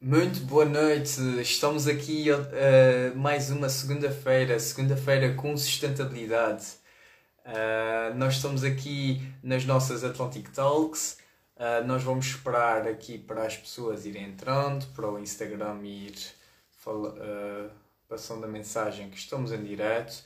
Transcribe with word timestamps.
Muito 0.00 0.38
boa 0.42 0.64
noite, 0.64 1.20
estamos 1.40 1.88
aqui 1.88 2.30
uh, 2.30 3.16
mais 3.16 3.50
uma 3.50 3.68
segunda-feira, 3.68 4.56
segunda-feira 4.60 5.34
com 5.34 5.56
sustentabilidade. 5.56 6.66
Uh, 7.44 8.14
nós 8.14 8.34
estamos 8.34 8.62
aqui 8.62 9.20
nas 9.42 9.64
nossas 9.64 10.04
Atlantic 10.04 10.50
Talks, 10.50 11.18
uh, 11.56 11.84
nós 11.84 12.04
vamos 12.04 12.26
esperar 12.26 12.86
aqui 12.86 13.18
para 13.18 13.42
as 13.42 13.56
pessoas 13.56 14.06
irem 14.06 14.26
entrando, 14.26 14.86
para 14.94 15.10
o 15.10 15.18
Instagram 15.18 15.82
ir 15.82 16.14
uh, 16.86 17.68
passando 18.08 18.44
a 18.44 18.48
mensagem 18.48 19.10
que 19.10 19.18
estamos 19.18 19.50
em 19.50 19.64
direto. 19.64 20.22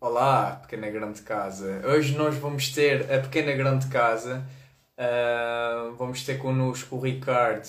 Olá, 0.00 0.52
pequena 0.62 0.88
grande 0.88 1.20
casa. 1.20 1.82
Hoje 1.86 2.16
nós 2.16 2.34
vamos 2.36 2.70
ter 2.70 3.12
a 3.12 3.20
pequena 3.20 3.52
grande 3.52 3.86
casa 3.88 4.42
Uh, 5.00 5.94
vamos 5.96 6.22
ter 6.24 6.36
connosco 6.36 6.96
o 6.96 7.00
Ricardo 7.00 7.66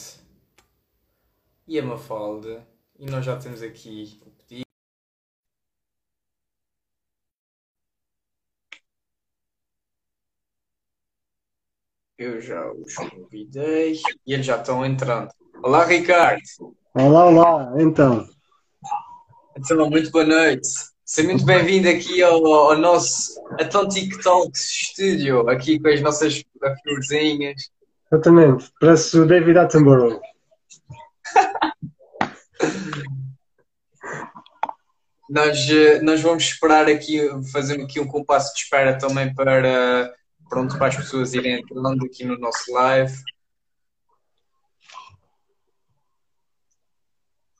e 1.66 1.80
a 1.80 1.81
Mafalda. 1.81 2.67
E 2.99 3.05
nós 3.05 3.23
já 3.23 3.38
temos 3.39 3.63
aqui 3.63 4.20
o 4.26 4.31
pedido. 4.31 4.66
Eu 12.17 12.41
já 12.41 12.70
os 12.70 12.94
convidei 12.95 13.94
e 14.27 14.34
eles 14.34 14.45
já 14.45 14.58
estão 14.58 14.86
entrando. 14.86 15.31
Olá, 15.63 15.86
Ricardo. 15.86 16.41
Olá, 16.94 17.27
olá, 17.27 17.81
então. 17.81 18.27
Então, 19.55 19.89
muito 19.89 20.11
boa 20.11 20.25
noite. 20.25 20.91
Seja 21.14 21.28
muito 21.28 21.44
bem-vindo 21.44 21.90
aqui 21.90 22.24
ao, 22.24 22.46
ao, 22.46 22.78
nosso 22.78 23.38
Atlantic 23.60 24.24
Talks 24.24 24.62
Studio, 24.62 25.50
aqui 25.50 25.78
com 25.78 25.90
as 25.90 26.00
nossas 26.00 26.42
florzinhas. 26.82 27.70
Exatamente, 28.10 28.72
parece 28.80 29.20
o 29.20 29.26
David 29.26 29.58
Attenborough. 29.58 30.22
nós, 35.30 35.70
eh, 35.70 36.02
nós 36.02 36.22
vamos 36.22 36.44
esperar 36.44 36.88
aqui, 36.88 37.20
fazer 37.52 37.81
aqui 37.81 38.00
um 38.00 38.08
compasso 38.08 38.53
de 38.53 38.62
espera 38.62 38.98
também 38.98 39.36
para, 39.36 40.16
pronto, 40.50 40.78
para 40.78 40.88
as 40.88 40.96
pessoas 40.96 41.34
irem 41.34 41.59
entrando 41.59 42.06
aqui 42.06 42.23
no 42.23 42.40
nosso 42.40 42.72
live. 42.72 43.18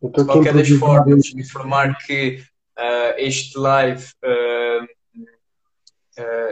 De 0.02 0.24
qualquer 0.24 0.54
das 0.54 0.70
formas, 0.70 1.34
informar 1.36 1.98
que 1.98 2.50
uh, 2.82 3.14
este 3.18 3.58
live 3.58 4.04
uh, 4.24 4.88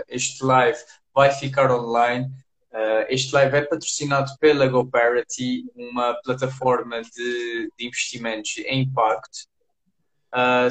este 0.07 0.43
live 0.43 0.77
vai 1.13 1.31
ficar 1.31 1.71
online. 1.71 2.31
este 3.09 3.33
live 3.33 3.57
é 3.57 3.61
patrocinado 3.61 4.31
pela 4.39 4.67
GoParity, 4.67 5.65
uma 5.75 6.13
plataforma 6.23 7.01
de, 7.01 7.71
de 7.77 7.87
investimentos 7.87 8.57
em 8.59 8.83
impacto. 8.83 9.47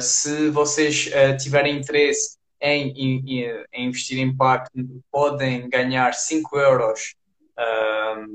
se 0.01 0.49
vocês 0.49 1.09
tiverem 1.41 1.77
interesse 1.77 2.37
em, 2.59 2.89
em, 2.97 3.65
em, 3.71 3.85
investir 3.85 4.17
em 4.17 4.23
impacto, 4.23 4.71
podem 5.11 5.69
ganhar 5.69 6.13
5 6.13 6.57
euros. 6.57 7.15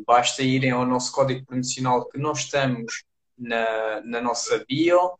basta 0.06 0.42
irem 0.42 0.70
ao 0.70 0.86
nosso 0.86 1.10
código 1.12 1.44
promocional 1.44 2.08
que 2.08 2.18
nós 2.18 2.40
estamos 2.40 3.02
na, 3.36 4.00
na 4.02 4.20
nossa 4.20 4.64
bio 4.68 5.18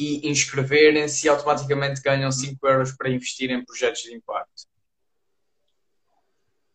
e 0.00 0.28
inscreverem-se 0.28 1.26
e 1.26 1.28
automaticamente 1.28 2.00
ganham 2.00 2.32
5 2.32 2.66
euros 2.66 2.92
para 2.92 3.10
investir 3.10 3.50
em 3.50 3.64
projetos 3.64 4.02
de 4.02 4.14
impacto. 4.14 4.64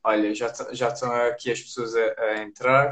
Olha, 0.03 0.35
já, 0.35 0.53
já 0.71 0.89
estão 0.89 1.11
aqui 1.11 1.51
as 1.51 1.59
pessoas 1.59 1.95
a, 1.95 2.21
a 2.21 2.43
entrar. 2.43 2.91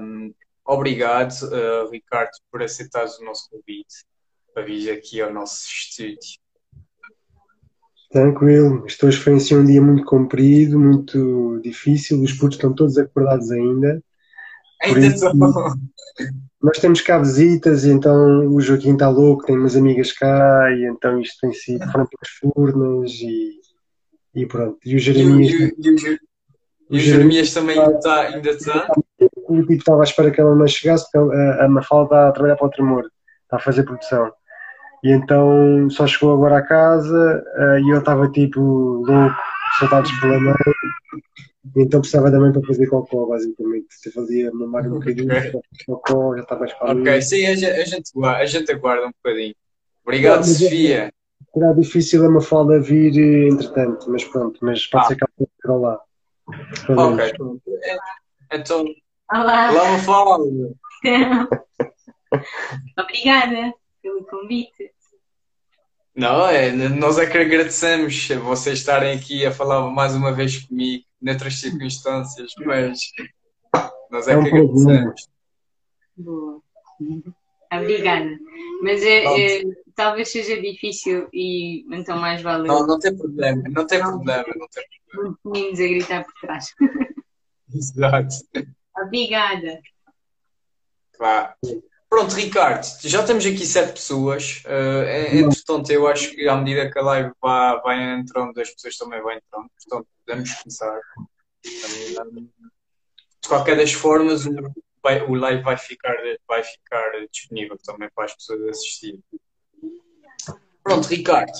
Um, 0.00 0.34
obrigado, 0.64 1.32
uh, 1.42 1.90
Ricardo, 1.90 2.30
por 2.50 2.62
aceitares 2.62 3.18
o 3.18 3.24
nosso 3.24 3.50
convite 3.50 4.06
para 4.54 4.64
vir 4.64 4.90
aqui 4.90 5.20
ao 5.20 5.30
nosso 5.30 5.66
estúdio. 5.68 6.40
Tranquilo, 8.10 8.86
isto 8.86 9.06
hoje 9.06 9.18
foi 9.18 9.34
assim 9.34 9.56
um 9.56 9.64
dia 9.66 9.82
muito 9.82 10.04
comprido, 10.06 10.78
muito 10.78 11.60
difícil, 11.60 12.22
os 12.22 12.32
putos 12.32 12.56
estão 12.56 12.74
todos 12.74 12.96
acordados 12.96 13.50
ainda. 13.50 14.02
Ainda 14.80 15.06
isso, 15.06 15.26
nós 16.62 16.78
temos 16.78 17.00
cá 17.00 17.18
visitas 17.18 17.84
e 17.84 17.90
então 17.90 18.48
o 18.48 18.60
Joaquim 18.60 18.94
está 18.94 19.08
louco, 19.08 19.44
tem 19.44 19.58
umas 19.58 19.76
amigas 19.76 20.12
cá 20.12 20.70
e 20.72 20.84
então 20.84 21.20
isto 21.20 21.38
tem 21.40 21.52
sido 21.52 21.90
foram 21.90 22.06
pelas 22.06 22.28
furnas 22.40 23.10
e, 23.12 23.60
e 24.34 24.46
pronto. 24.46 24.78
E 24.84 24.96
o 24.96 24.98
Jeremias. 24.98 25.52
E, 25.52 25.74
e, 25.78 26.12
e, 26.12 26.18
e 26.90 26.96
o 26.96 27.00
Jeremias 27.00 27.52
também 27.52 27.78
está, 27.78 28.20
ainda 28.22 28.50
está. 28.50 28.88
O 29.48 29.60
tipo 29.60 29.72
estava 29.74 30.00
à 30.00 30.04
espera 30.04 30.30
que 30.30 30.40
ela 30.40 30.54
não 30.54 30.66
chegasse, 30.66 31.04
porque 31.10 31.36
a, 31.36 31.64
a 31.64 31.68
Mafalda 31.68 32.04
está 32.04 32.28
a 32.28 32.32
trabalhar 32.32 32.56
para 32.56 32.66
o 32.66 32.70
Tremor, 32.70 33.04
está 33.44 33.56
a 33.56 33.60
fazer 33.60 33.82
produção. 33.82 34.32
E 35.04 35.10
então 35.10 35.88
só 35.90 36.06
chegou 36.06 36.34
agora 36.34 36.58
à 36.58 36.62
casa 36.62 37.44
uh, 37.58 37.78
e 37.78 37.90
eu 37.90 37.98
estava 37.98 38.28
tipo 38.30 38.60
louco, 38.60 39.36
soltados 39.78 40.10
pela 40.20 40.40
mãe 40.40 40.54
então 41.74 42.00
precisava 42.00 42.30
da 42.30 42.38
mãe 42.38 42.52
para 42.52 42.62
fazer 42.62 42.86
cocó, 42.86 43.26
basicamente. 43.26 43.86
Você 43.90 44.10
fazia 44.10 44.52
mamar 44.52 44.86
um 44.86 44.98
bocadinho, 44.98 45.26
okay. 45.26 45.52
cocó, 45.86 46.36
já 46.36 46.42
estava 46.42 46.64
espalhado. 46.66 47.00
Ok, 47.00 47.22
sim, 47.22 47.46
a 47.46 47.54
gente, 47.54 47.66
a, 47.66 47.84
gente, 47.84 48.10
a 48.24 48.46
gente 48.46 48.72
aguarda 48.72 49.06
um 49.06 49.12
bocadinho. 49.22 49.54
Obrigado, 50.04 50.44
não, 50.44 50.52
é 50.52 50.54
Sofia. 50.54 51.12
Será 51.52 51.72
difícil 51.72 52.24
a 52.26 52.30
Mafalda 52.30 52.78
vir, 52.80 53.16
entretanto, 53.50 54.10
mas 54.10 54.24
pronto, 54.24 54.58
mas 54.62 54.86
pode 54.86 55.04
ah. 55.04 55.08
ser 55.08 55.16
que 55.16 55.24
ela 55.24 55.48
para 55.62 55.76
lá. 55.76 56.00
Ok, 56.90 57.32
então. 58.52 58.84
Olá, 59.32 59.72
Olá 59.72 59.92
Mafalda. 59.92 60.74
Obrigada 62.98 63.74
pelo 64.02 64.24
convite. 64.24 64.92
Não, 66.16 66.48
é, 66.48 66.72
nós 66.72 67.18
é 67.18 67.26
que 67.26 67.36
agradecemos 67.36 68.28
vocês 68.42 68.78
estarem 68.78 69.18
aqui 69.18 69.44
a 69.44 69.52
falar 69.52 69.90
mais 69.90 70.14
uma 70.14 70.32
vez 70.32 70.64
comigo 70.64 71.04
noutras 71.20 71.60
circunstâncias, 71.60 72.52
mas 72.64 72.98
nós 74.10 74.26
é, 74.26 74.32
é 74.32 74.38
um 74.38 74.44
que 74.44 74.48
agradecemos. 74.48 75.28
Boa. 76.16 76.62
Obrigada. 77.70 78.30
Mas 78.82 79.02
é, 79.02 79.58
é, 79.58 79.62
talvez 79.94 80.30
seja 80.30 80.58
difícil 80.58 81.28
e 81.34 81.84
então 81.94 82.18
mais 82.18 82.40
vale. 82.40 82.66
Não, 82.66 82.86
não 82.86 82.98
tem 82.98 83.14
problema, 83.14 83.62
não 83.68 83.86
tem 83.86 83.98
não, 83.98 84.10
problema, 84.12 84.44
não 84.56 84.68
tem 84.68 84.84
problema. 85.10 85.38
Meninos 85.44 85.80
a 85.80 85.82
gritar 85.82 86.24
por 86.24 86.34
trás. 86.40 86.74
Exato. 87.74 88.36
Obrigada. 88.96 89.80
Vá. 91.18 91.54
Pronto, 92.16 92.34
Ricardo, 92.34 92.86
já 93.02 93.22
temos 93.22 93.44
aqui 93.44 93.66
sete 93.66 93.92
pessoas. 93.92 94.62
Uh, 94.64 95.36
entretanto, 95.36 95.90
eu 95.90 96.08
acho 96.08 96.30
que 96.30 96.48
à 96.48 96.56
medida 96.56 96.90
que 96.90 96.98
a 96.98 97.02
live 97.02 97.30
vai, 97.42 97.80
vai 97.82 98.18
entrando, 98.18 98.58
as 98.58 98.70
pessoas 98.70 98.96
também 98.96 99.20
vão 99.20 99.32
entrando. 99.32 99.70
Portanto, 99.76 100.08
podemos 100.24 100.54
começar. 100.54 100.98
De 101.62 103.46
qualquer 103.46 103.76
das 103.76 103.92
formas, 103.92 104.46
o, 104.46 104.50
o 105.28 105.34
live 105.34 105.62
vai 105.62 105.76
ficar, 105.76 106.14
vai 106.48 106.62
ficar 106.62 107.04
disponível 107.30 107.76
também 107.84 108.08
para 108.14 108.24
as 108.24 108.34
pessoas 108.34 108.66
assistirem. 108.66 109.22
Pronto, 110.82 111.08
Ricardo, 111.08 111.52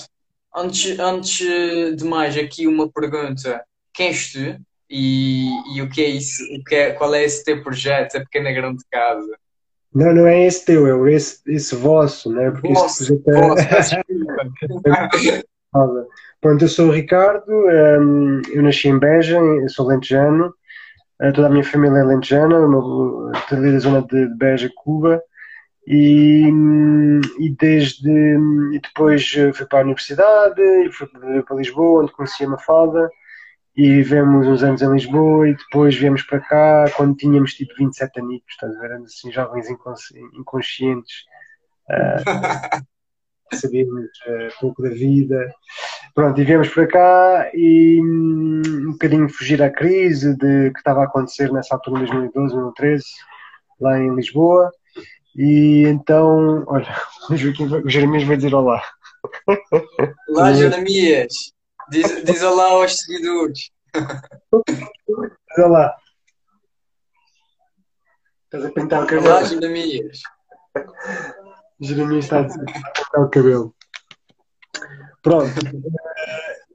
antes, 0.55 0.97
antes 0.97 1.95
de 1.95 2.03
mais, 2.03 2.35
aqui 2.35 2.65
uma 2.65 2.91
pergunta: 2.91 3.63
quem 3.93 4.07
és 4.07 4.31
tu 4.31 4.59
e, 4.89 5.51
e 5.75 5.83
o 5.83 5.87
que 5.87 6.01
é 6.01 6.07
isso? 6.07 6.41
O 6.55 6.63
que 6.63 6.73
é, 6.73 6.93
qual 6.93 7.13
é 7.13 7.23
esse 7.23 7.43
teu 7.43 7.61
projeto, 7.61 8.17
a 8.17 8.21
pequena 8.21 8.51
grande 8.51 8.83
casa? 8.89 9.37
Não, 9.97 10.13
não 10.13 10.27
é 10.27 10.45
esse 10.45 10.63
teu, 10.63 11.07
é 11.07 11.11
esse, 11.11 11.41
esse 11.47 11.75
vosso, 11.75 12.31
né? 12.31 12.51
Porque 12.51 12.71
vosso, 12.71 13.01
esse 13.01 13.17
projeto 13.17 14.05
é. 14.85 15.43
Pronto, 16.39 16.63
eu 16.63 16.67
sou 16.67 16.89
o 16.89 16.91
Ricardo, 16.91 17.51
um, 17.51 18.39
eu 18.53 18.61
nasci 18.61 18.89
em 18.89 18.99
Beja, 18.99 19.39
eu 19.39 19.67
sou 19.69 19.87
lentejano, 19.87 20.53
uh, 21.19 21.33
toda 21.33 21.47
a 21.47 21.49
minha 21.49 21.63
família 21.63 21.97
é 21.97 22.03
lentejana, 22.03 22.59
estou 23.33 23.57
ali 23.57 23.71
da 23.71 23.79
zona 23.79 24.03
de, 24.03 24.27
Beja, 24.35 24.69
Cuba, 24.75 25.19
e, 25.87 26.47
e 27.39 27.49
desde 27.59 28.37
e 28.73 28.79
depois 28.79 29.27
fui 29.55 29.65
para 29.65 29.79
a 29.79 29.83
universidade, 29.83 30.61
e 30.61 30.91
fui 30.91 31.07
para 31.07 31.57
Lisboa, 31.57 32.03
onde 32.03 32.11
conheci 32.11 32.43
a 32.43 32.49
Mafalda, 32.49 33.09
e 33.77 34.01
vivemos 34.01 34.47
uns 34.47 34.63
anos 34.63 34.81
em 34.81 34.91
Lisboa 34.91 35.47
e 35.47 35.55
depois 35.55 35.95
viemos 35.95 36.23
para 36.23 36.39
cá 36.39 36.85
quando 36.97 37.15
tínhamos 37.15 37.53
tipo 37.53 37.75
27 37.77 38.19
anos, 38.19 38.41
estás 38.49 38.75
a 38.75 38.79
ver? 38.79 38.93
Assim, 38.93 39.31
jovens 39.31 39.67
inconscientes, 40.33 41.13
uh, 41.87 42.83
sabíamos 43.53 44.07
uh, 44.25 44.59
pouco 44.59 44.81
da 44.81 44.89
vida. 44.89 45.53
Pronto, 46.15 46.41
e 46.41 46.43
viemos 46.43 46.69
para 46.69 46.87
cá 46.87 47.51
e 47.53 48.01
um, 48.01 48.63
um 48.65 48.91
bocadinho 48.93 49.29
fugir 49.29 49.61
à 49.61 49.69
crise 49.69 50.35
de, 50.35 50.71
que 50.71 50.79
estava 50.79 51.01
a 51.01 51.05
acontecer 51.05 51.53
nessa 51.53 51.75
altura, 51.75 52.01
em 52.01 52.05
2012, 52.07 52.55
2013, 52.55 53.05
lá 53.79 53.99
em 53.99 54.15
Lisboa. 54.15 54.71
E 55.35 55.83
então, 55.85 56.65
olha, 56.65 56.95
o 57.29 57.87
Jeremias 57.87 58.23
vai 58.23 58.37
dizer 58.37 58.55
olá. 58.55 58.81
Olá, 60.29 60.51
Jeremias! 60.57 61.55
Diz, 61.89 62.23
diz 62.23 62.43
olá 62.43 62.65
aos 62.71 62.97
seguidores. 62.97 63.71
Diz 64.67 65.57
olá. 65.57 65.95
Estás 68.45 68.65
a 68.65 68.71
pintar 68.71 69.03
o 69.03 69.07
cabelo. 69.07 69.27
Olá, 69.27 69.43
Jeremias. 69.43 70.19
Jeremias 71.79 72.25
está 72.25 72.41
a 72.41 72.43
pintar 72.43 73.23
o 73.23 73.29
cabelo. 73.29 73.75
Pronto. 75.21 75.53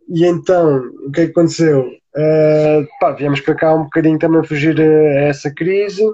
E 0.08 0.24
então, 0.24 0.78
o 1.06 1.10
que 1.10 1.20
é 1.20 1.24
que 1.26 1.30
aconteceu? 1.30 1.88
Uh, 2.14 2.86
pá, 3.00 3.12
viemos 3.12 3.40
para 3.40 3.54
cá 3.54 3.74
um 3.74 3.84
bocadinho 3.84 4.18
também 4.18 4.40
a 4.40 4.44
fugir 4.44 4.80
a, 4.80 5.20
essa 5.28 5.52
crise 5.54 6.04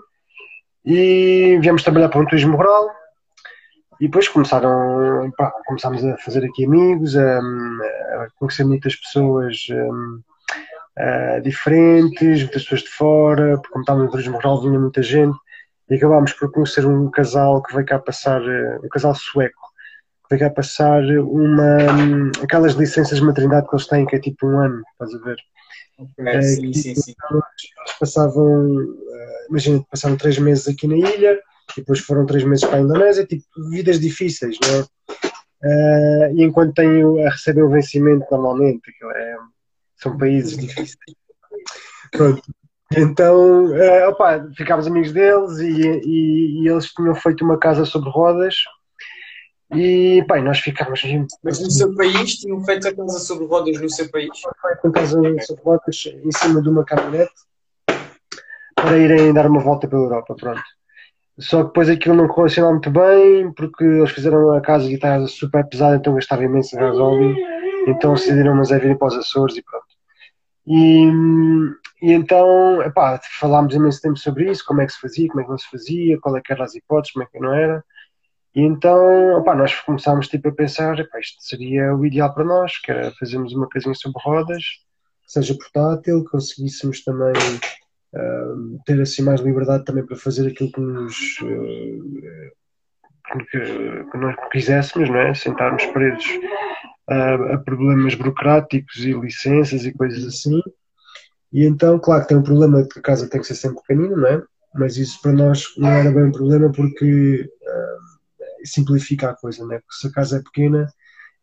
e 0.84 1.58
viemos 1.60 1.82
trabalhar 1.82 2.08
para 2.08 2.20
um 2.20 2.26
turismo 2.26 2.56
rural 2.56 2.88
e 4.00 4.06
depois 4.06 4.28
começaram, 4.28 5.30
pá, 5.36 5.52
começámos 5.66 6.04
a 6.04 6.16
fazer 6.18 6.44
aqui 6.44 6.64
amigos, 6.64 7.16
a, 7.16 7.38
a 7.38 8.28
conhecer 8.38 8.64
muitas 8.64 8.94
pessoas 8.94 9.66
um, 9.70 10.20
uh, 10.98 11.42
diferentes, 11.42 12.42
muitas 12.42 12.62
pessoas 12.62 12.82
de 12.82 12.90
fora, 12.90 13.56
porque 13.56 13.70
como 13.70 13.82
estávamos 13.82 14.06
no 14.06 14.10
turismo 14.12 14.36
rural 14.36 14.60
vinha 14.62 14.78
muita 14.78 15.02
gente 15.02 15.36
e 15.90 15.94
acabámos 15.96 16.32
por 16.32 16.52
conhecer 16.52 16.86
um 16.86 17.10
casal 17.10 17.62
que 17.62 17.74
veio 17.74 17.86
cá 17.86 17.98
passar, 17.98 18.40
uh, 18.40 18.84
um 18.84 18.88
casal 18.88 19.14
sueco, 19.16 19.68
que 20.28 20.36
veio 20.36 20.48
cá 20.48 20.54
passar 20.54 21.02
uma, 21.02 21.92
um, 21.92 22.30
aquelas 22.42 22.74
licenças 22.74 23.18
de 23.18 23.24
maternidade 23.24 23.66
que 23.68 23.74
eles 23.74 23.86
têm, 23.88 24.06
que 24.06 24.14
é 24.14 24.20
tipo 24.20 24.46
um 24.46 24.60
ano, 24.60 24.82
estás 24.92 25.12
a 25.14 25.24
ver? 25.24 25.36
É, 26.18 26.42
sim, 26.42 26.72
sim, 26.72 26.94
sim. 26.94 27.14
Eles 27.30 27.98
passavam, 27.98 28.76
uh, 28.76 29.46
imagina, 29.48 29.84
passaram 29.90 30.16
três 30.16 30.38
meses 30.38 30.68
aqui 30.68 30.86
na 30.86 30.96
ilha, 30.96 31.40
e 31.76 31.80
depois 31.80 32.00
foram 32.00 32.24
três 32.24 32.44
meses 32.44 32.64
para 32.64 32.76
a 32.76 32.80
Indonésia, 32.80 33.26
tipo, 33.26 33.44
vidas 33.70 33.98
difíceis, 33.98 34.56
não 34.62 34.76
é? 34.76 34.82
Uh, 35.60 36.36
e 36.36 36.44
enquanto 36.44 36.74
tenho 36.74 37.26
a 37.26 37.30
receber 37.30 37.62
o 37.62 37.70
vencimento 37.70 38.26
normalmente, 38.30 38.90
é, 39.16 39.36
são 39.96 40.16
países 40.16 40.56
difíceis. 40.56 40.96
Pronto. 42.12 42.42
Então, 42.96 43.66
uh, 43.66 44.08
opa, 44.08 44.48
ficámos 44.56 44.86
amigos 44.86 45.12
deles 45.12 45.58
e, 45.58 45.82
e, 46.04 46.62
e, 46.62 46.68
eles 46.68 46.86
tinham 46.86 47.14
feito 47.14 47.44
uma 47.44 47.58
casa 47.58 47.84
sobre 47.84 48.08
rodas 48.08 48.54
e 49.74 50.24
pá, 50.26 50.40
nós 50.40 50.60
ficámos. 50.60 51.02
Mas 51.42 51.60
no 51.60 51.70
seu 51.70 51.94
país 51.94 52.36
tinham 52.36 52.62
feito 52.64 52.88
a 52.88 52.94
casa 52.94 53.18
sobre 53.18 53.46
rodas 53.46 53.80
no 53.80 53.90
seu 53.90 54.10
país? 54.10 54.30
Feito 54.38 54.86
a 54.86 54.92
casa 54.92 55.20
sobre 55.40 55.62
rodas 55.62 56.04
em 56.24 56.32
cima 56.32 56.62
de 56.62 56.68
uma 56.68 56.84
caminhonete 56.84 57.32
para 58.74 58.96
irem 58.96 59.32
dar 59.32 59.46
uma 59.46 59.60
volta 59.60 59.86
pela 59.86 60.02
Europa, 60.02 60.34
pronto. 60.34 60.62
Só 61.38 61.62
que 61.62 61.68
depois 61.68 61.88
aquilo 61.88 62.16
não 62.16 62.26
correu 62.26 62.70
muito 62.70 62.90
bem, 62.90 63.52
porque 63.52 63.84
eles 63.84 64.10
fizeram 64.10 64.52
a 64.52 64.60
casa 64.60 64.84
de 64.84 64.94
guitarra 64.94 65.26
super 65.26 65.64
pesada, 65.68 65.96
então 65.96 66.14
gastaram 66.14 66.42
imenso 66.42 66.76
gasóleo, 66.76 67.36
então 67.86 68.14
decidiram 68.14 68.56
mas 68.56 68.72
é 68.72 68.78
vir 68.78 68.98
para 68.98 69.08
os 69.08 69.14
Açores 69.14 69.56
e 69.56 69.62
pronto. 69.62 69.86
E, 70.66 71.06
e 72.02 72.12
então, 72.12 72.82
epá, 72.82 73.20
falámos 73.38 73.74
imenso 73.74 74.00
tempo 74.00 74.18
sobre 74.18 74.50
isso, 74.50 74.64
como 74.66 74.80
é 74.80 74.86
que 74.86 74.92
se 74.92 75.00
fazia, 75.00 75.28
como 75.28 75.40
é 75.40 75.44
que 75.44 75.50
não 75.50 75.58
se 75.58 75.70
fazia, 75.70 76.18
qual 76.20 76.36
é 76.36 76.40
que 76.40 76.52
eram 76.52 76.64
as 76.64 76.74
hipóteses, 76.74 77.12
como 77.12 77.24
é 77.24 77.28
que 77.30 77.38
não 77.38 77.54
era. 77.54 77.84
E 78.54 78.62
então, 78.62 79.40
epá, 79.40 79.54
nós 79.54 79.74
começámos 79.80 80.28
tipo, 80.28 80.48
a 80.48 80.52
pensar, 80.52 80.98
isto 80.98 81.42
seria 81.42 81.94
o 81.94 82.04
ideal 82.04 82.32
para 82.32 82.44
nós, 82.44 82.78
que 82.78 82.90
era 82.90 83.12
fazermos 83.12 83.52
uma 83.52 83.68
casinha 83.68 83.94
sobre 83.94 84.20
rodas, 84.22 84.62
que 85.24 85.32
seja 85.32 85.54
portátil, 85.54 86.24
conseguíssemos 86.30 87.04
também 87.04 87.32
uh, 88.14 88.80
ter 88.86 89.00
assim 89.00 89.22
mais 89.22 89.40
liberdade 89.40 89.84
também 89.84 90.04
para 90.04 90.16
fazer 90.16 90.48
aquilo 90.48 90.72
que 90.72 90.80
nos 90.80 91.38
uh, 91.42 92.58
que, 93.50 93.60
que, 94.10 94.16
nós 94.16 94.34
quiséssemos, 94.50 95.08
não 95.08 95.18
é? 95.18 95.34
Sentarmos 95.34 95.84
presos 95.86 96.26
a, 97.08 97.34
a 97.54 97.58
problemas 97.58 98.14
burocráticos 98.14 98.96
e 99.04 99.12
licenças 99.12 99.84
e 99.84 99.92
coisas 99.92 100.24
assim. 100.24 100.60
E 101.52 101.64
então, 101.64 101.98
claro 101.98 102.22
que 102.22 102.28
tem 102.28 102.36
um 102.36 102.42
problema 102.42 102.86
que 102.86 102.98
a 102.98 103.02
casa 103.02 103.28
tem 103.28 103.40
que 103.40 103.46
ser 103.46 103.54
sempre 103.54 103.80
pequenina, 103.86 104.16
não 104.16 104.28
é? 104.28 104.42
Mas 104.74 104.96
isso 104.96 105.20
para 105.22 105.32
nós 105.32 105.64
não 105.76 105.88
era 105.88 106.10
bem 106.10 106.24
um 106.24 106.32
problema 106.32 106.70
porque 106.70 107.42
uh, 107.42 108.17
simplifica 108.64 109.30
a 109.30 109.36
coisa, 109.36 109.64
não 109.64 109.74
é? 109.74 109.78
Porque 109.78 109.94
se 109.94 110.06
a 110.08 110.12
casa 110.12 110.38
é 110.38 110.42
pequena 110.42 110.86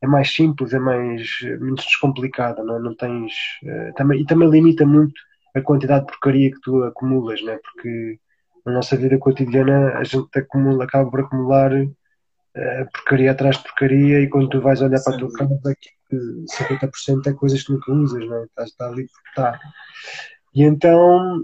é 0.01 0.07
mais 0.07 0.33
simples, 0.33 0.73
é 0.73 0.79
mais 0.79 1.27
menos 1.41 1.83
descomplicada, 1.83 2.63
não 2.63 2.77
é? 2.77 2.79
Não 2.79 2.95
tens 2.95 3.33
uh, 3.63 3.93
também 3.95 4.21
e 4.21 4.25
também 4.25 4.49
limita 4.49 4.85
muito 4.85 5.13
a 5.55 5.61
quantidade 5.61 6.05
de 6.05 6.11
porcaria 6.11 6.51
que 6.51 6.59
tu 6.61 6.83
acumulas, 6.83 7.41
né? 7.41 7.57
porque 7.63 8.19
na 8.65 8.73
nossa 8.73 8.97
vida 8.97 9.17
cotidiana 9.17 9.97
a 9.97 10.03
gente 10.03 10.37
acumula, 10.37 10.83
acaba 10.83 11.09
por 11.09 11.21
acumular 11.21 11.71
uh, 11.73 12.91
porcaria 12.93 13.31
atrás 13.31 13.57
de 13.57 13.63
porcaria 13.63 14.19
e 14.19 14.29
quando 14.29 14.49
tu 14.49 14.61
vais 14.61 14.81
olhar 14.81 15.01
para 15.01 15.15
a 15.15 15.17
tua 15.17 15.31
casa, 15.31 15.75
50% 16.11 17.27
é 17.27 17.33
coisas 17.33 17.63
que 17.63 17.71
nunca 17.71 17.91
usas, 17.91 18.27
né? 18.27 18.43
estás, 18.43 18.69
está 18.69 18.87
ali 18.87 19.07
porque 19.07 19.29
está. 19.29 19.59
E 20.53 20.63
então 20.63 21.41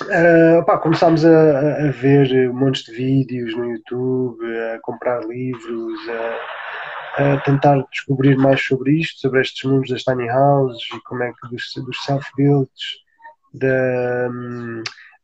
uh, 0.00 0.78
começámos 0.80 1.24
a, 1.24 1.88
a, 1.88 1.90
ver 1.90 2.52
montes 2.52 2.84
de 2.84 2.92
vídeos 2.92 3.56
no 3.56 3.70
YouTube, 3.70 4.44
a 4.74 4.80
comprar 4.80 5.24
livros, 5.24 6.00
a, 7.18 7.34
a, 7.34 7.40
tentar 7.40 7.84
descobrir 7.90 8.36
mais 8.36 8.62
sobre 8.62 8.98
isto, 9.00 9.20
sobre 9.20 9.40
estes 9.40 9.64
mundos 9.70 9.90
das 9.90 10.02
tiny 10.02 10.28
houses 10.30 10.82
e 10.94 11.00
como 11.04 11.22
é 11.22 11.32
que 11.32 11.48
dos, 11.50 11.72
dos 11.84 12.04
self-builds 12.04 13.02
da 13.54 14.28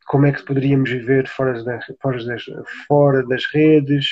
como 0.09 0.25
é 0.25 0.31
que 0.31 0.43
poderíamos 0.43 0.89
viver 0.89 1.27
fora 1.27 1.63
das, 1.63 1.85
fora 2.01 2.25
das, 2.25 2.43
fora 2.87 3.23
das 3.27 3.45
redes. 3.53 4.07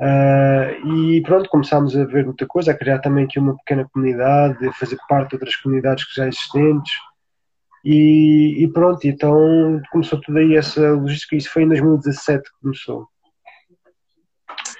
Uh, 0.00 0.96
e 0.96 1.22
pronto, 1.22 1.48
começámos 1.48 1.96
a 1.96 2.04
ver 2.04 2.24
muita 2.24 2.44
coisa, 2.44 2.72
a 2.72 2.74
criar 2.74 2.98
também 2.98 3.24
aqui 3.24 3.38
uma 3.38 3.56
pequena 3.58 3.88
comunidade, 3.92 4.66
a 4.66 4.72
fazer 4.72 4.98
parte 5.08 5.30
de 5.30 5.36
outras 5.36 5.54
comunidades 5.54 6.04
que 6.04 6.16
já 6.16 6.26
existentes. 6.26 6.92
E, 7.84 8.62
e 8.62 8.68
pronto, 8.72 9.06
então 9.06 9.80
começou 9.90 10.20
tudo 10.20 10.38
aí 10.38 10.56
essa 10.56 10.92
logística. 10.92 11.36
Isso 11.36 11.50
foi 11.50 11.64
em 11.64 11.68
2017 11.68 12.42
que 12.42 12.60
começou. 12.60 13.08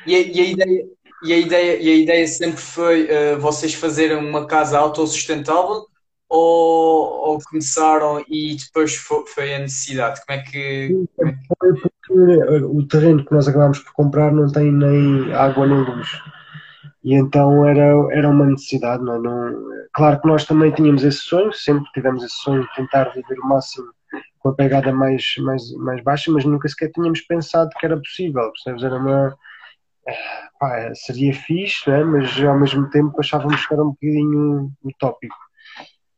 E 0.07 0.15
a, 0.15 0.21
e 0.21 0.41
a 0.41 0.45
ideia, 0.45 0.87
e 1.25 1.33
a 1.33 1.39
ideia, 1.39 1.77
e 1.81 1.89
a 1.91 1.95
ideia 1.95 2.27
sempre 2.27 2.61
foi 2.61 3.05
uh, 3.05 3.41
vocês 3.41 3.75
fazerem 3.75 4.17
uma 4.17 4.47
casa 4.47 4.79
autossustentável 4.79 5.87
ou, 6.29 7.29
ou 7.29 7.39
começaram 7.49 8.25
e 8.29 8.57
depois 8.57 8.97
foi, 8.97 9.27
foi, 9.27 9.55
a 9.55 9.59
necessidade? 9.59 10.21
Como 10.27 10.39
é 10.39 10.43
que. 10.43 11.07
É. 11.21 11.35
Foi 11.59 11.75
porque 11.75 12.65
o 12.65 12.87
terreno 12.87 13.25
que 13.25 13.33
nós 13.33 13.47
acabámos 13.47 13.79
por 13.81 13.93
comprar 13.93 14.33
não 14.33 14.51
tem 14.51 14.73
nem 14.73 15.33
água 15.35 15.67
nem 15.67 15.79
luz. 15.79 16.09
E 17.05 17.15
então 17.15 17.67
era, 17.67 17.95
era 18.13 18.29
uma 18.29 18.47
necessidade, 18.47 19.03
não, 19.03 19.17
é? 19.17 19.19
não 19.19 19.73
Claro 19.93 20.21
que 20.21 20.29
nós 20.29 20.45
também 20.45 20.71
tínhamos 20.71 21.05
esse 21.05 21.19
sonho, 21.19 21.53
sempre 21.53 21.91
tivemos 21.93 22.23
esse 22.23 22.37
sonho 22.37 22.63
de 22.63 22.75
tentar 22.75 23.11
viver 23.11 23.39
o 23.39 23.49
máximo 23.49 23.87
com 24.39 24.51
a 24.51 24.55
pegada 24.55 24.93
mais, 24.93 25.35
mais, 25.39 25.73
mais 25.77 26.03
baixa, 26.03 26.31
mas 26.31 26.45
nunca 26.45 26.69
sequer 26.69 26.91
tínhamos 26.91 27.21
pensado 27.21 27.71
que 27.79 27.87
era 27.87 27.97
possível, 27.97 28.51
percebes? 28.53 28.83
Era 28.83 28.97
uma. 28.97 29.37
Pá, 30.59 30.93
seria 30.95 31.33
fixe, 31.33 31.89
né? 31.89 32.03
mas 32.03 32.43
ao 32.43 32.59
mesmo 32.59 32.91
tempo 32.91 33.21
achávamos 33.21 33.65
que 33.67 33.73
era 33.73 33.83
um 33.83 33.91
bocadinho 33.91 34.73
utópico 34.85 35.37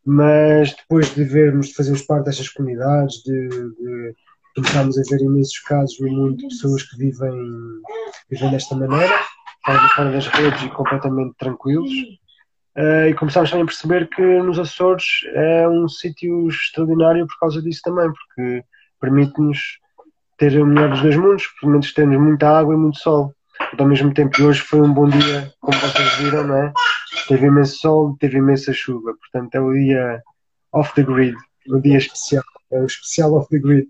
mas 0.04 0.74
depois 0.74 1.14
de 1.14 1.24
vermos, 1.24 1.68
de 1.68 1.74
fazermos 1.74 2.02
parte 2.02 2.26
destas 2.26 2.48
comunidades, 2.50 3.22
de, 3.24 3.48
de 3.48 4.14
começámos 4.54 4.98
a 4.98 5.02
ver 5.10 5.22
imensos 5.22 5.58
casos 5.60 5.98
no 5.98 6.08
mundo 6.08 6.36
de 6.36 6.48
pessoas 6.48 6.82
que 6.82 6.96
vivem, 6.98 7.32
vivem 8.30 8.50
desta 8.50 8.76
maneira, 8.76 9.18
fora, 9.64 9.88
fora 9.88 10.10
das 10.10 10.26
redes 10.28 10.62
e 10.62 10.68
completamente 10.70 11.34
tranquilos. 11.38 11.90
Uh, 12.76 13.08
e 13.08 13.14
começámos 13.14 13.50
também 13.50 13.62
a 13.62 13.66
perceber 13.66 14.08
que 14.08 14.22
nos 14.22 14.58
Açores 14.58 15.04
é 15.34 15.68
um 15.68 15.88
sítio 15.88 16.48
extraordinário 16.48 17.26
por 17.26 17.38
causa 17.38 17.62
disso 17.62 17.80
também, 17.84 18.10
porque 18.12 18.64
permite-nos 19.00 19.78
ter 20.36 20.60
o 20.60 20.66
melhor 20.66 20.90
dos 20.90 21.02
dois 21.02 21.16
mundos, 21.16 21.46
pelo 21.60 21.72
menos 21.72 21.92
temos 21.92 22.18
muita 22.18 22.58
água 22.58 22.74
e 22.74 22.76
muito 22.76 22.98
sol. 22.98 23.32
Ao 23.78 23.86
mesmo 23.86 24.12
tempo, 24.12 24.42
hoje 24.42 24.60
foi 24.60 24.80
um 24.80 24.92
bom 24.92 25.08
dia, 25.08 25.52
como 25.60 25.78
vocês 25.78 26.16
viram, 26.16 26.46
não 26.48 26.56
é? 26.56 26.72
Teve 27.28 27.46
imenso 27.46 27.78
sol, 27.78 28.16
teve 28.18 28.38
imensa 28.38 28.72
chuva, 28.72 29.14
portanto 29.14 29.54
é 29.54 29.60
o 29.60 29.72
dia 29.72 30.22
off 30.72 30.92
the 30.94 31.04
grid, 31.04 31.36
o 31.68 31.78
dia 31.80 31.98
especial, 31.98 32.42
é 32.74 32.80
o 32.80 32.86
especial 32.86 33.34
off 33.34 33.48
the 33.48 33.58
grid. 33.58 33.88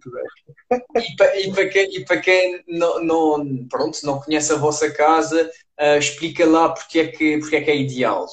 É? 0.73 0.77
E 0.77 1.17
para, 1.17 1.41
e 1.41 1.53
para 1.53 1.69
quem, 1.69 1.97
e 1.97 2.05
para 2.05 2.17
quem 2.19 2.65
não, 2.69 3.05
não, 3.05 3.67
pronto, 3.69 3.99
não 4.05 4.21
conhece 4.21 4.53
a 4.53 4.57
vossa 4.57 4.91
casa, 4.91 5.51
uh, 5.81 5.99
explica 5.99 6.47
lá 6.47 6.69
porque 6.69 7.01
é 7.01 7.07
que, 7.09 7.39
porque 7.39 7.57
é, 7.57 7.61
que 7.63 7.71
é 7.71 7.77
ideal. 7.77 8.27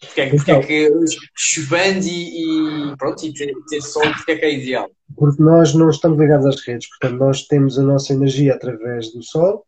Porque 0.00 0.20
é, 0.20 0.30
porque 0.30 0.50
é 0.50 0.54
então. 0.54 0.66
que 0.66 0.90
chovendo 1.34 2.06
e, 2.06 2.92
e, 2.92 2.96
pronto, 2.96 3.24
e 3.24 3.32
ter, 3.32 3.54
ter 3.68 3.80
sol, 3.80 4.02
porque 4.12 4.32
é 4.32 4.36
que 4.36 4.44
é 4.44 4.54
ideal? 4.54 4.90
Porque 5.16 5.42
nós 5.42 5.74
não 5.74 5.88
estamos 5.88 6.18
ligados 6.18 6.46
às 6.46 6.60
redes, 6.60 6.88
portanto 6.88 7.18
nós 7.18 7.42
temos 7.46 7.78
a 7.78 7.82
nossa 7.82 8.12
energia 8.12 8.54
através 8.54 9.12
do 9.12 9.22
sol, 9.22 9.64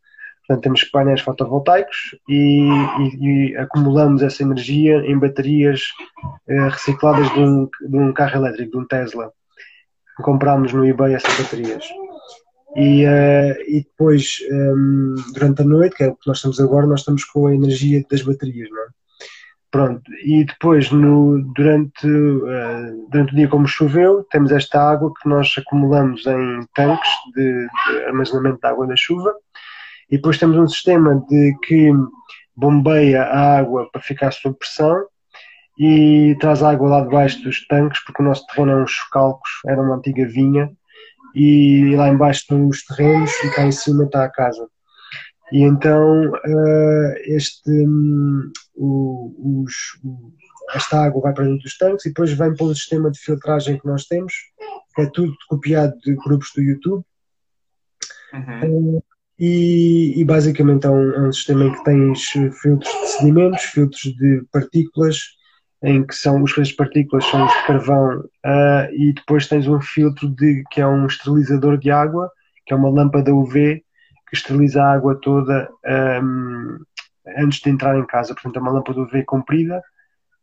Portanto, 0.47 0.63
temos 0.63 0.85
painéis 0.85 1.21
fotovoltaicos 1.23 2.17
e, 2.29 2.69
e, 2.69 3.51
e, 3.51 3.57
acumulamos 3.57 4.23
essa 4.23 4.45
energia 4.45 4.99
em 4.99 5.19
baterias 5.19 5.81
eh, 6.49 6.69
recicladas 6.69 7.33
de 7.35 7.41
um, 7.41 7.69
de 7.89 7.97
um, 7.97 8.13
carro 8.13 8.37
elétrico, 8.37 8.71
de 8.71 8.79
um 8.79 8.87
Tesla. 8.87 9.33
Comprámos 10.17 10.73
no 10.73 10.87
eBay 10.87 11.15
essas 11.15 11.39
baterias. 11.39 11.85
E, 12.75 13.07
uh, 13.07 13.57
e 13.67 13.83
depois, 13.83 14.39
um, 14.51 15.15
ehm, 15.17 15.33
durante 15.33 15.63
a 15.63 15.65
noite, 15.65 15.97
que 15.97 16.05
é 16.05 16.09
o 16.09 16.15
que 16.15 16.27
nós 16.27 16.39
estamos 16.39 16.61
agora, 16.61 16.87
nós 16.87 17.01
estamos 17.01 17.25
com 17.25 17.47
a 17.47 17.55
energia 17.55 18.05
das 18.11 18.23
baterias, 18.23 18.69
não 18.71 18.83
é? 18.83 18.87
Pronto, 19.71 20.03
e 20.25 20.45
depois, 20.45 20.91
no, 20.91 21.43
durante, 21.55 22.07
uh, 22.07 23.09
durante 23.11 23.33
o 23.33 23.37
dia, 23.37 23.49
como 23.49 23.67
choveu, 23.67 24.25
temos 24.31 24.53
esta 24.53 24.81
água 24.81 25.13
que 25.21 25.29
nós 25.29 25.55
acumulamos 25.59 26.27
em 26.27 26.67
tanques 26.75 27.11
de, 27.35 27.67
de 27.67 28.05
armazenamento 28.05 28.61
de 28.61 28.67
água 28.67 28.87
da 28.87 28.97
chuva, 28.97 29.35
e 30.11 30.17
depois 30.17 30.39
temos 30.39 30.57
um 30.57 30.69
sistema 30.69 31.23
de 31.29 31.57
que 31.65 31.93
bombeia 32.55 33.23
a 33.23 33.59
água 33.59 33.89
para 33.91 34.01
ficar 34.01 34.33
sob 34.33 34.57
pressão 34.59 35.05
e 35.79 36.37
traz 36.41 36.63
água 36.63 36.89
lá 36.89 37.01
debaixo 37.03 37.43
dos 37.43 37.67
tanques, 37.67 38.03
porque 38.05 38.23
o 38.23 38.25
nosso 38.25 38.47
terreno 38.47 38.73
é 38.73 38.83
uns 38.83 38.91
chocalcos, 38.91 39.51
era 39.67 39.81
uma 39.81 39.97
antiga 39.97 40.27
vinha, 40.27 40.71
e 41.35 41.95
lá 41.95 42.09
embaixo 42.09 42.41
estão 42.41 42.67
os 42.67 42.83
terrenos 42.85 43.31
e 43.45 43.51
cá 43.51 43.67
em 43.67 43.73
cima 43.73 44.05
está 44.05 44.25
a 44.25 44.31
casa. 44.31 44.67
E 45.53 45.63
então 45.63 46.31
uh, 46.31 47.15
este, 47.27 47.71
um, 47.71 48.51
os, 48.75 49.75
esta 50.75 51.05
água 51.05 51.21
vai 51.21 51.35
para 51.35 51.45
dentro 51.45 51.63
dos 51.63 51.77
tanques 51.77 52.07
e 52.07 52.09
depois 52.09 52.33
vem 52.33 52.55
para 52.55 52.67
o 52.67 52.75
sistema 52.75 53.11
de 53.11 53.19
filtragem 53.19 53.79
que 53.79 53.87
nós 53.87 54.07
temos, 54.07 54.33
que 54.95 55.03
é 55.03 55.07
tudo 55.11 55.33
copiado 55.49 55.97
de 55.99 56.15
grupos 56.15 56.51
do 56.57 56.63
YouTube. 56.63 57.05
Uhum. 58.33 58.97
Uh, 58.97 59.03
e, 59.39 60.15
e, 60.17 60.25
basicamente 60.25 60.87
é 60.87 60.91
um, 60.91 61.13
é 61.13 61.29
um, 61.29 61.33
sistema 61.33 61.65
em 61.65 61.73
que 61.73 61.85
tens 61.85 62.23
filtros 62.31 62.91
de 62.91 63.07
sedimentos, 63.09 63.63
filtros 63.65 64.03
de 64.03 64.43
partículas, 64.51 65.19
em 65.83 66.07
que 66.07 66.15
são 66.15 66.43
os 66.43 66.51
filtros 66.51 66.69
de 66.69 66.77
partículas 66.77 67.25
são 67.27 67.45
os 67.45 67.53
de 67.53 67.67
carvão, 67.67 68.21
uh, 68.21 68.93
e 68.93 69.13
depois 69.13 69.47
tens 69.47 69.69
um 69.69 69.81
filtro 69.81 70.29
de, 70.29 70.65
que 70.71 70.81
é 70.81 70.87
um 70.87 71.07
esterilizador 71.07 71.79
de 71.79 71.91
água, 71.91 72.31
que 72.65 72.73
é 72.73 72.77
uma 72.77 72.91
lâmpada 72.91 73.35
UV 73.35 73.85
que 74.29 74.37
esteriliza 74.37 74.83
a 74.83 74.93
água 74.93 75.19
toda 75.21 75.71
um, 76.23 76.79
antes 77.39 77.61
de 77.61 77.71
entrar 77.71 77.97
em 77.97 78.07
casa. 78.07 78.35
Portanto, 78.35 78.57
é 78.57 78.61
uma 78.61 78.73
lâmpada 78.73 79.01
UV 79.01 79.25
comprida, 79.25 79.83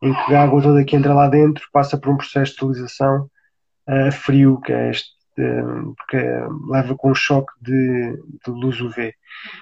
em 0.01 0.13
que 0.13 0.33
a 0.33 0.43
água 0.43 0.61
toda 0.61 0.83
que 0.83 0.95
entra 0.95 1.13
lá 1.13 1.27
dentro 1.27 1.63
passa 1.71 1.97
por 1.97 2.09
um 2.09 2.17
processo 2.17 2.45
de 2.45 2.51
esterilização 2.51 3.29
uh, 3.89 4.11
frio, 4.11 4.59
que 4.61 4.71
é 4.71 4.89
este, 4.89 5.11
uh, 5.39 5.95
que 6.09 6.17
leva 6.69 6.95
com 6.95 7.11
um 7.11 7.15
choque 7.15 7.51
de, 7.61 8.17
de, 8.45 8.51
luz 8.51 8.79
UV. 8.79 9.13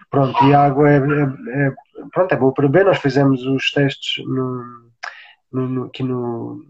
Pronto, 0.09 0.43
e 0.45 0.53
a 0.53 0.65
água 0.65 0.89
é, 0.89 0.97
é, 0.97 1.67
é, 1.67 1.73
pronto, 2.11 2.31
é 2.31 2.37
boa 2.37 2.53
para 2.53 2.67
beber. 2.67 2.85
Nós 2.85 2.99
fizemos 2.99 3.43
os 3.45 3.71
testes 3.71 4.23
no, 4.25 4.91
no, 5.51 5.67
no, 5.67 5.85
aqui 5.85 6.03
no, 6.03 6.65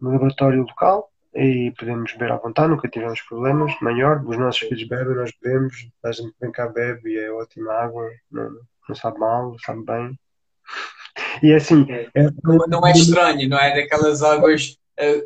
no 0.00 0.12
laboratório 0.12 0.62
local 0.62 1.10
e 1.34 1.72
podemos 1.78 2.12
beber 2.12 2.32
à 2.32 2.36
vontade, 2.36 2.70
nunca 2.70 2.88
tivemos 2.88 3.20
problemas. 3.22 3.72
Maior, 3.80 4.24
os 4.26 4.36
nossos 4.36 4.60
filhos 4.60 4.88
bebem, 4.88 5.14
nós 5.14 5.32
bebemos, 5.40 5.88
a 6.04 6.12
gente 6.12 6.34
vem 6.40 6.50
cá 6.50 6.68
bebe 6.68 7.10
e 7.10 7.18
é 7.18 7.30
ótima 7.30 7.72
água, 7.72 8.10
não, 8.30 8.50
não 8.88 8.96
sabe 8.96 9.18
mal, 9.18 9.56
sabe 9.64 9.84
bem. 9.84 10.18
E 11.42 11.52
é 11.52 11.56
assim. 11.56 11.86
É, 11.90 12.10
é, 12.14 12.30
não, 12.44 12.58
não, 12.68 12.86
é 12.86 12.92
estranho, 12.92 13.48
não 13.48 13.58
é? 13.58 13.74
Daquelas 13.74 14.22
águas. 14.22 14.76
Uh... 14.98 15.24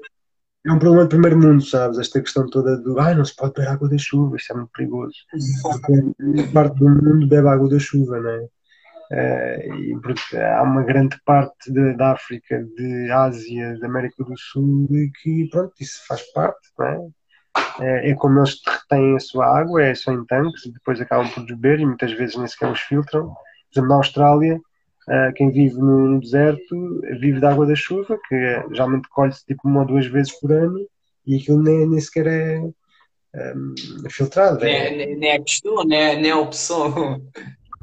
É 0.66 0.72
um 0.72 0.78
problema 0.78 1.04
do 1.04 1.10
primeiro 1.10 1.38
mundo, 1.38 1.62
sabes? 1.62 1.98
Esta 1.98 2.22
questão 2.22 2.48
toda 2.48 2.78
do 2.78 2.98
ah, 2.98 3.14
não 3.14 3.22
se 3.22 3.36
pode 3.36 3.52
beber 3.52 3.68
água 3.68 3.86
da 3.86 3.98
chuva, 3.98 4.36
isso 4.36 4.50
é 4.50 4.56
muito 4.56 4.70
perigoso. 4.72 5.14
Porque 5.60 6.52
parte 6.54 6.78
do 6.78 6.88
mundo 6.88 7.28
bebe 7.28 7.48
água 7.48 7.68
da 7.68 7.78
chuva, 7.78 8.18
não 8.18 8.30
é? 8.30 8.48
Uh, 9.10 9.74
e 9.74 10.00
porque 10.02 10.36
há 10.36 10.62
uma 10.62 10.82
grande 10.82 11.16
parte 11.24 11.70
de, 11.70 11.94
da 11.94 12.12
África, 12.12 12.64
de 12.76 13.10
Ásia, 13.10 13.78
da 13.78 13.86
América 13.86 14.24
do 14.24 14.36
Sul, 14.36 14.86
e 14.90 15.10
que 15.22 15.48
pronto, 15.50 15.72
isso 15.80 16.00
faz 16.06 16.22
parte, 16.32 16.68
não 16.78 16.86
é? 16.86 16.98
É, 17.80 18.10
é 18.10 18.14
como 18.14 18.40
eles 18.40 18.60
retêm 18.66 19.14
a 19.14 19.20
sua 19.20 19.46
água, 19.46 19.82
é 19.82 19.94
só 19.94 20.12
em 20.12 20.24
tanques 20.24 20.66
e 20.66 20.72
depois 20.72 21.00
acabam 21.00 21.28
por 21.30 21.44
beber 21.44 21.80
e 21.80 21.86
muitas 21.86 22.12
vezes 22.12 22.36
nem 22.36 22.46
sequer 22.46 22.70
os 22.70 22.80
filtram. 22.80 23.28
Por 23.28 23.34
exemplo, 23.72 23.88
na 23.90 23.96
Austrália, 23.96 24.56
uh, 24.56 25.32
quem 25.34 25.50
vive 25.50 25.76
no, 25.76 26.08
no, 26.08 26.20
deserto 26.20 27.00
vive 27.20 27.40
da 27.40 27.50
água 27.50 27.66
da 27.66 27.74
chuva, 27.74 28.18
que 28.28 28.34
é, 28.34 28.64
geralmente 28.70 29.08
colhe-se 29.08 29.44
tipo 29.44 29.68
uma 29.68 29.80
ou 29.80 29.86
duas 29.86 30.06
vezes 30.06 30.32
por 30.40 30.50
ano 30.52 30.78
e 31.26 31.36
aquilo 31.36 31.62
nem, 31.62 31.88
nem 31.88 32.00
sequer 32.00 32.26
é 32.26 32.60
um, 33.56 33.74
filtrado. 34.10 34.60
Nem, 34.60 34.74
é, 34.74 35.14
nem, 35.16 35.30
é 35.30 35.40
questão, 35.40 35.84
nem 35.84 35.98
é, 35.98 36.16
nem 36.16 36.30
é 36.30 36.36
opção. 36.36 37.20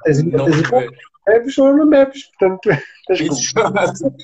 Tens, 0.03 0.23
não 0.23 0.45
tens, 0.45 0.61
bebes 1.25 1.57
ou 1.57 1.75
não 1.75 1.89
bebes, 1.89 2.29
portanto, 2.31 2.69
Exato. 3.09 4.15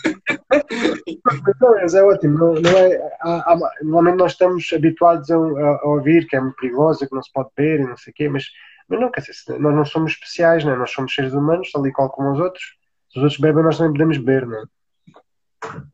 mas 1.60 1.94
é 1.94 2.04
ótimo, 2.04 2.38
não, 2.38 2.54
não 2.54 2.78
é, 2.78 3.18
há, 3.22 3.54
há, 3.54 3.60
normalmente 3.82 4.18
nós 4.18 4.32
estamos 4.34 4.72
habituados 4.74 5.30
a, 5.30 5.36
a, 5.36 5.88
ouvir 5.88 6.28
que 6.28 6.36
é 6.36 6.42
muito 6.42 6.56
perigosa, 6.56 7.08
que 7.08 7.16
não 7.16 7.22
se 7.22 7.32
pode 7.32 7.50
beber 7.56 7.82
e 7.82 7.88
não 7.88 7.98
sei 7.98 8.12
o 8.12 8.14
quê, 8.16 8.30
mas, 8.30 8.46
mas 8.88 9.00
não, 9.00 9.12
quer 9.12 9.22
dizer, 9.22 9.60
nós 9.60 9.76
não 9.76 9.86
somos 9.86 10.14
especiais, 10.14 10.64
não 10.64 10.74
é? 10.74 10.78
nós 10.78 10.92
somos 10.92 11.14
seres 11.14 11.34
humanos, 11.34 11.72
tal 11.72 11.86
e 11.86 11.92
qual 11.92 12.10
como 12.10 12.32
os 12.32 12.40
outros, 12.40 12.64
se 13.12 13.20
os 13.20 13.24
outros 13.24 13.40
bebem 13.40 13.64
nós 13.64 13.78
também 13.78 13.94
podemos 13.94 14.18
beber, 14.18 14.48
não 14.48 14.58
é? 14.58 14.64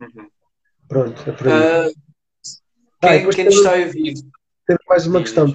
Uhum. 0.01 0.29
Pronto, 0.87 1.29
é 1.29 1.31
por 1.31 1.47
aí. 1.47 1.87
Uh, 1.87 1.93
quem, 3.01 3.29
quem 3.29 3.47
está 3.47 3.71
a 3.73 3.79
ouvir? 3.79 4.13
Temos 4.65 4.83
mais 4.87 5.07
uma 5.07 5.19
questão, 5.19 5.51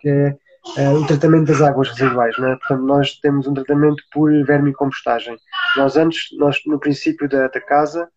que 0.00 0.08
é 0.08 0.36
uh, 0.78 0.94
o 0.94 1.06
tratamento 1.06 1.48
das 1.48 1.60
águas 1.60 1.88
residuais. 1.90 2.34
É? 2.38 2.56
Portanto, 2.56 2.82
nós 2.82 3.14
temos 3.20 3.46
um 3.46 3.54
tratamento 3.54 4.02
por 4.12 4.30
vermicompostagem. 4.44 5.36
Nós 5.76 5.96
antes, 5.96 6.36
nós, 6.38 6.58
no 6.66 6.78
princípio 6.78 7.28
da, 7.28 7.48
da 7.48 7.60
casa, 7.60 8.08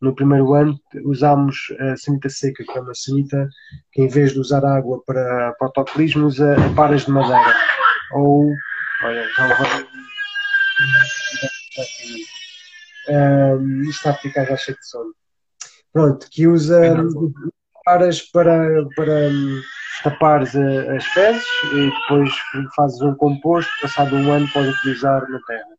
no 0.00 0.14
primeiro 0.14 0.52
ano, 0.52 0.76
usámos 1.04 1.72
a 1.78 1.96
sanita 1.96 2.28
seca, 2.28 2.64
que 2.64 2.76
é 2.76 2.80
uma 2.80 2.94
sanita 2.94 3.48
que 3.92 4.02
em 4.02 4.08
vez 4.08 4.32
de 4.32 4.40
usar 4.40 4.64
água 4.64 5.00
para, 5.06 5.54
para 5.58 5.84
usa 6.24 6.56
paras 6.74 7.06
de 7.06 7.12
madeira. 7.12 7.54
Ou, 8.14 8.50
olha, 9.04 9.28
já. 9.28 9.86
Um, 13.08 13.82
isto 13.82 13.90
está 13.90 14.10
a 14.10 14.14
ficar 14.14 14.44
já 14.44 14.56
cheio 14.56 14.76
de 14.76 14.86
sono. 14.86 15.14
Pronto, 15.92 16.26
que 16.30 16.46
usa 16.46 16.80
paras 17.84 18.20
para, 18.20 18.84
para 18.96 19.30
tapares 20.02 20.54
as 20.56 21.04
fezes 21.06 21.44
e 21.72 21.90
depois 21.90 22.30
fazes 22.74 23.00
um 23.00 23.14
composto, 23.14 23.70
passado 23.80 24.16
um 24.16 24.32
ano 24.32 24.48
podes 24.52 24.74
utilizar 24.78 25.28
na 25.28 25.40
terra. 25.46 25.72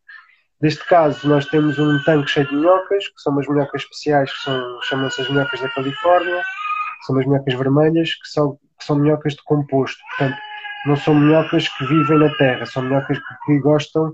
Neste 0.62 0.86
caso, 0.86 1.28
nós 1.28 1.46
temos 1.48 1.78
um 1.78 2.02
tanque 2.04 2.30
cheio 2.30 2.48
de 2.48 2.56
minhocas, 2.56 3.08
que 3.08 3.22
são 3.22 3.34
umas 3.34 3.48
minhocas 3.48 3.82
especiais, 3.82 4.32
que 4.32 4.40
são, 4.44 4.82
chamam-se 4.84 5.22
as 5.22 5.30
minhocas 5.30 5.60
da 5.60 5.70
Califórnia, 5.70 6.42
são 7.06 7.16
umas 7.16 7.26
minhocas 7.26 7.54
vermelhas, 7.54 8.14
que 8.14 8.30
são, 8.30 8.58
que 8.80 8.86
são 8.86 8.98
minhocas 8.98 9.34
de 9.34 9.44
composto. 9.44 9.98
Portanto, 10.10 10.38
não 10.86 10.96
são 10.96 11.16
minhocas 11.16 11.68
que 11.68 11.86
vivem 11.86 12.18
na 12.18 12.30
terra, 12.36 12.66
são 12.66 12.84
minhocas 12.84 13.18
que, 13.18 13.46
que 13.46 13.60
gostam 13.60 14.12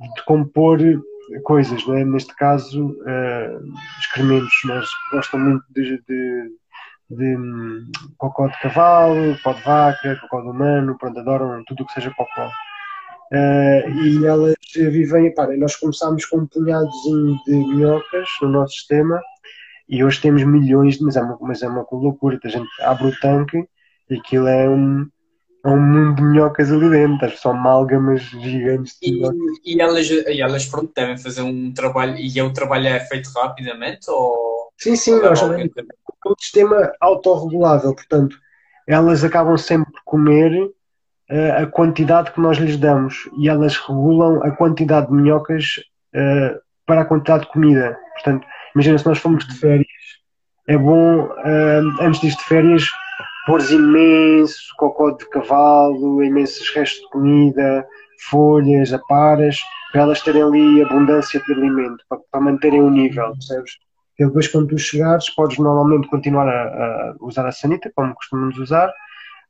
de 0.00 0.24
compor 0.24 0.80
coisas, 1.44 1.82
é? 1.88 2.04
neste 2.04 2.34
caso, 2.34 2.90
uh, 2.90 3.74
excrementos, 4.00 4.54
mas 4.64 4.88
gostam 5.12 5.38
muito 5.38 5.64
de, 5.70 6.02
de 6.08 6.50
de 7.16 7.36
hum, 7.36 7.90
cocó 8.16 8.48
de 8.48 8.58
cavalo, 8.60 9.36
cocó 9.36 9.52
de 9.52 9.62
vaca, 9.62 10.18
cocó 10.20 10.40
de 10.40 10.48
humano, 10.48 10.96
pronto, 10.98 11.18
adoram 11.20 11.64
tudo 11.64 11.82
o 11.82 11.86
que 11.86 11.92
seja 11.92 12.10
cocó. 12.16 12.50
Uh, 13.32 13.88
e 14.02 14.26
elas 14.26 14.54
vivem, 14.74 15.34
pá, 15.34 15.46
nós 15.56 15.76
começámos 15.76 16.26
com 16.26 16.38
um 16.38 16.46
punhadozinho 16.46 17.38
de 17.46 17.52
minhocas 17.52 18.28
no 18.42 18.48
nosso 18.48 18.74
sistema 18.74 19.20
e 19.88 20.04
hoje 20.04 20.20
temos 20.20 20.44
milhões, 20.44 20.98
mas 21.00 21.16
é 21.16 21.22
uma, 21.22 21.38
mas 21.40 21.62
é 21.62 21.68
uma 21.68 21.86
loucura, 21.90 22.38
a 22.42 22.48
gente 22.48 22.68
abre 22.80 23.06
o 23.06 23.20
tanque 23.20 23.64
e 24.10 24.16
aquilo 24.16 24.48
é 24.48 24.68
um, 24.68 25.08
é 25.64 25.68
um 25.68 25.80
mundo 25.80 26.16
de 26.16 26.22
minhocas 26.22 26.70
ali 26.70 26.90
dentro, 26.90 27.36
são 27.38 27.52
amálgamas 27.52 28.22
gigantes. 28.22 28.96
E, 29.02 29.22
e, 29.64 29.80
elas, 29.80 30.10
e 30.10 30.40
elas, 30.40 30.66
pronto, 30.66 30.92
devem 30.94 31.16
fazer 31.16 31.42
um 31.42 31.72
trabalho, 31.72 32.16
e 32.16 32.42
o 32.42 32.52
trabalho 32.52 32.88
é 32.88 33.00
feito 33.00 33.30
rapidamente? 33.34 34.10
Ou, 34.10 34.51
sim, 34.82 34.96
sim, 34.96 35.20
nós, 35.20 35.40
um 35.42 36.34
sistema 36.38 36.92
autorregulável, 37.00 37.94
portanto, 37.94 38.36
elas 38.86 39.24
acabam 39.24 39.56
sempre 39.56 39.92
por 39.92 40.02
comer 40.04 40.52
uh, 40.62 41.62
a 41.62 41.66
quantidade 41.66 42.32
que 42.32 42.40
nós 42.40 42.58
lhes 42.58 42.76
damos 42.76 43.28
e 43.38 43.48
elas 43.48 43.76
regulam 43.76 44.42
a 44.42 44.50
quantidade 44.50 45.08
de 45.08 45.14
minhocas 45.14 45.80
uh, 46.14 46.60
para 46.86 47.02
a 47.02 47.04
quantidade 47.04 47.44
de 47.44 47.52
comida. 47.52 47.98
Portanto, 48.14 48.46
imagina 48.74 48.98
se 48.98 49.06
nós 49.06 49.18
formos 49.18 49.46
de 49.46 49.58
férias, 49.58 49.86
é 50.68 50.76
bom, 50.76 51.26
uh, 51.26 52.02
antes 52.02 52.20
disto 52.20 52.38
de 52.40 52.44
férias, 52.44 52.88
pôr 53.46 53.60
imenso 53.70 54.74
cocó 54.76 55.10
de 55.10 55.28
cavalo, 55.30 56.22
imensos 56.22 56.68
restos 56.70 57.02
de 57.02 57.08
comida, 57.10 57.86
folhas, 58.30 58.92
aparas, 58.92 59.58
para 59.92 60.02
elas 60.02 60.22
terem 60.22 60.42
ali 60.42 60.82
abundância 60.82 61.40
de 61.40 61.52
alimento, 61.52 62.04
para, 62.08 62.18
para 62.30 62.40
manterem 62.40 62.80
o 62.80 62.90
nível, 62.90 63.32
percebes? 63.32 63.72
E 64.22 64.26
depois, 64.26 64.46
quando 64.48 64.68
tu 64.68 64.78
chegares, 64.78 65.28
podes 65.30 65.58
normalmente 65.58 66.08
continuar 66.08 66.48
a, 66.48 66.62
a, 66.62 67.14
usar 67.20 67.46
a 67.46 67.52
sanita, 67.52 67.90
como 67.94 68.14
costumamos 68.14 68.56
usar, 68.58 68.92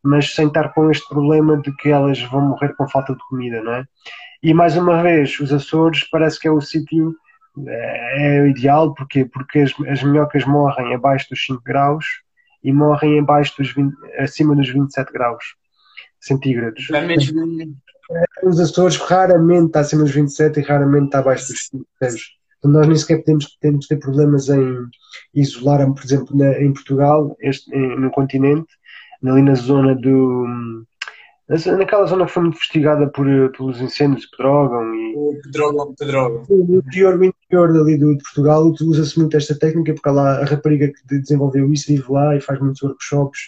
mas 0.03 0.35
sem 0.35 0.47
estar 0.49 0.73
com 0.73 0.91
este 0.91 1.07
problema 1.09 1.61
de 1.61 1.75
que 1.77 1.91
elas 1.91 2.21
vão 2.23 2.41
morrer 2.41 2.75
com 2.75 2.89
falta 2.89 3.13
de 3.13 3.21
comida, 3.29 3.63
não 3.63 3.75
é? 3.75 3.85
E 4.43 4.55
mais 4.55 4.77
uma 4.77 5.03
vez, 5.03 5.39
os 5.39 5.53
Açores 5.53 6.09
parece 6.11 6.41
que 6.41 6.49
é 6.49 6.51
o 6.51 6.61
sítio 6.61 7.15
é, 7.67 8.39
é 8.39 8.49
ideal, 8.49 8.95
porquê? 8.95 9.27
Porque 9.27 9.61
as, 9.61 9.73
as 9.89 10.03
minhocas 10.03 10.45
morrem 10.47 10.95
abaixo 10.95 11.29
dos 11.29 11.45
5 11.45 11.63
graus 11.63 12.05
e 12.65 12.73
morrem 12.73 13.21
abaixo 13.21 13.55
dos 13.59 13.73
20, 13.73 13.95
acima 14.19 14.57
dos 14.57 14.69
27 14.71 15.13
graus 15.13 15.45
centígrados. 16.19 16.89
É 16.91 17.01
mesmo. 17.03 17.77
Os 18.43 18.59
Açores 18.59 18.97
raramente 18.97 19.67
está 19.67 19.81
acima 19.81 20.03
dos 20.03 20.13
27 20.13 20.61
e 20.61 20.63
raramente 20.63 21.07
está 21.07 21.19
abaixo 21.19 21.49
dos 21.49 21.67
5, 21.67 21.87
Então 21.97 22.09
nós 22.65 22.87
nem 22.87 22.97
sequer 22.97 23.19
podemos, 23.19 23.57
temos 23.61 23.87
ter 23.87 23.97
problemas 23.97 24.49
em 24.49 24.87
isolar, 25.35 25.93
por 25.93 26.05
exemplo, 26.05 26.37
na, 26.37 26.61
em 26.61 26.73
Portugal, 26.73 27.37
este, 27.41 27.71
no 27.77 28.11
continente, 28.11 28.69
ali 29.25 29.43
na 29.43 29.55
zona 29.55 29.95
do 29.95 30.47
naquela 31.77 32.07
zona 32.07 32.25
que 32.25 32.33
foi 32.33 32.43
muito 32.45 32.55
investigada 32.55 33.09
por, 33.09 33.27
pelos 33.57 33.81
incêndios 33.81 34.23
de 34.23 34.31
Pedrógão 34.31 34.95
e 34.95 35.15
o 35.15 35.41
Pedrógão, 35.43 35.95
Pedrógão. 35.95 36.47
O 36.49 36.79
interior, 36.79 37.19
o 37.19 37.25
interior 37.25 37.73
dali 37.73 37.99
do, 37.99 38.17
de 38.17 38.23
Portugal 38.23 38.73
usa-se 38.81 39.19
muito 39.19 39.37
esta 39.37 39.59
técnica 39.59 39.93
porque 39.93 40.09
lá 40.09 40.39
a 40.39 40.45
rapariga 40.45 40.89
que 40.89 41.19
desenvolveu 41.19 41.71
isso 41.73 41.89
vive 41.89 42.11
lá 42.11 42.37
e 42.37 42.41
faz 42.41 42.59
muitos 42.61 42.83
workshops 42.83 43.41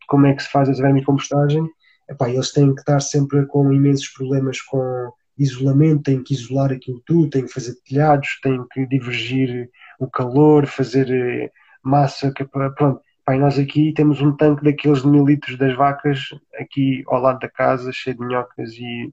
de 0.00 0.06
como 0.08 0.26
é 0.26 0.34
que 0.34 0.42
se 0.42 0.50
faz 0.50 0.68
a 0.68 0.72
vermicompostagem. 0.72 1.68
Epá, 2.08 2.30
eles 2.30 2.52
têm 2.52 2.74
que 2.74 2.80
estar 2.80 3.00
sempre 3.00 3.44
com 3.46 3.72
imensos 3.72 4.08
problemas 4.08 4.60
com 4.62 5.12
isolamento, 5.42 6.04
têm 6.04 6.22
que 6.22 6.34
isolar 6.34 6.72
aquilo 6.72 7.02
tudo, 7.06 7.30
têm 7.30 7.46
que 7.46 7.52
fazer 7.52 7.74
telhados, 7.86 8.38
têm 8.42 8.64
que 8.72 8.86
divergir 8.86 9.70
o 9.98 10.08
calor, 10.08 10.66
fazer 10.66 11.10
eh, 11.10 11.50
massa, 11.82 12.32
que, 12.32 12.44
pronto 12.44 13.00
Pai, 13.24 13.38
nós 13.38 13.58
aqui 13.58 13.92
temos 13.92 14.20
um 14.20 14.36
tanque 14.36 14.64
daqueles 14.64 15.02
de 15.02 15.08
mil 15.08 15.24
litros 15.24 15.56
das 15.56 15.76
vacas 15.76 16.30
aqui 16.58 17.04
ao 17.06 17.20
lado 17.20 17.38
da 17.38 17.48
casa, 17.48 17.92
cheio 17.92 18.16
de 18.16 18.26
minhocas 18.26 18.72
e 18.72 19.08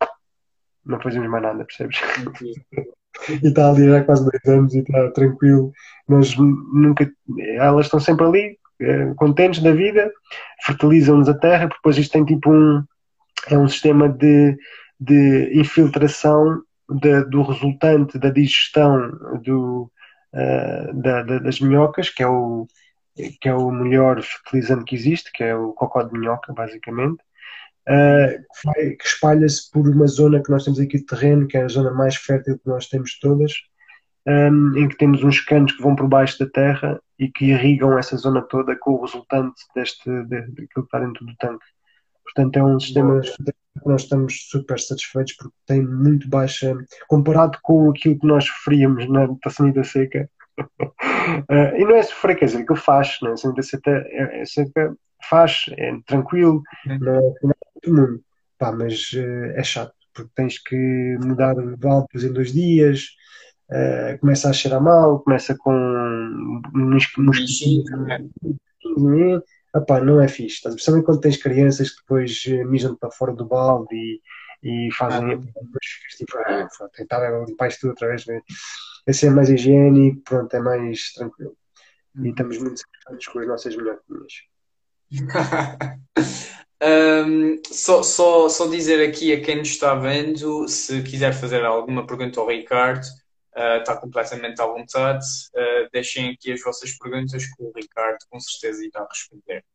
não 0.83 0.99
fazemos 0.99 1.29
mais 1.29 1.43
nada, 1.43 1.63
percebes? 1.65 1.99
e 3.29 3.47
está 3.47 3.69
ali 3.69 3.93
há 3.93 4.03
quase 4.03 4.23
dois 4.23 4.57
anos 4.57 4.73
e 4.73 4.79
está 4.79 5.11
tranquilo. 5.11 5.71
Nós 6.07 6.35
nunca, 6.35 7.07
elas 7.57 7.85
estão 7.85 7.99
sempre 7.99 8.25
ali, 8.25 8.57
eh, 8.79 9.13
contentes 9.17 9.61
da 9.61 9.71
vida, 9.71 10.11
fertilizam-nos 10.65 11.29
a 11.29 11.33
terra, 11.33 11.67
porque 11.67 11.77
depois 11.77 11.97
isto 11.97 12.13
tem 12.13 12.25
tipo 12.25 12.51
um, 12.51 12.83
é 13.49 13.57
um 13.57 13.67
sistema 13.67 14.09
de, 14.09 14.57
de 14.99 15.51
infiltração 15.59 16.61
de, 16.89 17.23
do 17.25 17.43
resultante 17.43 18.17
da 18.17 18.29
digestão 18.29 19.11
do, 19.43 19.91
uh, 20.33 20.93
da, 20.93 21.23
da, 21.23 21.39
das 21.39 21.59
minhocas, 21.59 22.09
que 22.09 22.23
é 22.23 22.27
o 22.27 22.67
que 23.41 23.49
é 23.49 23.53
o 23.53 23.71
melhor 23.71 24.21
fertilizante 24.21 24.85
que 24.85 24.95
existe, 24.95 25.31
que 25.31 25.43
é 25.43 25.55
o 25.55 25.73
cocó 25.73 26.03
de 26.03 26.13
minhoca, 26.13 26.53
basicamente, 26.53 27.17
uh, 27.89 28.63
que, 28.73 29.07
espalha-se 29.07 29.71
por 29.71 29.87
uma 29.87 30.05
zona 30.05 30.41
que 30.41 30.51
nós 30.51 30.63
temos 30.63 30.79
aqui 30.79 30.97
de 30.97 31.05
terreno, 31.05 31.47
que 31.47 31.57
é 31.57 31.63
a 31.63 31.67
zona 31.67 31.91
mais 31.91 32.15
fértil 32.15 32.59
que 32.59 32.67
nós 32.67 32.87
temos 32.87 33.17
todas, 33.19 33.53
um, 34.27 34.77
em 34.77 34.87
que 34.87 34.97
temos 34.97 35.23
uns 35.23 35.39
canos 35.39 35.71
que 35.71 35.81
vão 35.81 35.95
por 35.95 36.07
baixo 36.07 36.37
da 36.37 36.49
terra 36.51 37.01
e 37.17 37.29
que 37.29 37.45
irrigam 37.45 37.97
essa 37.97 38.17
zona 38.17 38.41
toda 38.41 38.75
com 38.75 38.91
o 38.91 39.01
resultante 39.01 39.63
deste, 39.73 40.09
de, 40.25 40.41
daquilo 40.41 40.67
que 40.67 40.79
está 40.81 40.99
dentro 40.99 41.25
do 41.25 41.35
tanque. 41.37 41.65
Portanto, 42.33 42.57
é 42.57 42.63
um 42.63 42.79
sistema 42.79 43.21
que 43.21 43.87
nós 43.87 44.03
estamos 44.03 44.47
super 44.49 44.79
satisfeitos 44.79 45.33
porque 45.33 45.55
tem 45.65 45.81
muito 45.81 46.29
baixa, 46.29 46.75
comparado 47.07 47.57
com 47.61 47.89
aquilo 47.89 48.19
que 48.19 48.27
nós 48.27 48.45
sofríamos 48.45 49.09
na 49.09 49.27
taçanita 49.41 49.83
seca, 49.83 50.29
Uh, 50.57 51.75
e 51.77 51.85
não 51.85 51.95
é 51.95 52.03
sofrer, 52.03 52.35
quer 52.35 52.45
dizer, 52.45 52.65
que 52.65 52.75
faz, 52.75 53.19
né? 53.21 53.35
Santa 53.35 53.61
Seca, 53.61 53.91
é, 53.91 54.41
é, 54.41 54.91
faz, 55.29 55.65
é 55.77 55.91
tranquilo, 56.05 56.63
uhum. 56.87 56.99
não 56.99 57.15
é 57.15 57.21
muito 57.21 57.93
mundo, 57.93 58.23
Pá, 58.57 58.71
mas 58.71 59.11
uh, 59.13 59.51
é 59.55 59.63
chato, 59.63 59.93
porque 60.13 60.31
tens 60.35 60.57
que 60.57 61.17
mudar 61.23 61.53
de 61.53 61.75
válvulas 61.75 62.23
em 62.23 62.33
dois 62.33 62.51
dias, 62.51 63.05
uh, 63.69 64.17
começa 64.19 64.49
a 64.49 64.53
cheirar 64.53 64.81
mal, 64.81 65.19
começa 65.19 65.55
com 65.57 66.61
mosquitinhos. 67.17 67.85
Epá, 69.75 69.99
não 69.99 70.21
é 70.21 70.27
fixe, 70.27 70.55
estás? 70.55 70.75
principalmente 70.75 71.05
quando 71.05 71.21
tens 71.21 71.37
crianças 71.37 71.91
que 71.91 72.01
depois 72.01 72.45
mijam 72.67 72.95
para 72.95 73.11
fora 73.11 73.33
do 73.33 73.45
balde 73.45 73.95
e, 73.95 74.87
e 74.87 74.91
fazem. 74.93 75.33
Ah. 75.33 75.35
Depois 75.35 76.17
tipo, 76.17 76.37
ah, 76.37 76.67
tentar 76.93 77.45
limpar 77.45 77.67
isto 77.67 77.81
tudo 77.81 77.89
outra 77.91 78.07
vez. 78.07 78.25
Né? 78.25 78.41
é 79.07 79.13
ser 79.13 79.31
mais 79.31 79.49
higiênico, 79.49 80.21
pronto, 80.21 80.53
é 80.53 80.59
mais 80.59 81.13
tranquilo. 81.13 81.55
E 82.15 82.19
uhum. 82.19 82.29
estamos 82.29 82.57
muito 82.57 82.79
satisfeitos 82.79 83.27
com 83.27 83.39
as 83.39 83.47
nossas 83.47 83.75
melhorias. 83.75 84.03
um, 86.83 87.61
só, 87.63 88.03
só, 88.03 88.49
só 88.49 88.67
dizer 88.67 89.07
aqui 89.07 89.31
a 89.31 89.41
quem 89.41 89.57
nos 89.57 89.69
está 89.69 89.95
vendo, 89.95 90.67
se 90.67 91.01
quiser 91.03 91.33
fazer 91.33 91.63
alguma 91.63 92.05
pergunta 92.05 92.41
ao 92.41 92.49
Ricardo, 92.49 93.07
uh, 93.57 93.79
está 93.79 93.97
completamente 93.97 94.61
à 94.61 94.65
vontade. 94.65 95.25
Uh, 95.53 95.89
deixem 95.91 96.29
aqui 96.29 96.53
as 96.53 96.61
vossas 96.61 96.97
perguntas 96.97 97.45
que 97.45 97.63
o 97.63 97.71
Ricardo 97.75 98.19
com 98.29 98.39
certeza 98.39 98.85
irá 98.85 99.05
responder. 99.09 99.65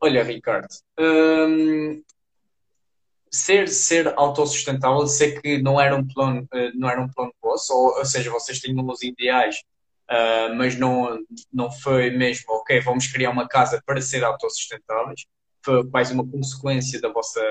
Olha, 0.00 0.22
Ricardo, 0.22 0.68
um, 0.98 2.02
ser, 3.30 3.68
ser 3.68 4.12
autossustentável, 4.16 5.06
sei 5.06 5.40
que 5.40 5.62
não 5.62 5.80
era 5.80 5.96
um 5.96 6.06
plano, 6.06 6.46
eh, 6.52 6.72
não 6.74 6.88
era 6.88 7.00
um 7.00 7.08
plano 7.08 7.32
vosso, 7.42 7.72
ou, 7.72 7.98
ou 7.98 8.04
seja, 8.04 8.30
vocês 8.30 8.60
tinham 8.60 8.86
os 8.86 9.02
ideais, 9.02 9.56
uh, 10.10 10.54
mas 10.54 10.78
não, 10.78 11.18
não 11.52 11.72
foi 11.72 12.10
mesmo, 12.10 12.44
ok, 12.52 12.80
vamos 12.80 13.06
criar 13.06 13.30
uma 13.30 13.48
casa 13.48 13.82
para 13.86 14.00
ser 14.00 14.22
autossustentáveis, 14.22 15.24
foi 15.64 15.82
mais 15.84 16.10
uma 16.10 16.26
consequência 16.28 17.00
da 17.00 17.08
vossa, 17.08 17.42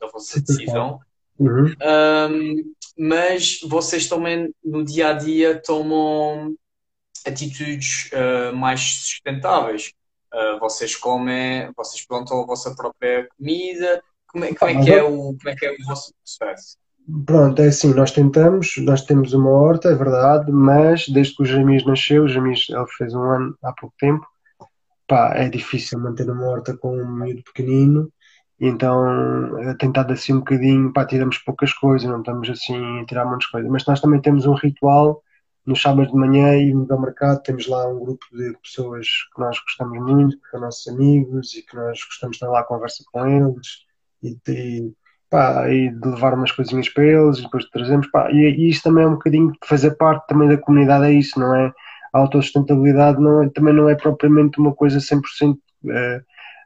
da 0.00 0.06
vossa 0.08 0.40
decisão. 0.40 0.98
Uhum. 1.38 1.74
Um, 1.82 2.72
mas 2.96 3.60
vocês 3.64 4.06
também 4.08 4.52
no 4.64 4.84
dia 4.84 5.10
a 5.10 5.12
dia 5.14 5.60
tomam 5.60 6.54
atitudes 7.26 8.10
uh, 8.12 8.54
mais 8.54 8.80
sustentáveis. 8.80 9.92
Uh, 10.32 10.58
vocês 10.58 10.96
comem, 10.96 11.70
vocês 11.76 12.04
plantam 12.06 12.42
a 12.42 12.46
vossa 12.46 12.74
própria 12.74 13.28
comida, 13.36 14.02
como 14.26 14.44
é, 14.44 14.54
como 14.54 14.70
é, 14.70 14.84
que, 14.84 14.90
é 14.90 15.02
o, 15.02 15.36
como 15.36 15.48
é 15.48 15.54
que 15.54 15.66
é 15.66 15.72
o 15.72 15.84
vosso 15.86 16.12
processo? 16.14 16.76
Pronto, 17.26 17.60
é 17.60 17.68
assim, 17.68 17.92
nós 17.94 18.10
tentamos, 18.10 18.76
nós 18.78 19.02
temos 19.02 19.32
uma 19.32 19.50
horta, 19.50 19.90
é 19.90 19.94
verdade, 19.94 20.50
mas 20.50 21.06
desde 21.08 21.36
que 21.36 21.42
o 21.42 21.46
Jamis 21.46 21.84
nasceu, 21.84 22.24
o 22.24 22.28
Jamis 22.28 22.66
ele 22.68 22.86
fez 22.96 23.14
um 23.14 23.22
ano 23.22 23.56
há 23.62 23.72
pouco 23.72 23.94
tempo, 23.98 24.26
pá, 25.06 25.34
é 25.36 25.48
difícil 25.48 26.00
manter 26.00 26.28
uma 26.28 26.46
horta 26.46 26.76
com 26.76 26.96
um 26.96 27.06
miúdo 27.06 27.44
pequenino, 27.44 28.10
então 28.60 29.58
é 29.58 29.74
tentado 29.74 30.12
assim 30.12 30.32
um 30.32 30.38
bocadinho, 30.38 30.92
pá, 30.92 31.04
tiramos 31.04 31.38
poucas 31.38 31.72
coisas, 31.72 32.08
não 32.08 32.20
estamos 32.20 32.48
assim 32.48 33.00
a 33.00 33.04
tirar 33.06 33.24
muitas 33.24 33.46
coisas, 33.46 33.70
mas 33.70 33.86
nós 33.86 34.00
também 34.00 34.20
temos 34.20 34.46
um 34.46 34.54
ritual 34.54 35.22
nos 35.66 35.80
sábados 35.80 36.12
de 36.12 36.18
manhã 36.18 36.56
e 36.56 36.74
no 36.74 37.00
mercado 37.00 37.42
temos 37.42 37.66
lá 37.66 37.88
um 37.88 37.98
grupo 37.98 38.24
de 38.32 38.56
pessoas 38.62 39.06
que 39.34 39.40
nós 39.40 39.58
gostamos 39.60 39.98
muito, 39.98 40.38
que 40.40 40.48
são 40.50 40.60
nossos 40.60 40.86
amigos 40.88 41.54
e 41.54 41.62
que 41.62 41.74
nós 41.74 41.98
gostamos 42.04 42.36
de 42.36 42.44
estar 42.44 42.48
lá 42.50 42.60
a 42.60 42.64
conversa 42.64 43.02
com 43.10 43.26
eles 43.26 43.84
e 44.22 44.36
de, 44.46 44.92
pá, 45.30 45.68
e 45.70 45.90
de 45.90 46.08
levar 46.08 46.34
umas 46.34 46.52
coisinhas 46.52 46.88
para 46.88 47.04
eles, 47.04 47.38
e 47.38 47.42
depois 47.42 47.64
trazemos, 47.70 48.06
pá, 48.08 48.30
e, 48.30 48.36
e 48.36 48.68
isso 48.68 48.82
também 48.82 49.04
é 49.04 49.06
um 49.06 49.14
bocadinho 49.14 49.52
de 49.52 49.58
fazer 49.64 49.92
parte 49.92 50.26
também 50.26 50.48
da 50.48 50.58
comunidade, 50.58 51.06
é 51.06 51.12
isso, 51.12 51.38
não 51.40 51.54
é? 51.54 51.72
A 52.12 52.18
autossustentabilidade 52.18 53.20
não 53.20 53.42
é, 53.42 53.48
também 53.48 53.74
não 53.74 53.88
é 53.88 53.94
propriamente 53.94 54.58
uma 54.60 54.74
coisa 54.74 54.98
100% 54.98 55.52
uh, 55.52 55.58
eh, 55.90 56.22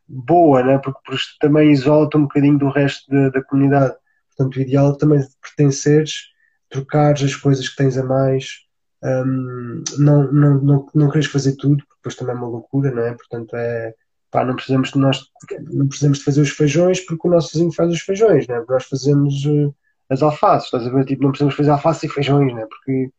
boa, 0.09 0.63
né? 0.63 0.79
porque, 0.79 1.01
porque 1.05 1.23
também 1.41 1.71
isola-te 1.71 2.17
um 2.17 2.23
bocadinho 2.23 2.59
do 2.59 2.71
resto 2.71 3.11
da, 3.11 3.29
da 3.31 3.43
comunidade. 3.43 3.95
Portanto, 4.37 4.57
o 4.57 4.61
ideal 4.61 4.93
é 4.93 4.99
também 4.99 5.27
pertenceres, 5.43 6.29
trocares 6.71 7.23
as 7.23 7.37
coisas 7.37 7.69
que 7.69 7.77
tens 7.77 7.99
a 7.99 8.05
mais, 8.05 8.67
um, 9.03 9.83
não, 9.99 10.33
não, 10.33 10.55
não, 10.63 10.87
não 10.95 11.11
queres 11.11 11.27
fazer 11.27 11.57
tudo, 11.57 11.79
porque 11.79 11.95
depois 11.97 12.15
também 12.15 12.35
é 12.35 12.39
uma 12.39 12.49
loucura, 12.49 12.91
não 12.91 13.03
é? 13.03 13.15
Portanto, 13.15 13.55
é 13.55 13.95
Pá, 14.31 14.45
não 14.45 14.55
precisamos 14.55 14.91
de 14.91 14.99
nós 14.99 15.23
não 15.73 15.89
precisamos 15.89 16.19
de 16.19 16.25
fazer 16.25 16.43
os 16.43 16.51
feijões 16.51 17.01
porque 17.01 17.27
o 17.27 17.31
nosso 17.31 17.53
vizinho 17.53 17.73
faz 17.73 17.91
os 17.91 18.01
feijões, 18.01 18.47
né? 18.47 18.63
Nós 18.69 18.85
fazemos 18.85 19.45
uh, 19.47 19.75
as 20.11 20.23
alfaces, 20.23 20.67
estás 20.67 20.87
a 20.87 20.91
ver? 20.91 21.07
Tipo, 21.07 21.23
não 21.23 21.31
precisamos 21.31 21.55
fazer 21.55 21.71
alface 21.71 22.07
e 22.07 22.11
feijões, 22.11 22.55
né? 22.55 22.67
Porque 22.67 23.11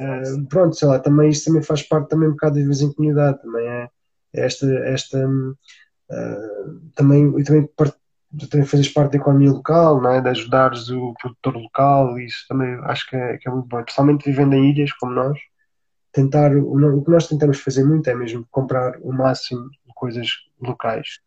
uh, 0.00 0.46
pronto, 0.48 0.74
sei 0.76 0.88
lá, 0.88 0.98
também 0.98 1.30
isto 1.30 1.46
também 1.46 1.62
faz 1.62 1.82
parte 1.82 2.08
também 2.08 2.28
um 2.28 2.32
bocado 2.32 2.56
de 2.56 2.62
viver 2.62 2.82
em 2.84 2.92
comunidade, 2.92 3.40
também 3.40 3.66
é, 3.68 3.88
é 4.34 4.46
esta, 4.46 4.66
esta 4.88 5.28
uh, 6.10 6.90
também, 6.94 7.42
também, 7.44 7.68
também 8.50 8.66
fazes 8.66 8.88
parte 8.88 9.12
da 9.12 9.18
economia 9.18 9.52
local, 9.52 10.00
não 10.00 10.10
é? 10.10 10.20
de 10.20 10.28
ajudares 10.28 10.90
o 10.90 11.14
produtor 11.20 11.56
local, 11.56 12.18
isso 12.18 12.44
também 12.48 12.78
acho 12.84 13.08
que 13.08 13.16
é, 13.16 13.38
que 13.38 13.48
é 13.48 13.52
muito 13.52 13.68
bom, 13.68 13.82
principalmente 13.82 14.24
vivendo 14.24 14.54
em 14.54 14.70
ilhas 14.70 14.92
como 14.94 15.12
nós, 15.12 15.38
tentar, 16.12 16.54
o, 16.54 16.98
o 16.98 17.04
que 17.04 17.10
nós 17.10 17.28
tentamos 17.28 17.60
fazer 17.60 17.84
muito 17.84 18.08
é 18.08 18.14
mesmo 18.14 18.46
comprar 18.50 18.98
o 19.00 19.12
máximo 19.12 19.68
de 19.70 19.94
coisas 19.94 20.28
locais. 20.60 21.20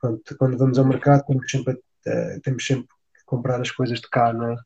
Pronto, 0.00 0.36
quando 0.38 0.58
vamos 0.58 0.78
ao 0.78 0.84
mercado 0.84 1.24
temos 1.26 1.50
sempre, 1.50 1.74
uh, 1.74 2.40
temos 2.42 2.66
sempre 2.66 2.86
que 2.86 3.24
comprar 3.24 3.60
as 3.60 3.70
coisas 3.70 4.00
de 4.00 4.08
cá, 4.08 4.32
não 4.32 4.52
é? 4.52 4.56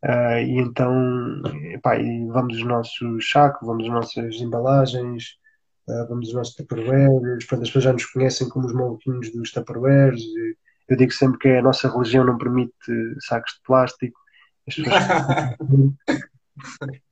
Uh, 0.00 0.38
e 0.46 0.58
então 0.58 1.42
epá, 1.72 1.98
e 1.98 2.26
vamos 2.28 2.56
os 2.56 2.64
nossos 2.64 3.28
sacos, 3.30 3.66
vamos 3.66 3.84
as 3.84 3.90
nossas 3.90 4.36
embalagens, 4.36 5.36
uh, 5.88 6.08
vamos 6.08 6.28
os 6.28 6.34
nossos 6.34 6.54
tupperwares, 6.54 7.38
as 7.38 7.44
pessoas 7.44 7.84
já 7.84 7.92
nos 7.92 8.06
conhecem 8.06 8.48
como 8.48 8.66
os 8.66 8.72
maluquinhos 8.72 9.32
dos 9.32 9.50
tupperwares. 9.50 10.22
Eu 10.88 10.96
digo 10.96 11.12
sempre 11.12 11.38
que 11.38 11.48
a 11.48 11.62
nossa 11.62 11.90
religião 11.90 12.24
não 12.24 12.38
permite 12.38 12.72
sacos 13.20 13.54
de 13.54 13.60
plástico. 13.64 14.18
As 14.66 14.74
pessoas 14.74 14.94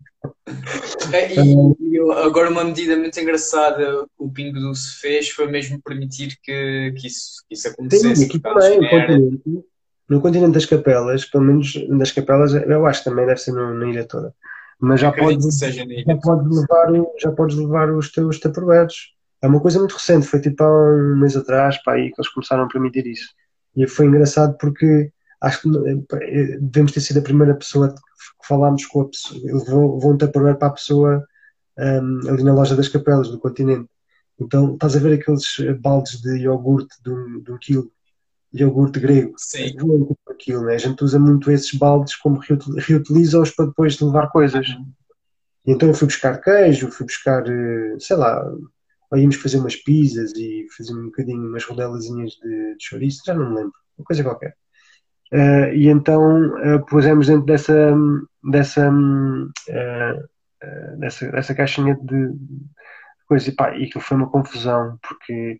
É, 1.13 1.35
e, 1.35 1.55
e, 1.81 2.13
agora 2.25 2.51
uma 2.51 2.65
medida 2.65 2.97
muito 2.97 3.19
engraçada 3.19 4.07
que 4.07 4.25
o 4.25 4.31
Pingo 4.31 4.59
Doce 4.59 4.99
fez 5.01 5.31
foi 5.31 5.47
mesmo 5.47 5.81
permitir 5.83 6.37
que, 6.43 6.93
que, 6.97 7.07
isso, 7.07 7.45
que 7.49 7.55
isso 7.55 7.69
acontecesse. 7.69 8.17
Sim, 8.17 8.27
aqui 8.27 8.39
também, 8.41 8.81
no 8.81 8.89
continente, 8.89 9.65
no 10.09 10.21
continente 10.21 10.53
das 10.53 10.67
capelas, 10.67 11.25
pelo 11.25 11.45
menos 11.45 11.75
das 11.99 12.13
capelas, 12.13 12.55
eu 12.55 12.87
acho 12.87 13.05
que 13.05 13.11
também 13.11 13.27
deve 13.27 13.41
ser 13.41 13.53
na 13.53 13.89
ilha 13.89 14.05
toda. 14.05 14.35
Mas 14.79 15.01
já 15.01 15.11
podes, 15.11 15.59
já, 15.59 16.17
podes 16.17 16.59
levar, 16.59 17.07
já 17.19 17.33
podes 17.33 17.57
levar 17.57 17.91
os 17.91 18.13
teus 18.13 18.39
taparoeiros. 18.39 19.15
É 19.43 19.47
uma 19.47 19.61
coisa 19.61 19.79
muito 19.79 19.95
recente, 19.95 20.27
foi 20.27 20.41
tipo 20.41 20.63
há 20.63 20.69
um 20.69 21.17
mês 21.17 21.37
atrás, 21.37 21.83
para 21.83 21.95
aí, 21.95 22.11
que 22.11 22.21
eles 22.21 22.31
começaram 22.31 22.65
a 22.65 22.69
permitir 22.69 23.07
isso. 23.07 23.29
E 23.75 23.87
foi 23.87 24.07
engraçado 24.07 24.57
porque 24.59 25.11
acho 25.41 25.63
que 25.63 25.69
eh, 25.69 26.59
devemos 26.61 26.93
ter 26.93 27.01
sido 27.01 27.19
a 27.19 27.23
primeira 27.23 27.55
pessoa 27.55 27.95
que 27.95 28.47
falámos 28.47 28.87
com 28.87 29.03
a 29.03 29.09
pessoa, 29.09 29.41
levou 29.45 30.13
um 30.13 30.17
tupperware 30.17 30.59
para 30.59 30.69
a 30.69 30.73
pessoa 30.73 31.27
um, 31.79 32.29
ali 32.29 32.43
na 32.43 32.55
loja 32.55 32.75
das 32.75 32.89
capelas 32.89 33.29
do 33.29 33.39
continente. 33.39 33.89
Então 34.39 34.75
estás 34.75 34.97
a 34.97 34.99
ver 34.99 35.19
aqueles 35.19 35.57
baldes 35.81 36.21
de 36.21 36.39
iogurte 36.39 36.95
de 37.03 37.11
um, 37.11 37.41
de 37.43 37.53
um 37.53 37.59
quilo, 37.59 37.91
iogurte 38.53 39.01
grego. 39.01 39.35
Sim. 39.37 39.75
É 40.29 40.33
aquilo, 40.33 40.65
né? 40.65 40.75
A 40.75 40.79
gente 40.79 41.03
usa 41.03 41.19
muito 41.19 41.51
esses 41.51 41.73
baldes 41.75 42.17
como 42.17 42.41
reutiliza-os 42.79 43.51
para 43.51 43.67
depois 43.67 43.99
levar 44.01 44.29
coisas. 44.29 44.67
E 45.67 45.73
então 45.73 45.89
eu 45.89 45.95
fui 45.95 46.07
buscar 46.07 46.41
queijo, 46.41 46.91
fui 46.91 47.07
buscar, 47.07 47.47
eh, 47.47 47.97
sei 47.99 48.17
lá, 48.17 48.45
íamos 49.15 49.37
fazer 49.37 49.59
umas 49.59 49.77
pizzas 49.77 50.33
e 50.37 50.67
fazer 50.77 50.95
um 50.95 51.07
bocadinho 51.07 51.49
umas 51.49 51.65
rodelazinhas 51.65 52.33
de, 52.33 52.77
de 52.77 52.85
chouriço, 52.85 53.23
já 53.27 53.35
não 53.35 53.51
me 53.51 53.57
lembro, 53.57 53.73
uma 53.99 54.05
coisa 54.05 54.23
qualquer. 54.23 54.57
Uh, 55.33 55.75
e 55.75 55.89
então 55.89 56.53
uh, 56.53 56.87
pusemos 56.87 57.27
dentro 57.27 57.47
dessa, 57.47 57.93
dessa, 58.49 58.89
uh, 58.89 60.29
dessa, 60.99 61.31
dessa 61.33 61.55
caixinha 61.55 61.97
de 62.01 62.33
coisa 63.27 63.51
e, 63.51 63.53
pá, 63.53 63.77
e 63.77 63.85
aquilo 63.85 64.05
foi 64.05 64.17
uma 64.17 64.31
confusão 64.31 64.97
porque 65.03 65.59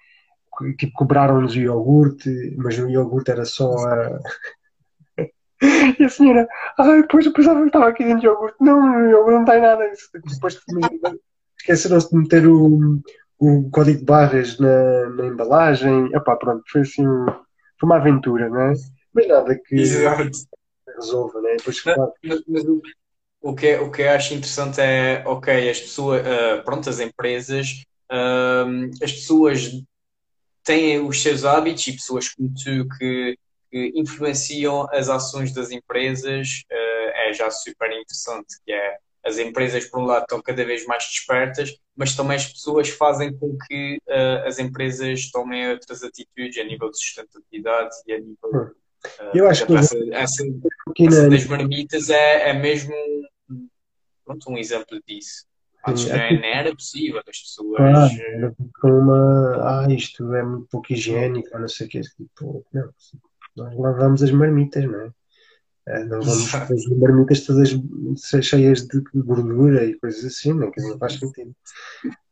tipo, 0.77 0.93
cobraram-nos 0.95 1.55
o 1.55 1.61
iogurte, 1.61 2.55
mas 2.57 2.79
o 2.79 2.89
iogurte 2.89 3.31
era 3.31 3.45
só 3.45 3.73
a. 3.73 4.19
e 5.99 6.05
a 6.05 6.09
senhora, 6.09 6.49
ah, 6.79 7.01
depois 7.01 7.27
eu 7.27 7.33
pensava 7.33 7.61
que 7.61 7.67
estava 7.67 7.89
aqui 7.89 8.05
dentro 8.05 8.21
de 8.21 8.27
iogurte. 8.27 8.57
Não, 8.61 8.81
o 8.81 9.11
iogurte 9.11 9.39
não 9.39 9.45
tem 9.45 9.61
nada. 9.61 9.91
Depois 10.33 10.61
esqueceram-se 11.59 12.11
de 12.11 12.17
meter 12.17 12.47
o, 12.47 13.01
o 13.39 13.71
código 13.71 13.99
de 13.99 14.05
barras 14.05 14.59
na, 14.59 15.11
na 15.11 15.27
embalagem. 15.27 16.11
Epá, 16.15 16.37
pronto, 16.37 16.63
foi 16.71 16.83
assim, 16.83 17.05
foi 17.05 17.89
uma 17.89 17.97
aventura, 17.97 18.49
não 18.49 18.61
é? 18.61 18.75
Mas 19.13 19.29
nada 19.29 19.59
que 19.59 19.75
Exato. 19.75 20.31
resolva, 20.97 21.41
né? 21.41 21.57
Depois, 21.57 21.81
claro. 21.81 22.13
mas, 22.23 22.43
mas, 22.47 22.65
o, 23.41 23.55
que, 23.55 23.67
é, 23.69 23.81
o 23.81 23.91
que 23.91 24.03
eu 24.03 24.11
acho 24.11 24.35
interessante 24.35 24.81
é, 24.81 25.23
ok, 25.27 25.71
as 25.71 25.81
pessoas, 25.81 26.21
uh, 26.23 26.65
pronto, 26.65 26.91
as 26.91 27.01
empresas, 27.01 27.85
uh, 28.11 28.91
as 29.03 29.13
pessoas 29.13 29.71
têm 30.67 31.01
os 31.01 31.23
seus 31.23 31.45
hábitos 31.45 31.87
e 31.87 31.93
pessoas 31.93 32.29
como 32.29 32.53
tu 32.53 32.89
que, 32.99 33.39
que 33.71 33.93
influenciam 33.95 34.87
as 34.93 35.09
ações 35.09 35.55
das 35.55 35.71
empresas 35.71 36.65
uh, 36.71 37.11
é 37.29 37.33
já 37.33 37.51
super 37.51 37.91
interessante, 37.91 38.57
que 38.65 38.73
é 38.73 38.99
as 39.25 39.39
empresas, 39.39 39.85
por 39.87 40.01
um 40.01 40.05
lado, 40.05 40.23
estão 40.23 40.41
cada 40.41 40.65
vez 40.65 40.87
mais 40.87 41.05
despertas, 41.05 41.77
mas 41.97 42.15
também 42.15 42.37
as 42.37 42.47
pessoas 42.47 42.89
fazem 42.91 43.37
com 43.37 43.57
que 43.67 43.99
uh, 44.07 44.47
as 44.47 44.59
empresas 44.59 45.31
tomem 45.31 45.71
outras 45.71 46.03
atitudes 46.03 46.59
a 46.59 46.65
nível 46.65 46.91
de 46.91 46.99
sustentabilidade 46.99 47.95
e 48.07 48.13
a 48.13 48.19
nível 48.19 48.51
hum. 48.53 48.71
Eu 49.33 49.49
acho 49.49 49.67
que 49.67 49.75
essa, 49.75 49.97
essa, 50.13 50.45
essa 50.99 51.31
das 51.31 51.45
marmitas 51.45 52.11
é, 52.11 52.51
é 52.51 52.53
mesmo 52.53 52.95
pronto, 54.25 54.51
um 54.51 54.59
exemplo 54.59 55.01
disso. 55.07 55.47
Não, 55.87 56.15
é, 56.15 56.59
era 56.59 56.75
possível 56.75 57.21
as 57.29 57.39
pessoas. 57.39 57.81
Ah, 57.81 58.09
com 58.81 58.89
uma. 58.89 59.85
Ah, 59.85 59.87
isto 59.93 60.35
é 60.35 60.43
muito 60.43 60.67
pouco 60.69 60.93
higiênico, 60.93 61.59
não 61.59 61.69
sei 61.69 61.87
o 61.87 61.91
que. 61.91 62.01
Tipo, 62.01 62.65
não, 62.73 62.91
nós 63.57 63.79
lavamos 63.79 64.23
as 64.23 64.31
marmitas, 64.31 64.85
não 64.85 65.01
é? 65.01 65.11
Eh, 65.89 66.05
não 66.05 66.21
vamos 66.21 66.53
as 66.53 66.87
marmitas 66.99 67.47
todas 67.47 67.71
cheias 68.45 68.87
de 68.89 69.01
gordura 69.15 69.85
e 69.85 69.95
coisas 69.95 70.25
assim, 70.25 70.53
não, 70.53 70.71
que 70.71 70.81
não 70.81 70.99
faz 70.99 71.15
sentido. 71.15 71.55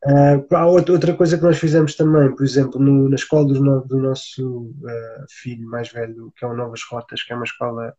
Uh, 0.04 0.54
há 0.54 0.66
outra 0.66 1.14
coisa 1.14 1.38
que 1.38 1.44
nós 1.44 1.58
fizemos 1.58 1.94
também, 1.94 2.34
por 2.34 2.44
exemplo, 2.44 2.80
no, 2.80 3.08
na 3.08 3.14
escola 3.14 3.46
do, 3.46 3.80
do 3.82 3.98
nosso 3.98 4.62
uh, 4.62 5.24
filho 5.30 5.68
mais 5.68 5.90
velho, 5.90 6.32
que 6.36 6.44
é 6.44 6.48
o 6.48 6.54
Novas 6.54 6.80
Rotas, 6.90 7.22
que 7.22 7.32
é 7.32 7.36
uma 7.36 7.44
escola 7.44 7.94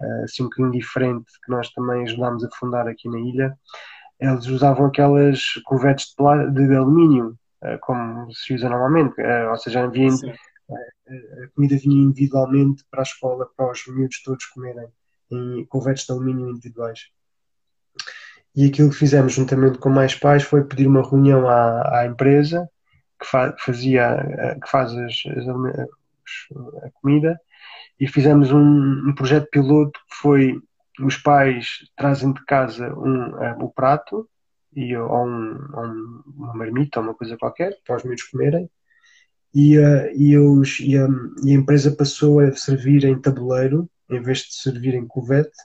uh, 0.00 0.24
assim 0.24 0.44
um 0.44 0.46
bocadinho 0.46 0.70
diferente, 0.70 1.32
que 1.44 1.50
nós 1.50 1.70
também 1.72 2.04
ajudámos 2.04 2.44
a 2.44 2.50
fundar 2.52 2.86
aqui 2.86 3.08
na 3.08 3.18
ilha, 3.18 3.58
eles 4.22 4.46
usavam 4.46 4.86
aquelas 4.86 5.40
covetes 5.64 6.14
de, 6.52 6.68
de, 6.68 6.76
alumínio, 6.76 7.36
como 7.80 8.32
se 8.32 8.54
usa 8.54 8.68
normalmente, 8.68 9.14
ou 9.20 9.56
seja, 9.56 9.84
havia, 9.84 10.08
a 10.08 11.48
comida 11.54 11.76
vinha 11.76 12.02
individualmente 12.02 12.84
para 12.90 13.00
a 13.00 13.02
escola, 13.02 13.48
para 13.56 13.70
os 13.70 13.86
miúdos 13.86 14.22
todos 14.22 14.46
comerem 14.46 14.88
em 15.30 15.64
covetes 15.66 16.04
de 16.04 16.12
alumínio 16.12 16.50
individuais. 16.50 17.00
E 18.54 18.66
aquilo 18.66 18.90
que 18.90 18.96
fizemos 18.96 19.32
juntamente 19.32 19.78
com 19.78 19.88
mais 19.88 20.14
pais 20.14 20.42
foi 20.42 20.64
pedir 20.64 20.86
uma 20.86 21.02
reunião 21.02 21.48
à, 21.48 22.00
à 22.00 22.06
empresa 22.06 22.68
que, 23.18 23.26
fa, 23.26 23.54
fazia, 23.58 24.02
eh, 24.02 24.58
que 24.60 24.70
faz 24.70 24.92
as, 24.92 25.22
as, 25.36 25.48
a 25.48 26.90
comida 27.00 27.40
e 27.98 28.06
fizemos 28.06 28.52
um, 28.52 29.08
um, 29.08 29.14
projeto 29.14 29.48
piloto 29.50 29.98
que 30.10 30.16
foi 30.16 30.60
os 31.04 31.16
pais 31.16 31.78
trazem 31.96 32.32
de 32.32 32.44
casa 32.44 32.92
um, 32.94 33.30
uh, 33.30 33.64
o 33.64 33.70
prato 33.70 34.28
e, 34.74 34.96
ou, 34.96 35.26
um, 35.26 35.52
um, 35.52 36.22
uma 36.36 36.54
marmita 36.54 37.00
ou 37.00 37.06
uma 37.06 37.14
coisa 37.14 37.36
qualquer 37.36 37.76
para 37.84 37.96
os 37.96 38.04
miúdos 38.04 38.24
comerem. 38.24 38.70
E, 39.54 39.78
uh, 39.78 40.10
e, 40.14 40.36
os, 40.38 40.80
e, 40.80 40.96
a, 40.96 41.06
e 41.44 41.50
a 41.50 41.54
empresa 41.54 41.94
passou 41.94 42.40
a 42.40 42.52
servir 42.52 43.04
em 43.04 43.20
tabuleiro 43.20 43.88
em 44.10 44.20
vez 44.20 44.38
de 44.38 44.54
servir 44.54 44.94
em 44.94 45.06
covete. 45.06 45.56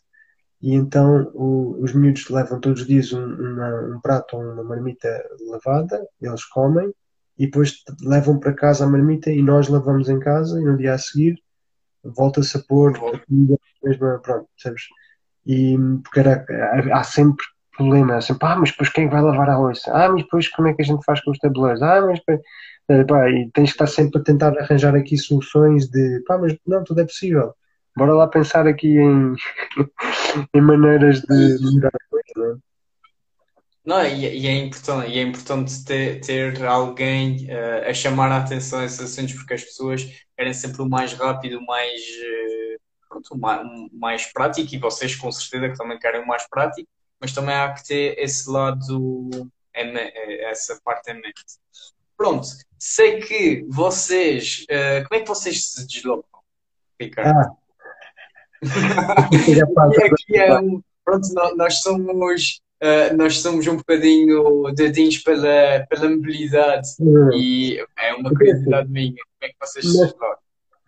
E 0.61 0.73
então 0.73 1.31
o, 1.33 1.77
os 1.81 1.93
miúdos 1.93 2.29
levam 2.29 2.59
todos 2.59 2.81
os 2.81 2.87
dias 2.87 3.13
um, 3.13 3.23
uma, 3.23 3.95
um 3.95 4.01
prato 4.01 4.35
ou 4.35 4.43
uma 4.43 4.63
marmita 4.63 5.23
lavada, 5.41 6.05
eles 6.21 6.43
comem 6.45 6.91
e 7.37 7.45
depois 7.45 7.83
levam 8.01 8.39
para 8.39 8.53
casa 8.53 8.83
a 8.83 8.89
marmita 8.89 9.31
e 9.31 9.43
nós 9.43 9.67
lavamos 9.67 10.09
em 10.09 10.19
casa 10.19 10.59
e 10.59 10.63
no 10.63 10.75
dia 10.75 10.95
a 10.95 10.97
seguir 10.97 11.35
volta-se 12.03 12.57
a 12.57 12.61
pôr 12.61 12.95
a 12.95 13.19
comida 13.25 13.57
mesma, 13.83 14.19
pronto, 14.19 14.47
sabes? 14.57 14.83
E 15.47 15.77
porque 16.03 16.19
era, 16.19 16.45
há 16.93 17.03
sempre 17.03 17.45
problema, 17.75 18.21
sempre, 18.21 18.47
ah, 18.47 18.55
mas 18.57 18.71
depois 18.71 18.89
quem 18.89 19.09
vai 19.09 19.21
lavar 19.21 19.49
a 19.49 19.57
louça? 19.57 19.91
Ah, 19.93 20.09
mas 20.09 20.23
depois 20.23 20.47
como 20.49 20.67
é 20.67 20.73
que 20.73 20.81
a 20.81 20.85
gente 20.85 21.03
faz 21.05 21.21
com 21.21 21.31
os 21.31 21.39
tabuleiros? 21.39 21.81
Ah, 21.81 22.01
mas 22.01 22.19
depois, 22.19 22.41
eh, 22.89 23.03
pá, 23.05 23.29
e 23.29 23.49
tens 23.53 23.69
que 23.69 23.75
estar 23.75 23.87
sempre 23.87 24.19
a 24.19 24.23
tentar 24.23 24.57
arranjar 24.57 24.95
aqui 24.95 25.17
soluções 25.17 25.87
de, 25.89 26.21
pá, 26.27 26.37
mas 26.37 26.55
não, 26.67 26.83
tudo 26.83 27.01
é 27.01 27.05
possível 27.05 27.53
bora 27.97 28.13
lá 28.13 28.27
pensar 28.27 28.67
aqui 28.67 28.95
em, 28.95 29.33
em 30.53 30.61
maneiras 30.61 31.21
de 31.21 31.57
melhorar 31.61 31.91
a 31.93 32.09
coisa, 32.09 32.53
é? 32.53 32.67
Não, 33.83 34.05
e, 34.05 34.41
e, 34.41 34.47
é 34.47 34.53
importante, 34.53 35.09
e 35.09 35.17
é 35.17 35.21
importante 35.21 35.85
ter, 35.85 36.19
ter 36.19 36.65
alguém 36.65 37.47
uh, 37.47 37.89
a 37.89 37.93
chamar 37.93 38.29
a 38.33 38.37
atenção 38.39 38.79
a 38.79 38.85
esses 38.85 38.99
assuntos, 38.99 39.33
porque 39.33 39.53
as 39.53 39.63
pessoas 39.63 40.05
querem 40.35 40.53
sempre 40.53 40.81
o 40.81 40.89
mais 40.89 41.13
rápido, 41.13 41.57
o 41.57 41.65
mais, 41.65 42.01
uh, 42.01 42.66
pronto, 43.07 43.37
mais, 43.93 44.31
prático, 44.31 44.73
e 44.73 44.77
vocês 44.77 45.15
com 45.15 45.31
certeza 45.31 45.69
que 45.71 45.77
também 45.77 45.99
querem 45.99 46.21
o 46.21 46.27
mais 46.27 46.47
prático, 46.47 46.87
mas 47.19 47.33
também 47.33 47.55
há 47.55 47.73
que 47.73 47.85
ter 47.85 48.19
esse 48.19 48.49
lado, 48.49 49.29
essa 49.73 50.79
parte 50.83 51.11
em 51.11 51.15
mente. 51.15 51.41
Pronto, 52.15 52.47
sei 52.79 53.19
que 53.19 53.65
vocês, 53.69 54.65
uh, 54.69 55.07
como 55.07 55.19
é 55.19 55.23
que 55.23 55.27
vocês 55.27 55.71
se 55.71 55.87
deslocam, 55.87 56.41
Ricardo? 56.99 57.37
Ah 57.37 57.67
aqui 60.05 60.37
é 60.37 60.59
um, 60.59 60.81
pronto, 61.05 61.27
nós 61.55 61.81
somos 61.81 62.59
uh, 62.83 63.15
nós 63.15 63.39
somos 63.39 63.67
um 63.67 63.77
bocadinho 63.77 64.71
dedinhos 64.73 65.19
pela, 65.19 65.85
pela 65.89 66.09
mobilidade 66.09 66.89
e 67.35 67.79
é 67.97 68.13
uma 68.15 68.29
curiosidade 68.29 68.89
minha. 68.89 69.15
Como 69.15 69.43
é 69.43 69.47
que 69.49 69.55
vocês 69.61 69.85
nós, 69.95 70.13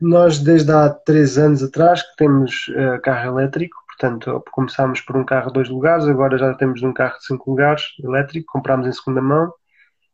nós 0.02 0.40
desde 0.40 0.72
há 0.72 0.90
três 0.90 1.38
anos 1.38 1.64
atrás 1.64 2.02
que 2.02 2.16
temos 2.18 2.68
uh, 2.70 3.02
carro 3.02 3.40
elétrico, 3.40 3.78
portanto 3.88 4.44
começámos 4.52 5.02
por 5.02 5.18
um 5.18 5.26
carro 5.26 5.48
de 5.48 5.54
dois 5.54 5.70
lugares, 5.70 6.08
agora 6.08 6.38
já 6.38 6.54
temos 6.54 6.82
um 6.82 6.94
carro 6.94 7.18
de 7.18 7.26
cinco 7.26 7.50
lugares 7.50 7.84
elétrico, 8.04 8.54
comprámos 8.54 8.88
em 8.88 8.92
segunda 8.94 9.22
mão 9.22 9.52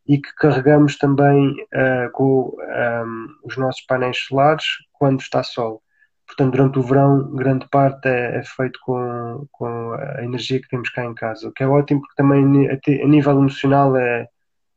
e 0.08 0.20
que 0.20 0.34
carregamos 0.36 0.98
também 0.98 1.52
uh, 1.52 2.12
com 2.14 2.56
um, 2.58 3.28
os 3.44 3.58
nossos 3.58 3.82
painéis 3.82 4.18
solares 4.20 4.66
quando 4.94 5.20
está 5.20 5.44
sol. 5.44 5.82
Portanto, 6.28 6.54
durante 6.54 6.80
o 6.80 6.82
verão, 6.82 7.36
grande 7.36 7.68
parte 7.70 8.08
é, 8.08 8.40
é 8.40 8.44
feito 8.44 8.80
com, 8.84 9.48
com 9.52 9.94
a 9.94 10.24
energia 10.24 10.60
que 10.60 10.68
temos 10.68 10.90
cá 10.90 11.06
em 11.06 11.14
casa, 11.14 11.48
o 11.48 11.52
que 11.52 11.64
é 11.64 11.68
ótimo 11.68 12.02
porque 12.02 12.16
também 12.16 12.70
a, 12.70 13.08
nível 13.08 13.38
emocional 13.38 13.96
é, 13.96 14.28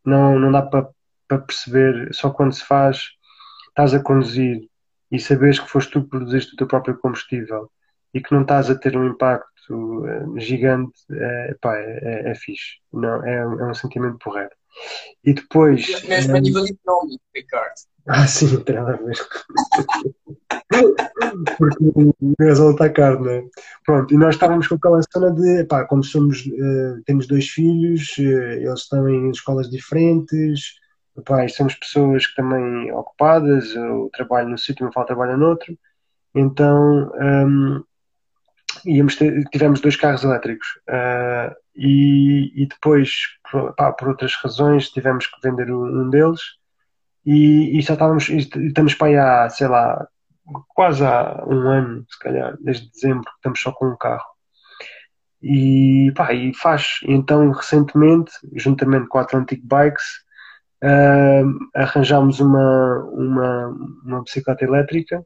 não, 0.04 0.38
não 0.38 0.52
dá 0.52 0.62
para 0.62 1.38
perceber, 1.38 2.12
só 2.12 2.30
quando 2.30 2.52
se 2.52 2.64
faz, 2.64 3.04
estás 3.70 3.94
a 3.94 4.02
conduzir 4.02 4.68
e 5.10 5.18
sabes 5.18 5.58
que 5.58 5.68
foste 5.68 5.92
tu 5.92 6.02
que 6.02 6.10
produziste 6.10 6.54
o 6.54 6.56
teu 6.56 6.66
próprio 6.66 6.98
combustível 6.98 7.70
e 8.12 8.20
que 8.20 8.32
não 8.32 8.42
estás 8.42 8.70
a 8.70 8.74
ter 8.74 8.96
um 8.96 9.06
impacto 9.06 10.06
eh, 10.06 10.40
gigante, 10.40 10.98
é, 11.10 11.54
pá, 11.60 11.76
é, 11.76 11.98
é, 12.02 12.30
é 12.30 12.34
fixe, 12.34 12.78
não, 12.92 13.24
é, 13.24 13.36
é 13.36 13.46
um 13.46 13.74
sentimento 13.74 14.18
porreiro. 14.18 14.50
E 15.24 15.34
depois. 15.34 16.02
Mesmo 16.04 16.36
a 16.36 16.40
nível 16.40 16.64
económico, 16.64 17.22
Ricardo. 17.34 17.74
Ah, 18.10 18.26
sim, 18.26 18.58
tem 18.64 18.74
nada 18.74 18.94
a 18.94 18.96
ver. 18.96 19.18
porque 21.58 21.84
o 21.84 22.34
gasóleo 22.40 22.72
está 22.72 22.88
caro, 22.88 23.22
não 23.22 23.30
é? 23.30 23.44
Pronto, 23.84 24.14
e 24.14 24.16
nós 24.16 24.34
estávamos 24.34 24.66
com 24.66 24.76
aquela 24.76 25.00
cena 25.12 25.30
de, 25.30 25.64
pá, 25.64 25.84
como 25.84 26.02
somos, 26.02 26.46
uh, 26.46 27.02
temos 27.04 27.26
dois 27.26 27.48
filhos, 27.48 28.16
uh, 28.16 28.22
eles 28.22 28.80
estão 28.80 29.06
em 29.10 29.30
escolas 29.30 29.68
diferentes, 29.68 30.76
pá, 31.24 31.46
somos 31.48 31.74
pessoas 31.74 32.26
que 32.26 32.34
também 32.36 32.92
ocupadas, 32.92 33.74
eu 33.74 34.10
trabalho 34.12 34.48
num 34.48 34.58
sítio, 34.58 34.84
não 34.84 34.92
falo 34.92 35.06
trabalho 35.06 35.36
no 35.36 35.48
outro, 35.48 35.76
então 36.34 37.10
um, 37.20 37.84
íamos 38.84 39.16
ter, 39.16 39.44
tivemos 39.50 39.80
dois 39.80 39.96
carros 39.96 40.24
elétricos 40.24 40.66
uh, 40.88 41.54
e, 41.74 42.52
e, 42.62 42.66
depois, 42.66 43.10
pá, 43.76 43.92
por 43.92 44.08
outras 44.08 44.34
razões, 44.34 44.90
tivemos 44.90 45.26
que 45.26 45.40
vender 45.42 45.70
um 45.72 46.10
deles 46.10 46.40
e, 47.24 47.78
e 47.78 47.82
só 47.82 47.94
estávamos, 47.94 48.28
estamos 48.28 48.94
para 48.94 49.08
aí 49.08 49.16
há, 49.16 49.50
sei 49.50 49.68
lá, 49.68 50.06
quase 50.68 51.04
há 51.04 51.44
um 51.46 51.60
ano, 51.68 52.04
se 52.08 52.18
calhar, 52.18 52.56
desde 52.60 52.90
dezembro, 52.90 53.30
estamos 53.36 53.60
só 53.60 53.72
com 53.72 53.88
um 53.88 53.96
carro. 53.96 54.24
E, 55.42 56.12
pá, 56.16 56.32
e 56.32 56.52
faz. 56.54 57.00
Então, 57.04 57.50
recentemente, 57.50 58.32
juntamente 58.54 59.06
com 59.08 59.18
a 59.18 59.22
Atlantic 59.22 59.60
Bikes, 59.62 60.04
uh, 60.82 61.68
arranjámos 61.74 62.40
uma, 62.40 63.04
uma, 63.12 63.68
uma 64.04 64.22
bicicleta 64.22 64.64
elétrica. 64.64 65.24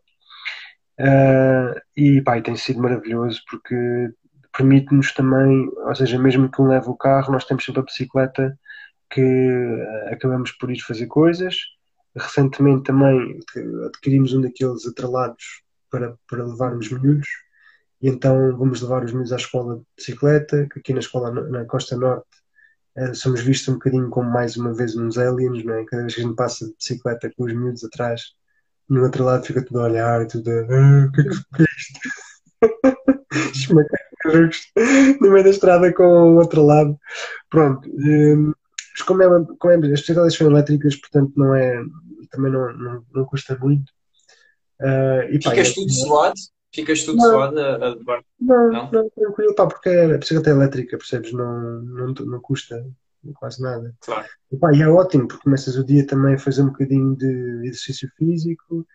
Uh, 0.99 1.81
e, 1.97 2.21
pá, 2.23 2.41
tem 2.41 2.57
sido 2.57 2.81
maravilhoso 2.81 3.41
porque 3.51 4.11
permite-nos 4.57 5.13
também, 5.13 5.71
ou 5.77 5.95
seja, 5.95 6.19
mesmo 6.19 6.51
que 6.51 6.61
um 6.61 6.69
leve 6.69 6.89
o 6.89 6.97
carro, 6.97 7.33
nós 7.33 7.45
temos 7.45 7.65
sempre 7.65 7.81
a 7.81 7.85
bicicleta 7.85 8.59
que 9.11 9.87
acabamos 10.11 10.53
por 10.53 10.71
ir 10.71 10.81
fazer 10.81 11.07
coisas. 11.07 11.57
Recentemente 12.15 12.85
também 12.85 13.41
adquirimos 13.87 14.35
um 14.35 14.43
daqueles 14.43 14.87
atrelados 14.87 15.63
para, 15.91 16.17
para 16.29 16.45
levarmos 16.45 16.91
miúdos. 16.91 17.29
E 18.01 18.09
então 18.09 18.57
vamos 18.57 18.83
levar 18.83 19.05
os 19.05 19.13
miúdos 19.13 19.33
à 19.33 19.37
escola 19.37 19.77
de 19.77 19.85
bicicleta, 19.97 20.67
que 20.71 20.81
aqui 20.81 20.93
na 20.93 21.01
escola 21.01 21.31
na 21.31 21.65
Costa 21.65 21.97
Norte 21.97 22.27
eh, 22.27 22.42
somos 23.15 23.41
vistos 23.41 23.69
um 23.69 23.75
bocadinho 23.75 24.11
como 24.11 24.31
mais 24.31 24.57
uma 24.57 24.73
vez 24.75 24.97
uns 24.97 25.17
aliens, 25.19 25.65
não 25.65 25.75
é? 25.75 25.85
Cada 25.85 26.03
vez 26.03 26.15
que 26.15 26.21
a 26.21 26.25
gente 26.25 26.37
passa 26.37 26.67
de 26.67 26.75
bicicleta 26.75 27.31
com 27.37 27.45
os 27.45 27.53
miúdos 27.53 27.85
atrás, 27.85 28.23
no 28.89 29.03
outro 29.03 29.25
lado 29.25 29.45
fica 29.45 29.65
tudo 29.65 29.81
a 29.81 29.85
olhar, 29.85 30.27
tudo 30.27 30.51
a. 30.51 30.55
Ah, 30.55 31.07
o 31.07 31.13
que 31.13 31.21
é 31.21 31.25
que 31.25 31.63
é 31.63 31.67
isto? 31.79 32.01
Esmacacos 33.55 34.73
no 35.21 35.31
meio 35.31 35.45
da 35.45 35.51
estrada 35.51 35.93
com 35.93 36.05
o 36.05 36.37
outro 36.37 36.65
lado. 36.65 36.99
Pronto. 37.51 37.89
Um, 37.89 38.53
como, 39.07 39.23
é, 39.23 39.27
como 39.59 39.73
é, 39.73 39.77
as 39.77 40.01
bicicletas 40.01 40.35
são 40.35 40.51
elétricas, 40.51 40.97
portanto 40.97 41.33
não 41.37 41.55
é, 41.55 41.83
também 42.31 42.53
não, 42.53 42.73
não, 42.75 43.05
não 43.13 43.25
custa 43.25 43.57
muito. 43.59 43.91
Uh, 44.81 45.25
e, 45.31 45.41
pá, 45.41 45.51
Ficas 45.51 45.71
é, 45.71 45.75
tudo 45.75 45.93
suado? 45.93 46.35
Ficas 46.75 47.05
tudo 47.05 47.19
não, 47.19 47.31
suado 47.31 47.61
a, 47.61 47.75
a 47.75 47.97
não, 48.41 48.73
não, 48.73 48.91
não, 48.91 49.11
tranquilo, 49.11 49.55
pá, 49.55 49.67
porque 49.67 49.89
a 49.91 50.19
bicicleta 50.19 50.51
é 50.51 50.53
elétrica, 50.53 50.97
percebes? 50.97 51.33
Não, 51.33 51.83
não, 51.83 52.07
não 52.09 52.41
custa 52.41 52.85
quase 53.35 53.63
nada. 53.63 53.95
Claro. 54.01 54.27
E, 54.51 54.57
pá, 54.57 54.73
e 54.73 54.83
é 54.83 54.89
ótimo, 54.89 55.29
porque 55.29 55.45
começas 55.45 55.77
o 55.77 55.85
dia 55.85 56.07
também 56.07 56.35
a 56.35 56.39
fazer 56.39 56.63
um 56.63 56.69
bocadinho 56.69 57.15
de 57.17 57.61
exercício 57.65 58.11
físico, 58.17 58.87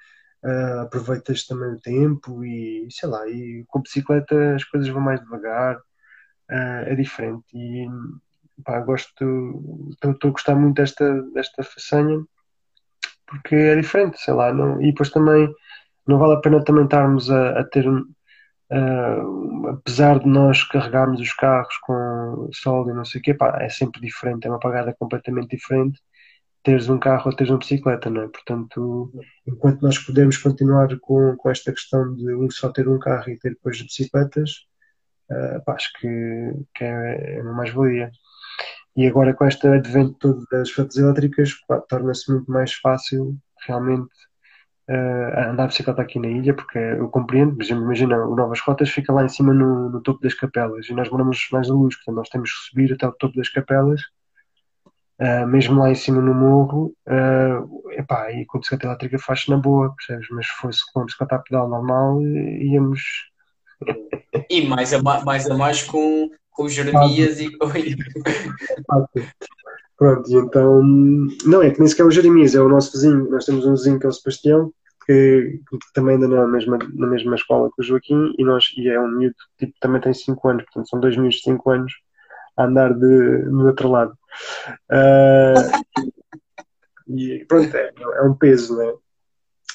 uh, 0.44 0.82
aproveitas 0.82 1.46
também 1.46 1.74
o 1.74 1.80
tempo 1.80 2.44
e 2.44 2.88
sei 2.90 3.10
lá, 3.10 3.28
e 3.30 3.64
com 3.68 3.80
a 3.80 3.82
bicicleta 3.82 4.56
as 4.56 4.64
coisas 4.64 4.90
vão 4.90 5.02
mais 5.02 5.20
devagar, 5.22 5.78
uh, 5.78 6.84
é 6.86 6.96
diferente. 6.96 7.46
E 7.54 7.88
pá, 8.66 8.80
gosto, 8.80 9.92
estou 9.92 10.30
a 10.30 10.32
gostar 10.32 10.56
muito 10.56 10.78
desta, 10.78 11.22
desta 11.34 11.64
façanha 11.64 12.26
porque 13.28 13.56
é 13.56 13.76
diferente, 13.76 14.20
sei 14.22 14.34
lá, 14.34 14.54
não, 14.54 14.82
e 14.82 14.88
depois 14.88 15.10
também 15.10 15.54
não 16.08 16.18
vale 16.20 16.34
a 16.34 16.40
pena 16.42 16.64
também 16.64 16.86
estarmos 16.86 17.30
a, 17.32 17.60
a 17.60 17.64
ter, 17.66 17.88
uh, 17.88 19.68
apesar 19.70 20.20
de 20.20 20.28
nós 20.28 20.64
carregarmos 20.64 21.22
os 21.22 21.34
carros 21.34 21.76
com 21.84 22.50
sol 22.54 22.90
e 22.90 22.94
não 22.94 23.06
sei 23.06 23.20
o 23.22 23.24
quê, 23.24 23.34
pá, 23.34 23.58
é 23.62 23.70
sempre 23.70 24.02
diferente, 24.02 24.48
é 24.48 24.50
uma 24.50 24.60
pagada 24.60 24.96
completamente 24.98 25.56
diferente 25.56 26.00
teres 26.68 26.90
um 26.90 27.00
carro 27.00 27.30
ou 27.30 27.34
teres 27.34 27.50
uma 27.50 27.60
bicicleta, 27.60 28.10
não 28.10 28.24
é? 28.24 28.28
Portanto, 28.28 29.10
enquanto 29.48 29.82
nós 29.82 29.98
podemos 30.00 30.38
continuar 30.38 30.90
com, 31.00 31.34
com 31.38 31.50
esta 31.50 31.72
questão 31.72 32.14
de 32.14 32.36
um 32.36 32.52
só 32.52 32.70
ter 32.70 32.90
um 32.90 33.00
carro 33.00 33.30
e 33.30 33.40
ter 33.40 33.52
depois 33.52 33.82
bicicletas, 33.82 34.52
uh, 35.32 35.64
pá, 35.64 35.76
acho 35.76 35.90
que, 35.94 36.08
que 36.76 36.84
é, 36.84 37.38
é 37.38 37.42
uma 37.42 37.54
mais-valia. 37.54 38.12
E 38.98 39.08
agora 39.08 39.34
com 39.34 39.46
este 39.46 39.66
advento 39.66 40.18
todo 40.20 40.46
das 40.52 40.70
fotos 40.70 40.98
elétricas, 40.98 41.52
torna-se 41.88 42.30
muito 42.30 42.52
mais 42.52 42.74
fácil 42.74 43.38
realmente 43.66 44.10
uh, 44.90 45.50
andar 45.50 45.68
de 45.68 45.74
bicicleta 45.74 46.02
aqui 46.02 46.20
na 46.20 46.28
ilha, 46.28 46.54
porque 46.54 46.78
eu 46.78 47.10
compreendo, 47.10 47.56
por 47.56 47.64
exemplo, 47.64 47.84
imagina, 47.84 48.18
o 48.26 48.36
Novas 48.36 48.60
Rotas 48.62 48.90
fica 48.90 49.14
lá 49.14 49.24
em 49.24 49.30
cima 49.30 49.54
no, 49.54 49.90
no, 49.90 50.02
topo 50.02 50.22
das 50.22 50.34
capelas 50.34 50.88
e 50.88 50.94
nós 50.94 51.10
moramos 51.10 51.48
mais 51.52 51.70
a 51.70 51.74
luz, 51.74 51.96
portanto 51.96 52.16
nós 52.16 52.30
temos 52.30 52.52
que 52.52 52.70
subir 52.70 52.94
até 52.94 53.08
o 53.08 53.12
topo 53.12 53.36
das 53.36 53.50
capelas, 53.50 54.02
uh, 55.22 55.48
mesmo 55.48 55.80
lá 55.80 55.90
em 55.90 55.96
cima 55.96 56.22
no 56.22 56.34
morro, 56.34 56.94
uh, 57.08 57.92
epá, 57.92 58.32
e 58.32 58.46
com 58.46 58.58
a 58.58 58.60
bicicleta 58.60 58.88
elétrica 58.88 59.20
faz-se 59.20 59.50
na 59.50 59.58
boa, 59.58 59.94
percebes? 59.96 60.28
Mas 60.32 60.48
se 60.48 60.54
fosse 60.54 60.80
com 60.94 61.02
a 61.02 61.06
bicicleta 61.06 61.36
a 61.36 61.40
pedal 61.40 61.70
normal, 61.70 62.22
íamos. 62.24 63.02
E 64.50 64.68
mais 64.68 64.94
a 64.94 65.02
mais, 65.02 65.50
a 65.50 65.58
mais 65.58 65.82
com 65.84 66.30
com 66.58 66.68
Jeremias 66.68 67.40
e 67.40 67.56
com. 67.56 67.68
Pronto, 69.98 70.30
e 70.30 70.36
então. 70.36 70.82
Não, 71.46 71.62
é 71.64 71.72
que 71.72 71.80
nem 71.80 71.88
sequer 71.88 72.04
é 72.04 72.06
o 72.06 72.12
Jeremias, 72.12 72.54
é 72.54 72.62
o 72.62 72.70
nosso 72.70 72.92
vizinho. 72.92 73.30
Nós 73.30 73.46
temos 73.46 73.66
um 73.66 73.72
vizinho 73.72 74.00
que 74.00 74.06
é 74.06 74.10
o 74.10 74.14
Sebastião, 74.14 74.72
que, 75.06 75.60
que 75.70 75.94
também 75.94 76.18
anda 76.18 76.28
na 76.28 76.48
mesma, 76.48 76.78
na 76.94 77.08
mesma 77.08 77.36
escola 77.36 77.70
que 77.76 77.82
o 77.82 77.84
Joaquim, 77.84 78.34
e, 78.38 78.44
nós, 78.44 78.66
e 78.78 78.88
é 78.90 79.00
um 79.00 79.08
miúdo 79.08 79.36
tipo, 79.58 79.74
também 79.80 80.00
tem 80.00 80.14
5 80.14 80.50
anos, 80.50 80.64
portanto 80.66 80.90
são 80.90 81.00
dois 81.00 81.18
miúdos 81.18 81.38
de 81.38 81.44
5 81.44 81.70
anos 81.72 81.94
a 82.58 82.66
andar 82.66 82.94
de, 82.94 83.06
no 83.06 83.68
outro 83.68 83.90
lado. 83.90 84.18
Uh, 84.92 86.04
e 87.08 87.46
pronto, 87.46 87.76
é, 87.76 87.94
é, 87.98 88.22
um 88.24 88.34
peso, 88.36 88.76
não 88.76 88.90
é? 88.90 88.94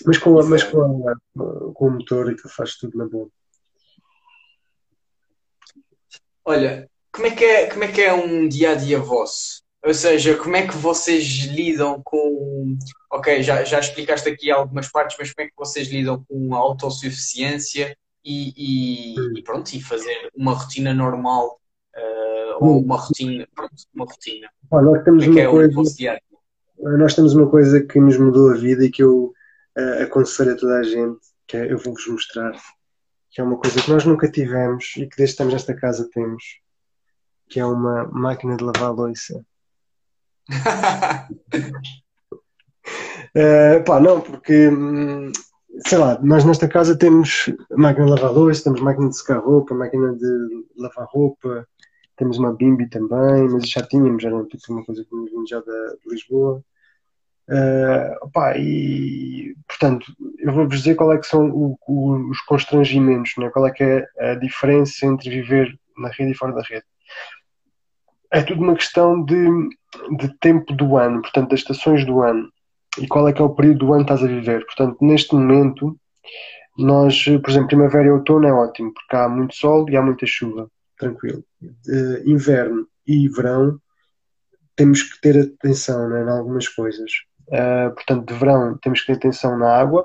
Mas 0.04 0.18
com, 0.18 0.38
a, 0.38 0.44
mas 0.44 0.62
com, 0.64 1.08
a, 1.08 1.14
com 1.72 1.86
o 1.86 1.90
motor 1.90 2.30
e 2.30 2.36
que 2.36 2.48
faz 2.48 2.76
tudo 2.76 2.98
na 2.98 3.06
boa. 3.06 3.28
Olha, 6.44 6.88
como 7.12 7.26
é 7.26 7.30
que 7.30 7.44
é, 7.44 7.70
como 7.70 7.84
é 7.84 7.88
que 7.88 8.02
é 8.02 8.12
um 8.12 8.48
dia 8.48 8.72
a 8.72 8.74
dia 8.74 8.98
vosso? 8.98 9.61
Ou 9.84 9.92
seja, 9.92 10.36
como 10.36 10.56
é 10.56 10.66
que 10.66 10.76
vocês 10.76 11.44
lidam 11.46 12.00
com. 12.04 12.76
Ok, 13.10 13.42
já, 13.42 13.64
já 13.64 13.80
explicaste 13.80 14.28
aqui 14.28 14.50
algumas 14.50 14.88
partes, 14.88 15.16
mas 15.18 15.32
como 15.32 15.46
é 15.46 15.50
que 15.50 15.56
vocês 15.56 15.88
lidam 15.88 16.24
com 16.28 16.54
a 16.54 16.58
autossuficiência 16.58 17.96
e, 18.24 18.52
e, 18.56 19.38
e 19.38 19.42
pronto, 19.42 19.72
e 19.74 19.82
fazer 19.82 20.30
uma 20.36 20.54
rotina 20.54 20.94
normal 20.94 21.60
uh, 21.96 22.64
ou 22.64 22.80
uma 22.80 22.96
rotina. 22.96 23.46
Pronto, 23.54 23.74
uma 23.92 24.04
rotina. 24.04 24.48
Olha, 24.70 24.84
nós 24.84 25.04
temos 25.04 25.24
como 25.24 25.38
é 25.38 25.48
uma 25.48 25.64
é 25.64 25.72
coisa. 25.72 26.20
nós 26.78 27.14
temos 27.14 27.34
uma 27.34 27.50
coisa 27.50 27.82
que 27.82 27.98
nos 27.98 28.16
mudou 28.16 28.50
a 28.50 28.54
vida 28.54 28.84
e 28.84 28.90
que 28.90 29.02
eu 29.02 29.32
uh, 29.76 30.02
aconselho 30.02 30.52
a 30.52 30.56
toda 30.56 30.78
a 30.78 30.82
gente, 30.84 31.20
que 31.46 31.56
é, 31.56 31.72
eu 31.72 31.78
vou-vos 31.78 32.06
mostrar 32.06 32.52
que 33.32 33.40
é 33.40 33.44
uma 33.44 33.56
coisa 33.56 33.82
que 33.82 33.90
nós 33.90 34.04
nunca 34.04 34.30
tivemos 34.30 34.92
e 34.96 35.06
que 35.06 35.16
desde 35.16 35.16
que 35.16 35.22
estamos 35.24 35.54
nesta 35.54 35.74
casa 35.74 36.08
temos, 36.12 36.60
que 37.48 37.58
é 37.58 37.64
uma 37.64 38.04
máquina 38.08 38.56
de 38.56 38.62
lavar 38.62 38.92
louça. 38.92 39.44
Uh, 43.36 43.84
pá, 43.84 44.00
não, 44.00 44.20
porque 44.20 44.68
hum, 44.68 45.32
sei 45.86 45.98
lá, 45.98 46.18
nós 46.22 46.44
nesta 46.44 46.68
casa 46.68 46.96
temos 46.96 47.50
máquina 47.70 48.06
de 48.06 48.12
lavar 48.12 48.32
louça, 48.32 48.64
temos 48.64 48.80
máquina 48.80 49.08
de 49.08 49.16
secar 49.16 49.38
roupa, 49.38 49.74
máquina 49.74 50.14
de 50.14 50.64
lavar 50.76 51.06
roupa, 51.08 51.66
temos 52.16 52.38
uma 52.38 52.54
bimbi 52.54 52.88
também, 52.88 53.48
mas 53.48 53.68
já 53.68 53.82
tínhamos, 53.82 54.24
era 54.24 54.44
tipo 54.44 54.72
uma 54.72 54.84
coisa 54.84 55.04
que 55.04 55.14
nos 55.14 55.48
já 55.48 55.60
da, 55.60 55.94
Lisboa. 56.06 56.62
Uh, 57.48 58.14
opa, 58.22 58.56
e 58.56 59.54
portanto, 59.66 60.12
eu 60.38 60.52
vou-vos 60.52 60.78
dizer 60.78 60.94
qual 60.94 61.12
é 61.12 61.18
que 61.18 61.26
são 61.26 61.50
o, 61.50 61.76
o, 61.86 62.30
os 62.30 62.40
constrangimentos, 62.42 63.32
né? 63.36 63.50
qual 63.50 63.66
é 63.66 63.72
que 63.72 63.82
é 63.82 64.06
a 64.18 64.34
diferença 64.36 65.04
entre 65.06 65.28
viver 65.28 65.76
na 65.98 66.08
rede 66.08 66.32
e 66.32 66.36
fora 66.36 66.52
da 66.52 66.62
rede. 66.62 66.84
É 68.32 68.42
tudo 68.42 68.62
uma 68.62 68.74
questão 68.74 69.22
de, 69.24 69.46
de 70.16 70.38
tempo 70.40 70.72
do 70.72 70.96
ano, 70.96 71.20
portanto, 71.20 71.50
das 71.50 71.60
estações 71.60 72.04
do 72.06 72.22
ano 72.22 72.50
e 72.98 73.06
qual 73.06 73.28
é 73.28 73.32
que 73.32 73.40
é 73.40 73.44
o 73.44 73.54
período 73.54 73.86
do 73.86 73.92
ano 73.92 74.04
que 74.04 74.12
estás 74.12 74.24
a 74.24 74.34
viver. 74.34 74.64
Portanto, 74.64 74.96
neste 75.00 75.34
momento, 75.34 75.96
nós, 76.76 77.24
por 77.24 77.50
exemplo, 77.50 77.68
primavera 77.68 78.06
e 78.06 78.10
outono 78.10 78.46
é 78.46 78.52
ótimo, 78.52 78.92
porque 78.92 79.16
há 79.16 79.28
muito 79.28 79.54
sol 79.54 79.88
e 79.88 79.96
há 79.96 80.02
muita 80.02 80.26
chuva, 80.26 80.70
tranquilo. 80.98 81.44
Uh, 81.62 82.28
inverno 82.28 82.86
e 83.06 83.28
verão 83.28 83.78
temos 84.74 85.02
que 85.02 85.20
ter 85.20 85.38
atenção 85.38 86.08
né, 86.08 86.22
em 86.22 86.28
algumas 86.28 86.68
coisas. 86.68 87.10
Uh, 87.48 87.92
portanto, 87.94 88.26
de 88.26 88.34
verão 88.34 88.78
temos 88.78 89.00
que 89.00 89.06
ter 89.08 89.12
atenção 89.14 89.58
na 89.58 89.76
água. 89.76 90.04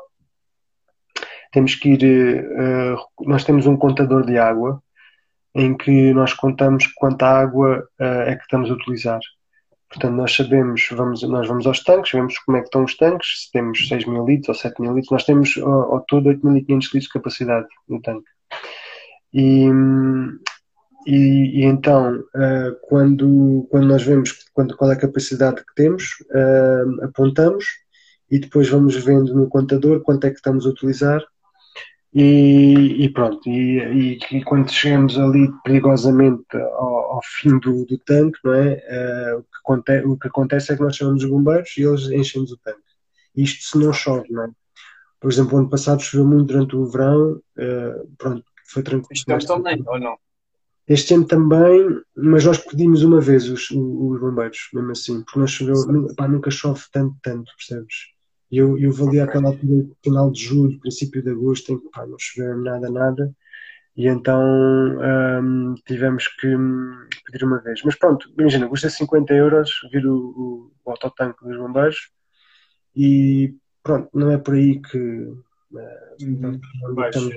Temos 1.51 1.75
que 1.75 1.89
ir. 1.89 2.45
Uh, 2.45 3.25
nós 3.25 3.43
temos 3.45 3.65
um 3.65 3.77
contador 3.77 4.25
de 4.25 4.37
água 4.37 4.81
em 5.57 5.75
que 5.75 6.13
nós 6.13 6.33
contamos 6.33 6.85
quanta 6.95 7.25
água 7.25 7.79
uh, 7.99 8.03
é 8.03 8.35
que 8.35 8.43
estamos 8.43 8.69
a 8.69 8.73
utilizar. 8.73 9.19
Portanto, 9.89 10.13
nós 10.13 10.35
sabemos, 10.35 10.87
vamos, 10.91 11.23
nós 11.23 11.47
vamos 11.47 11.65
aos 11.65 11.83
tanques, 11.83 12.11
vemos 12.11 12.37
como 12.39 12.57
é 12.57 12.59
que 12.59 12.67
estão 12.67 12.83
os 12.83 12.95
tanques, 12.95 13.45
se 13.45 13.51
temos 13.51 13.87
6 13.87 14.05
mil 14.05 14.23
litros 14.25 14.49
ou 14.49 14.55
7 14.55 14.79
mil 14.81 14.93
litros, 14.93 15.11
nós 15.11 15.23
temos 15.23 15.57
ao, 15.57 15.95
ao 15.95 16.01
todo 16.01 16.29
8.500 16.29 16.69
litros 16.69 17.03
de 17.03 17.09
capacidade 17.09 17.67
no 17.89 17.99
tanque. 18.01 18.29
E, 19.33 19.67
e, 21.07 21.61
e 21.61 21.65
então, 21.65 22.19
uh, 22.19 22.75
quando, 22.83 23.67
quando 23.71 23.87
nós 23.87 24.03
vemos 24.03 24.37
quando, 24.53 24.77
qual 24.77 24.91
é 24.91 24.93
a 24.93 24.99
capacidade 24.99 25.65
que 25.65 25.73
temos, 25.75 26.03
uh, 26.31 27.05
apontamos 27.05 27.65
e 28.29 28.37
depois 28.37 28.69
vamos 28.69 28.95
vendo 29.03 29.33
no 29.33 29.49
contador 29.49 30.01
quanto 30.01 30.27
é 30.27 30.29
que 30.29 30.35
estamos 30.35 30.67
a 30.67 30.69
utilizar 30.69 31.23
e, 32.13 33.03
e 33.03 33.09
pronto, 33.09 33.47
e, 33.47 33.79
e, 33.79 34.19
e, 34.31 34.43
quando 34.43 34.71
chegamos 34.71 35.17
ali 35.19 35.51
perigosamente 35.63 36.55
ao, 36.55 37.13
ao 37.13 37.21
fim 37.23 37.59
do, 37.59 37.85
do, 37.85 37.97
tanque, 37.99 38.39
não 38.43 38.53
é? 38.53 38.73
Uh, 38.73 39.39
o, 39.39 39.43
que 39.43 39.57
acontece, 39.59 40.07
o, 40.07 40.17
que 40.17 40.27
acontece, 40.27 40.71
é 40.71 40.75
que 40.75 40.81
nós 40.81 40.95
chamamos 40.95 41.23
os 41.23 41.29
bombeiros 41.29 41.77
e 41.77 41.83
eles 41.83 42.09
enchem-nos 42.09 42.51
o 42.51 42.57
tanque. 42.57 42.79
Isto 43.35 43.69
se 43.69 43.77
não 43.77 43.93
chove, 43.93 44.31
não 44.31 44.45
é? 44.45 44.49
Por 45.19 45.31
exemplo, 45.31 45.57
ano 45.57 45.69
passado 45.69 46.01
choveu 46.01 46.25
muito 46.25 46.45
durante 46.45 46.75
o 46.75 46.85
verão, 46.85 47.33
uh, 47.33 48.07
pronto, 48.17 48.43
foi 48.65 48.83
tranquilo. 48.83 49.09
Este 49.11 49.31
ano 49.31 49.45
também, 49.45 49.83
ou 49.85 49.99
não? 49.99 50.17
Este 50.87 51.13
ano 51.13 51.25
também, 51.25 52.01
mas 52.15 52.45
nós 52.45 52.57
pedimos 52.59 53.03
uma 53.03 53.19
vez 53.19 53.49
os, 53.49 53.69
os 53.69 54.19
bombeiros, 54.19 54.69
mesmo 54.73 54.91
assim, 54.91 55.21
porque 55.23 55.39
não 55.39 55.47
choveu, 55.47 55.75
pá, 56.15 56.27
nunca 56.27 56.49
chove 56.49 56.81
tanto, 56.91 57.15
tanto, 57.21 57.51
percebes? 57.57 58.16
E 58.51 58.57
eu, 58.57 58.77
eu 58.77 58.91
valia 58.91 59.23
okay. 59.23 59.29
aquela 59.39 59.49
altura, 59.49 59.88
final 60.03 60.31
de 60.31 60.41
julho, 60.41 60.79
princípio 60.79 61.21
de 61.21 61.31
agosto, 61.31 61.73
em 61.73 61.79
que 61.79 61.89
pá, 61.89 62.05
não 62.05 62.17
choveu 62.17 62.57
nada, 62.57 62.89
nada. 62.89 63.36
E 63.95 64.07
então 64.07 64.41
um, 64.41 65.73
tivemos 65.86 66.27
que 66.27 66.55
pedir 67.25 67.43
uma 67.43 67.60
vez. 67.60 67.81
Mas 67.83 67.95
pronto, 67.95 68.29
imagina, 68.38 68.69
custa 68.69 68.89
50 68.89 69.33
euros 69.33 69.71
vir 69.91 70.05
o, 70.05 70.15
o, 70.15 70.71
o 70.86 70.91
autotanque 70.91 71.43
dos 71.43 71.57
bombeiros 71.57 72.12
e 72.95 73.55
pronto, 73.83 74.10
não 74.13 74.29
é 74.29 74.38
por 74.38 74.53
aí 74.53 74.79
que 74.81 74.97
uh, 74.97 75.39
uhum. 76.21 76.60
estamos 77.05 77.36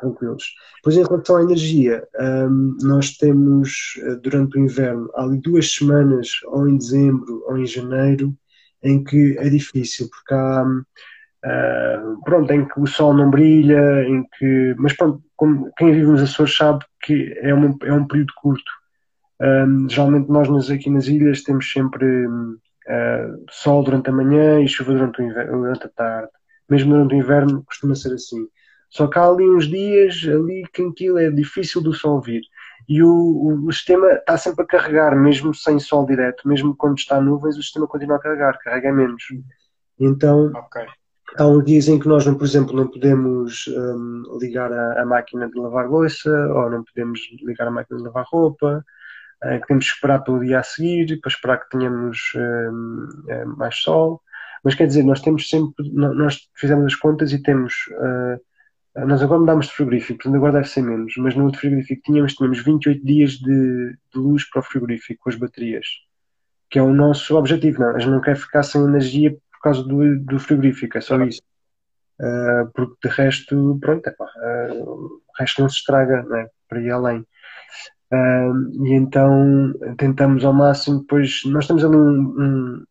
tranquilos. 0.00 0.54
Pois 0.82 0.96
em 0.96 1.04
relação 1.04 1.36
à 1.36 1.42
energia, 1.42 2.08
um, 2.18 2.76
nós 2.82 3.16
temos 3.16 3.94
eh, 4.02 4.14
durante 4.16 4.58
o 4.58 4.60
inverno, 4.62 5.10
há 5.14 5.24
ali 5.24 5.38
duas 5.38 5.70
semanas, 5.70 6.28
ou 6.46 6.68
em 6.68 6.78
dezembro 6.78 7.44
ou 7.46 7.58
em 7.58 7.66
janeiro, 7.66 8.34
em 8.82 9.02
que 9.02 9.36
é 9.38 9.48
difícil, 9.48 10.08
porque 10.10 10.34
há. 10.34 10.64
Uh, 11.42 12.22
pronto, 12.22 12.52
em 12.52 12.68
que 12.68 12.78
o 12.78 12.86
sol 12.86 13.14
não 13.14 13.30
brilha, 13.30 14.04
em 14.04 14.24
que. 14.38 14.74
Mas 14.78 14.94
pronto, 14.94 15.22
como 15.36 15.70
quem 15.76 15.92
vive 15.92 16.06
nos 16.06 16.22
Açores 16.22 16.54
sabe 16.54 16.84
que 17.02 17.32
é, 17.40 17.54
uma, 17.54 17.74
é 17.82 17.92
um 17.92 18.06
período 18.06 18.32
curto. 18.36 18.70
Um, 19.40 19.88
geralmente 19.88 20.28
nós 20.28 20.70
aqui 20.70 20.90
nas 20.90 21.06
ilhas 21.06 21.42
temos 21.42 21.72
sempre 21.72 22.26
uh, 22.26 23.44
sol 23.50 23.82
durante 23.82 24.10
a 24.10 24.12
manhã 24.12 24.60
e 24.60 24.68
chuva 24.68 24.92
durante, 24.92 25.22
inverno, 25.22 25.60
durante 25.60 25.86
a 25.86 25.88
tarde. 25.88 26.30
Mesmo 26.68 26.92
durante 26.92 27.14
o 27.14 27.18
inverno 27.18 27.64
costuma 27.64 27.94
ser 27.94 28.12
assim. 28.12 28.46
Só 28.90 29.06
que 29.06 29.18
há 29.18 29.26
ali 29.26 29.48
uns 29.48 29.66
dias 29.66 30.20
ali 30.26 30.64
que 30.72 30.82
aquilo 30.82 31.18
é 31.18 31.30
difícil 31.30 31.80
do 31.80 31.94
sol 31.94 32.20
vir 32.20 32.42
e 32.90 33.04
o, 33.04 33.64
o, 33.68 33.72
sistema 33.72 34.14
está 34.14 34.36
sempre 34.36 34.64
a 34.64 34.66
carregar, 34.66 35.14
mesmo 35.14 35.54
sem 35.54 35.78
sol 35.78 36.04
direto, 36.04 36.48
mesmo 36.48 36.74
quando 36.74 36.98
está 36.98 37.20
nuvens, 37.20 37.56
o 37.56 37.62
sistema 37.62 37.86
continua 37.86 38.16
a 38.16 38.18
carregar, 38.18 38.58
carrega 38.58 38.92
menos. 38.92 39.22
Então, 39.96 40.46
okay. 40.46 40.86
há 41.38 41.46
uns 41.46 41.64
dias 41.64 41.86
em 41.86 42.00
que 42.00 42.08
nós, 42.08 42.26
não, 42.26 42.34
por 42.34 42.42
exemplo, 42.42 42.74
não 42.74 42.88
podemos 42.88 43.68
um, 43.68 44.38
ligar 44.40 44.72
a, 44.72 45.02
a, 45.02 45.06
máquina 45.06 45.48
de 45.48 45.56
lavar 45.56 45.88
louça, 45.88 46.28
ou 46.52 46.68
não 46.68 46.82
podemos 46.82 47.20
ligar 47.44 47.68
a 47.68 47.70
máquina 47.70 47.96
de 47.96 48.06
lavar 48.06 48.26
roupa, 48.28 48.84
uh, 49.44 49.66
temos 49.68 49.84
que 49.84 49.94
esperar 49.94 50.24
pelo 50.24 50.40
dia 50.40 50.58
a 50.58 50.64
seguir, 50.64 51.20
para 51.20 51.30
esperar 51.30 51.58
que 51.58 51.70
tenhamos 51.70 52.32
eh, 52.34 53.44
mais 53.56 53.76
sol. 53.76 54.20
Mas 54.64 54.74
quer 54.74 54.88
dizer, 54.88 55.04
nós 55.04 55.20
temos 55.20 55.48
sempre, 55.48 55.88
nós 55.92 56.40
fizemos 56.56 56.86
as 56.86 56.96
contas 56.96 57.32
e 57.32 57.40
temos. 57.40 57.72
Uh, 57.92 58.49
nós 58.94 59.22
agora 59.22 59.40
mudámos 59.40 59.66
de 59.66 59.72
frigorífico, 59.72 60.18
portanto 60.18 60.36
agora 60.36 60.52
deve 60.54 60.68
ser 60.68 60.82
menos, 60.82 61.14
mas 61.18 61.36
no 61.36 61.44
outro 61.44 61.60
frigorífico 61.60 62.02
tínhamos, 62.02 62.34
tínhamos 62.34 62.62
28 62.62 63.04
dias 63.04 63.32
de, 63.32 63.92
de 64.12 64.18
luz 64.18 64.48
para 64.50 64.60
o 64.60 64.64
frigorífico 64.64 65.22
com 65.22 65.30
as 65.30 65.36
baterias, 65.36 65.86
que 66.68 66.78
é 66.78 66.82
o 66.82 66.92
nosso 66.92 67.36
objetivo. 67.36 67.80
Não, 67.80 67.94
a 67.94 67.98
gente 67.98 68.10
não 68.10 68.20
quer 68.20 68.36
ficar 68.36 68.62
sem 68.62 68.82
energia 68.82 69.30
por 69.30 69.60
causa 69.62 69.82
do, 69.84 70.18
do 70.20 70.38
frigorífico, 70.40 70.98
é 70.98 71.00
só 71.00 71.20
isso. 71.22 71.40
Uh, 72.20 72.70
porque 72.74 73.08
de 73.08 73.14
resto, 73.14 73.78
pronto, 73.80 74.06
é 74.06 74.10
pá, 74.10 74.26
uh, 74.26 74.84
o 74.84 75.20
resto 75.38 75.62
não 75.62 75.68
se 75.68 75.76
estraga, 75.76 76.22
né, 76.24 76.48
para 76.68 76.80
ir 76.80 76.90
além. 76.90 77.20
Uh, 78.12 78.86
e 78.86 78.92
então 78.92 79.72
tentamos 79.96 80.44
ao 80.44 80.52
máximo, 80.52 81.00
depois 81.00 81.42
nós 81.46 81.66
temos 81.66 81.84
ali 81.84 81.96
um, 81.96 82.20
um, 82.20 82.84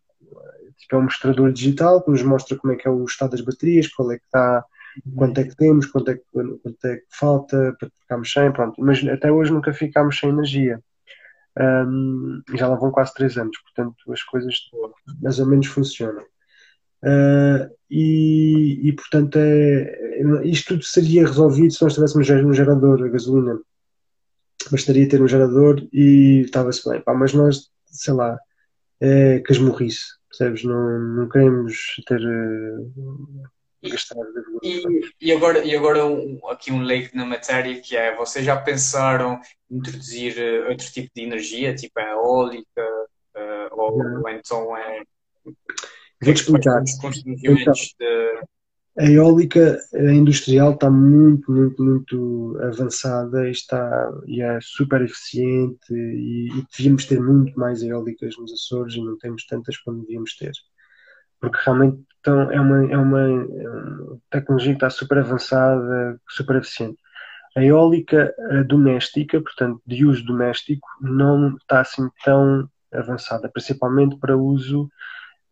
tipo, 0.77 0.95
é 0.95 0.97
um 0.97 1.03
mostrador 1.03 1.51
digital 1.51 2.01
que 2.01 2.09
nos 2.09 2.23
mostra 2.23 2.57
como 2.57 2.71
é 2.73 2.77
que 2.77 2.87
é 2.87 2.91
o 2.91 3.03
estado 3.03 3.31
das 3.31 3.41
baterias, 3.41 3.87
qual 3.87 4.11
é 4.11 4.17
que 4.17 4.23
está 4.23 4.63
quanto 5.15 5.39
é 5.39 5.43
que 5.43 5.55
temos, 5.55 5.85
quanto 5.87 6.11
é 6.11 6.15
que, 6.15 6.23
quanto 6.31 6.85
é 6.85 6.97
que 6.97 7.05
falta 7.11 7.75
para 7.79 7.89
ficarmos 8.01 8.31
sem, 8.31 8.51
pronto. 8.51 8.81
Mas 8.81 9.05
até 9.07 9.31
hoje 9.31 9.51
nunca 9.51 9.73
ficámos 9.73 10.19
sem 10.19 10.29
energia. 10.29 10.81
Um, 11.57 12.41
já 12.55 12.67
lá 12.67 12.75
vão 12.75 12.91
quase 12.91 13.13
três 13.13 13.37
anos, 13.37 13.57
portanto 13.59 14.13
as 14.13 14.23
coisas 14.23 14.55
mais 15.21 15.39
ou 15.39 15.45
menos 15.45 15.67
funcionam. 15.67 16.23
Uh, 17.03 17.69
e, 17.89 18.89
e, 18.89 18.93
portanto 18.93 19.37
é, 19.37 20.21
isto 20.43 20.75
tudo 20.75 20.83
seria 20.83 21.25
resolvido 21.25 21.73
se 21.73 21.81
nós 21.81 21.93
tivéssemos 21.93 22.29
um 22.29 22.53
gerador 22.53 23.03
a 23.03 23.07
gasolina. 23.07 23.59
Bastaria 24.71 25.07
ter 25.07 25.21
um 25.21 25.27
gerador 25.27 25.87
e 25.91 26.41
estava-se 26.45 26.87
bem. 26.87 27.01
Pá, 27.01 27.13
mas 27.13 27.33
nós, 27.33 27.69
sei 27.85 28.13
lá, 28.13 28.37
é 29.01 29.39
casmurrice, 29.39 30.05
percebes? 30.29 30.63
Não, 30.63 30.99
não 30.99 31.29
queremos 31.29 31.95
ter 32.05 32.19
uh, 32.19 33.49
e, 33.81 35.11
e, 35.21 35.31
agora, 35.31 35.63
e 35.63 35.75
agora 35.75 36.05
um, 36.05 36.39
aqui 36.49 36.71
um 36.71 36.81
leite 36.81 37.15
na 37.15 37.25
matéria 37.25 37.79
que 37.79 37.95
é, 37.95 38.15
vocês 38.15 38.45
já 38.45 38.57
pensaram 38.57 39.39
em 39.69 39.77
introduzir 39.77 40.35
uh, 40.37 40.69
outro 40.69 40.91
tipo 40.91 41.09
de 41.15 41.23
energia, 41.23 41.73
tipo 41.73 41.97
a 41.99 42.03
eólica, 42.03 42.83
uh, 43.35 43.79
ou, 43.79 44.21
ou, 44.21 44.29
então 44.29 44.75
é... 44.75 45.01
Vou-te 46.21 46.41
explicar. 46.41 46.83
Então, 46.97 47.09
de... 47.09 48.39
A 48.97 49.05
eólica 49.05 49.79
industrial 49.93 50.73
está 50.73 50.89
muito, 50.89 51.49
muito, 51.49 51.81
muito 51.81 52.59
avançada 52.61 53.47
e, 53.47 53.51
está, 53.51 54.11
e 54.27 54.41
é 54.41 54.59
super 54.61 55.01
eficiente 55.01 55.93
e, 55.93 56.49
e 56.49 56.65
devíamos 56.69 57.05
ter 57.05 57.21
muito 57.21 57.57
mais 57.57 57.81
eólicas 57.81 58.35
nos 58.37 58.51
Açores 58.51 58.95
e 58.95 59.01
não 59.01 59.17
temos 59.17 59.45
tantas 59.45 59.77
como 59.77 60.01
devíamos 60.01 60.35
ter. 60.35 60.51
Porque 61.39 61.59
realmente 61.63 62.03
então, 62.29 62.51
é, 62.51 62.61
uma, 62.61 62.91
é, 62.91 62.97
uma, 62.97 63.21
é 63.21 63.27
uma 63.27 64.19
tecnologia 64.29 64.73
que 64.73 64.77
está 64.77 64.89
super 64.89 65.17
avançada, 65.17 66.21
super 66.29 66.57
eficiente. 66.57 66.97
A 67.57 67.63
eólica 67.63 68.33
doméstica, 68.67 69.41
portanto, 69.41 69.81
de 69.85 70.05
uso 70.05 70.23
doméstico, 70.23 70.87
não 71.01 71.55
está 71.57 71.81
assim 71.81 72.07
tão 72.23 72.69
avançada, 72.93 73.49
principalmente 73.49 74.17
para 74.17 74.37
uso 74.37 74.89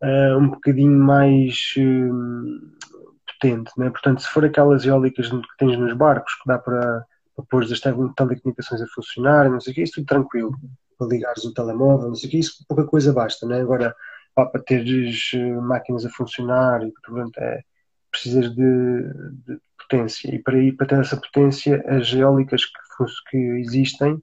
uh, 0.02 0.38
um 0.38 0.50
bocadinho 0.50 0.96
mais 0.96 1.74
uh, 1.76 3.02
potente. 3.26 3.72
Né? 3.76 3.90
Portanto, 3.90 4.22
se 4.22 4.28
for 4.28 4.44
aquelas 4.44 4.86
eólicas 4.86 5.28
que 5.28 5.56
tens 5.58 5.76
nos 5.76 5.92
barcos, 5.94 6.34
que 6.34 6.46
dá 6.46 6.58
para, 6.58 7.04
para 7.34 7.44
pôr 7.50 7.64
as 7.64 7.80
telecomunicações 7.80 8.80
a 8.80 8.86
funcionar, 8.94 9.50
não 9.50 9.60
sei 9.60 9.72
o 9.72 9.74
que, 9.74 9.82
isso 9.82 9.94
tudo 9.94 10.06
tranquilo, 10.06 10.56
para 10.96 11.08
ligares 11.08 11.44
o 11.44 11.52
telemóvel, 11.52 12.08
não 12.08 12.14
sei 12.14 12.28
o 12.28 12.30
que, 12.30 12.38
isso 12.38 12.64
pouca 12.68 12.84
coisa 12.84 13.12
basta. 13.12 13.44
Né? 13.46 13.60
Agora, 13.60 13.94
para 14.46 14.62
teres 14.62 15.30
eh, 15.34 15.52
máquinas 15.60 16.04
a 16.04 16.10
funcionar 16.10 16.86
e 16.86 16.92
portanto 16.92 17.38
é, 17.38 17.62
precisas 18.10 18.54
de, 18.54 19.02
de, 19.46 19.58
potência 19.78 20.34
e 20.34 20.38
para, 20.38 20.58
ir, 20.58 20.72
para 20.72 20.86
ter 20.86 21.00
essa 21.00 21.16
potência 21.16 21.82
as 21.88 22.12
eólicas 22.12 22.64
que, 22.64 23.04
que 23.30 23.36
existem 23.60 24.22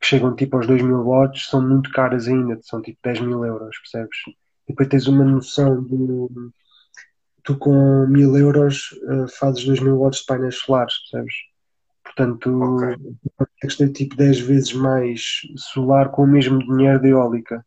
que 0.00 0.06
chegam 0.06 0.36
tipo 0.36 0.56
aos 0.56 0.66
2 0.66 0.82
mil 0.82 1.02
watts 1.02 1.48
são 1.48 1.66
muito 1.66 1.90
caras 1.90 2.28
ainda, 2.28 2.58
são 2.62 2.82
tipo 2.82 2.98
10 3.02 3.20
mil 3.20 3.44
euros, 3.44 3.76
percebes? 3.78 4.18
E 4.66 4.72
depois 4.72 4.88
tens 4.88 5.06
uma 5.06 5.24
noção 5.24 5.82
de 5.82 6.28
tu 7.42 7.56
com 7.56 8.06
mil 8.06 8.36
euros 8.36 8.92
uh, 9.04 9.28
fazes 9.28 9.64
2 9.64 9.80
mil 9.80 9.98
watts 9.98 10.20
de 10.20 10.26
painéis 10.26 10.56
solares, 10.56 10.94
percebes? 11.10 11.34
Portanto, 12.02 12.76
okay. 12.76 12.96
tens 13.60 13.76
ter 13.76 13.92
tipo 13.92 14.14
10 14.14 14.40
vezes 14.40 14.72
mais 14.74 15.40
solar 15.56 16.10
com 16.10 16.24
o 16.24 16.26
mesmo 16.26 16.58
dinheiro 16.58 17.00
de 17.00 17.08
eólica. 17.08 17.64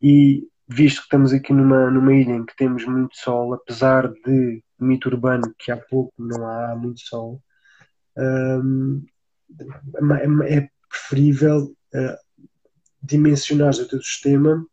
E 0.00 0.46
visto 0.68 0.98
que 0.98 1.04
estamos 1.04 1.32
aqui 1.32 1.52
numa, 1.52 1.90
numa 1.90 2.12
ilha 2.12 2.32
em 2.32 2.44
que 2.44 2.56
temos 2.56 2.84
muito 2.84 3.16
sol, 3.16 3.54
apesar 3.54 4.12
de 4.12 4.62
mito 4.78 5.08
urbano 5.08 5.54
que 5.58 5.70
há 5.70 5.76
pouco 5.76 6.12
não 6.18 6.46
há 6.46 6.74
muito 6.76 7.00
sol, 7.00 7.42
um, 8.16 9.04
é, 10.48 10.56
é 10.56 10.68
preferível 10.88 11.74
uh, 11.94 12.16
dimensionar 13.02 13.74
o 13.74 13.88
teu 13.88 14.02
sistema, 14.02 14.66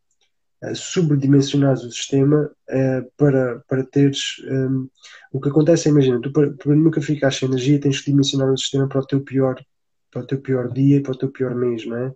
uh, 0.64 0.72
o 0.72 1.92
sistema 1.92 2.52
uh, 2.70 3.12
para, 3.18 3.60
para 3.68 3.84
teres. 3.84 4.42
Um, 4.50 4.90
o 5.32 5.40
que 5.40 5.50
acontece 5.50 5.88
é, 5.88 5.92
imagina, 5.92 6.22
tu 6.22 6.32
para, 6.32 6.52
para 6.52 6.76
nunca 6.76 7.02
ficar 7.02 7.32
sem 7.32 7.48
energia 7.48 7.80
tens 7.80 8.00
que 8.00 8.12
dimensionar 8.12 8.52
o 8.52 8.58
sistema 8.58 8.88
para 8.88 9.02
o 9.02 9.06
teu 9.06 9.22
pior, 9.22 9.64
para 10.12 10.22
o 10.22 10.28
teu 10.28 10.42
pior 10.42 10.72
dia 10.72 11.02
para 11.02 11.12
o 11.12 11.18
teu 11.18 11.32
pior 11.32 11.54
mês, 11.56 11.86
não 11.86 11.98
é? 11.98 12.14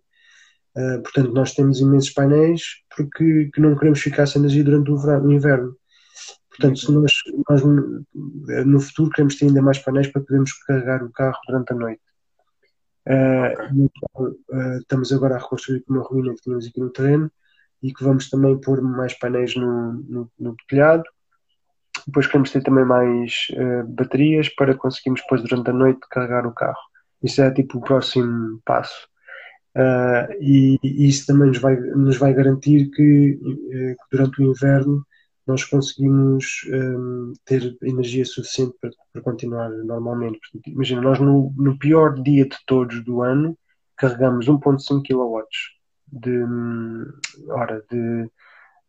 Uh, 0.77 1.01
portanto, 1.01 1.33
nós 1.33 1.53
temos 1.53 1.79
imensos 1.79 2.11
painéis 2.11 2.61
porque 2.95 3.49
que 3.51 3.59
não 3.59 3.75
queremos 3.75 3.99
ficar 3.99 4.27
sem 4.27 4.39
energia 4.39 4.63
durante 4.63 4.91
o, 4.91 4.97
verão, 4.97 5.25
o 5.25 5.33
inverno. 5.33 5.75
Portanto, 6.49 6.79
se 6.79 6.91
nós, 6.91 7.11
nós, 7.49 7.63
no 8.65 8.79
futuro 8.79 9.09
queremos 9.09 9.35
ter 9.37 9.45
ainda 9.45 9.61
mais 9.61 9.79
painéis 9.79 10.07
para 10.07 10.21
podermos 10.21 10.53
carregar 10.53 11.03
o 11.03 11.11
carro 11.11 11.37
durante 11.47 11.73
a 11.73 11.75
noite. 11.75 12.01
Uh, 13.07 13.73
então, 13.73 14.35
uh, 14.49 14.77
estamos 14.79 15.11
agora 15.13 15.35
a 15.35 15.39
reconstruir 15.39 15.83
uma 15.87 16.03
ruína 16.03 16.35
que 16.35 16.41
tínhamos 16.41 16.67
aqui 16.67 16.79
no 16.79 16.91
terreno 16.91 17.31
e 17.81 17.93
que 17.93 18.03
vamos 18.03 18.29
também 18.29 18.59
pôr 18.59 18.81
mais 18.81 19.13
painéis 19.13 19.55
no, 19.55 19.93
no, 19.93 20.31
no 20.37 20.55
telhado. 20.67 21.03
Depois 22.05 22.27
queremos 22.27 22.51
ter 22.51 22.61
também 22.61 22.85
mais 22.85 23.47
uh, 23.53 23.87
baterias 23.87 24.49
para 24.49 24.75
conseguirmos 24.75 25.21
depois 25.21 25.41
durante 25.41 25.69
a 25.69 25.73
noite 25.73 26.01
carregar 26.09 26.45
o 26.45 26.53
carro. 26.53 26.77
Isso 27.23 27.41
é 27.41 27.51
tipo 27.51 27.79
o 27.79 27.81
próximo 27.81 28.61
passo. 28.65 29.07
Uh, 29.77 30.33
e, 30.41 30.79
e, 30.81 31.07
isso 31.07 31.27
também 31.27 31.49
nos 31.49 31.59
vai, 31.59 31.75
nos 31.75 32.17
vai 32.17 32.33
garantir 32.33 32.89
que, 32.89 33.39
uh, 33.41 33.95
que 33.95 34.17
durante 34.17 34.41
o 34.41 34.49
inverno 34.49 35.05
nós 35.47 35.63
conseguimos 35.63 36.61
um, 36.73 37.31
ter 37.45 37.77
energia 37.81 38.25
suficiente 38.25 38.75
para, 38.81 38.91
para 39.13 39.21
continuar 39.21 39.69
normalmente. 39.69 40.39
Imagina, 40.67 41.01
nós 41.01 41.19
no, 41.19 41.53
no, 41.55 41.79
pior 41.79 42.21
dia 42.21 42.45
de 42.45 42.57
todos 42.65 43.01
do 43.05 43.21
ano 43.21 43.57
carregamos 43.95 44.47
1.5 44.47 45.01
kW 45.07 45.43
de, 46.11 46.43
hora 47.49 47.81
de, 47.89 48.29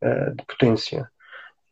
uh, 0.02 0.34
de 0.36 0.44
potência. 0.46 1.08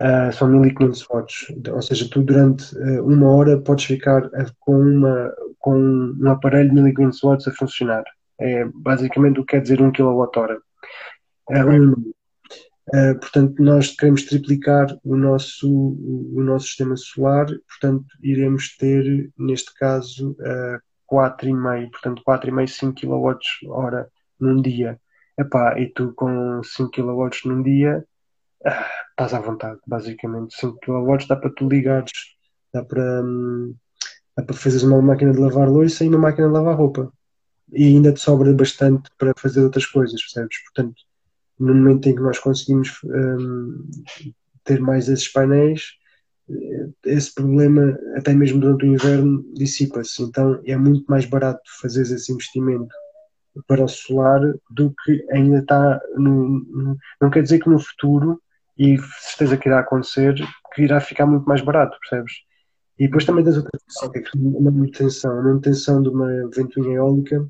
Uh, 0.00 0.32
são 0.32 0.48
1500 0.48 1.06
watts, 1.08 1.46
ou 1.72 1.82
seja, 1.82 2.08
tu 2.08 2.22
durante 2.22 2.76
uh, 2.76 3.04
uma 3.04 3.28
hora 3.34 3.58
podes 3.58 3.86
ficar 3.86 4.30
com, 4.60 4.78
uma, 4.78 5.34
com 5.58 6.14
um 6.20 6.30
aparelho 6.30 6.68
de 6.68 6.74
1500 6.74 7.22
watts 7.22 7.48
a 7.48 7.52
funcionar. 7.52 8.04
É 8.38 8.64
basicamente 8.74 9.40
o 9.40 9.44
que 9.44 9.52
quer 9.52 9.62
dizer 9.62 9.80
1 9.80 9.92
kWh. 9.92 10.60
Um, 11.50 12.12
Uh, 12.94 13.18
portanto, 13.18 13.60
nós 13.60 13.90
queremos 13.96 14.22
triplicar 14.22 14.86
o 15.02 15.16
nosso, 15.16 15.68
o, 15.68 16.40
nosso 16.40 16.66
sistema 16.66 16.96
solar, 16.96 17.46
portanto, 17.68 18.06
iremos 18.22 18.76
ter, 18.76 19.28
neste 19.36 19.74
caso, 19.74 20.36
uh, 20.38 20.78
4,5, 21.12 21.90
portanto, 21.90 22.22
4,5, 22.24 22.68
5 22.68 23.00
kWh 23.00 24.06
num 24.38 24.62
dia. 24.62 25.00
Epá, 25.36 25.78
e 25.80 25.92
tu 25.92 26.12
com 26.14 26.62
5 26.62 26.90
kW 26.92 27.28
num 27.46 27.62
dia, 27.62 28.04
uh, 28.64 28.70
estás 29.10 29.34
à 29.34 29.40
vontade, 29.40 29.80
basicamente. 29.86 30.54
5 30.54 30.78
kW 30.80 31.26
dá 31.28 31.34
para 31.36 31.50
tu 31.50 31.68
ligares, 31.68 32.12
dá 32.72 32.84
para, 32.84 33.22
um, 33.24 33.74
dá 34.36 34.44
para 34.44 34.56
fazeres 34.56 34.84
uma 34.84 35.02
máquina 35.02 35.32
de 35.32 35.40
lavar 35.40 35.68
louça 35.68 36.04
e 36.04 36.08
uma 36.08 36.18
máquina 36.18 36.46
de 36.46 36.54
lavar 36.54 36.76
roupa. 36.76 37.12
E 37.72 37.84
ainda 37.84 38.12
te 38.12 38.20
sobra 38.20 38.52
bastante 38.52 39.10
para 39.18 39.32
fazer 39.36 39.62
outras 39.62 39.86
coisas, 39.86 40.20
percebes? 40.22 40.58
Portanto, 40.64 40.94
no 41.58 41.74
momento 41.74 42.08
em 42.08 42.14
que 42.14 42.20
nós 42.20 42.38
conseguimos 42.38 42.98
um, 43.04 43.88
ter 44.64 44.80
mais 44.80 45.08
esses 45.08 45.28
painéis, 45.28 45.94
esse 47.04 47.34
problema, 47.34 47.98
até 48.14 48.32
mesmo 48.32 48.60
durante 48.60 48.84
o 48.84 48.92
inverno, 48.92 49.44
dissipa-se. 49.54 50.22
Então 50.22 50.60
é 50.64 50.76
muito 50.76 51.04
mais 51.08 51.24
barato 51.24 51.62
fazer 51.80 52.02
esse 52.02 52.32
investimento 52.32 52.94
para 53.66 53.84
o 53.84 53.88
solar 53.88 54.40
do 54.70 54.94
que 55.02 55.24
ainda 55.32 55.58
está 55.58 56.00
no, 56.16 56.60
no, 56.60 56.96
não 57.20 57.30
quer 57.30 57.42
dizer 57.42 57.58
que 57.58 57.70
no 57.70 57.78
futuro 57.78 58.40
e 58.78 58.98
certeza 59.18 59.56
que 59.56 59.68
irá 59.68 59.80
acontecer 59.80 60.34
que 60.74 60.82
irá 60.82 61.00
ficar 61.00 61.24
muito 61.24 61.46
mais 61.46 61.62
barato, 61.62 61.96
percebes? 61.98 62.34
E 62.98 63.06
depois 63.06 63.24
também 63.24 63.44
tens 63.44 63.56
outra 63.56 63.78
questão, 63.78 64.10
que 64.10 64.18
é 64.18 64.22
a 64.22 64.60
manutenção. 64.70 65.38
A 65.38 65.42
manutenção 65.42 66.02
de 66.02 66.08
uma 66.08 66.48
ventoinha 66.50 66.96
eólica 66.96 67.46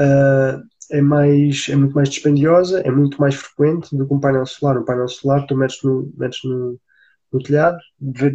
uh, 0.00 0.62
é, 0.90 1.00
mais, 1.00 1.68
é 1.68 1.76
muito 1.76 1.94
mais 1.94 2.08
dispendiosa, 2.08 2.80
é 2.80 2.90
muito 2.90 3.20
mais 3.20 3.34
frequente 3.34 3.96
do 3.96 4.06
que 4.06 4.14
um 4.14 4.20
painel 4.20 4.46
solar. 4.46 4.78
Um 4.78 4.84
painel 4.84 5.08
solar 5.08 5.46
tu 5.46 5.56
metes 5.56 5.82
no, 5.82 6.12
metes 6.16 6.40
no, 6.44 6.78
no 7.32 7.42
telhado, 7.42 7.78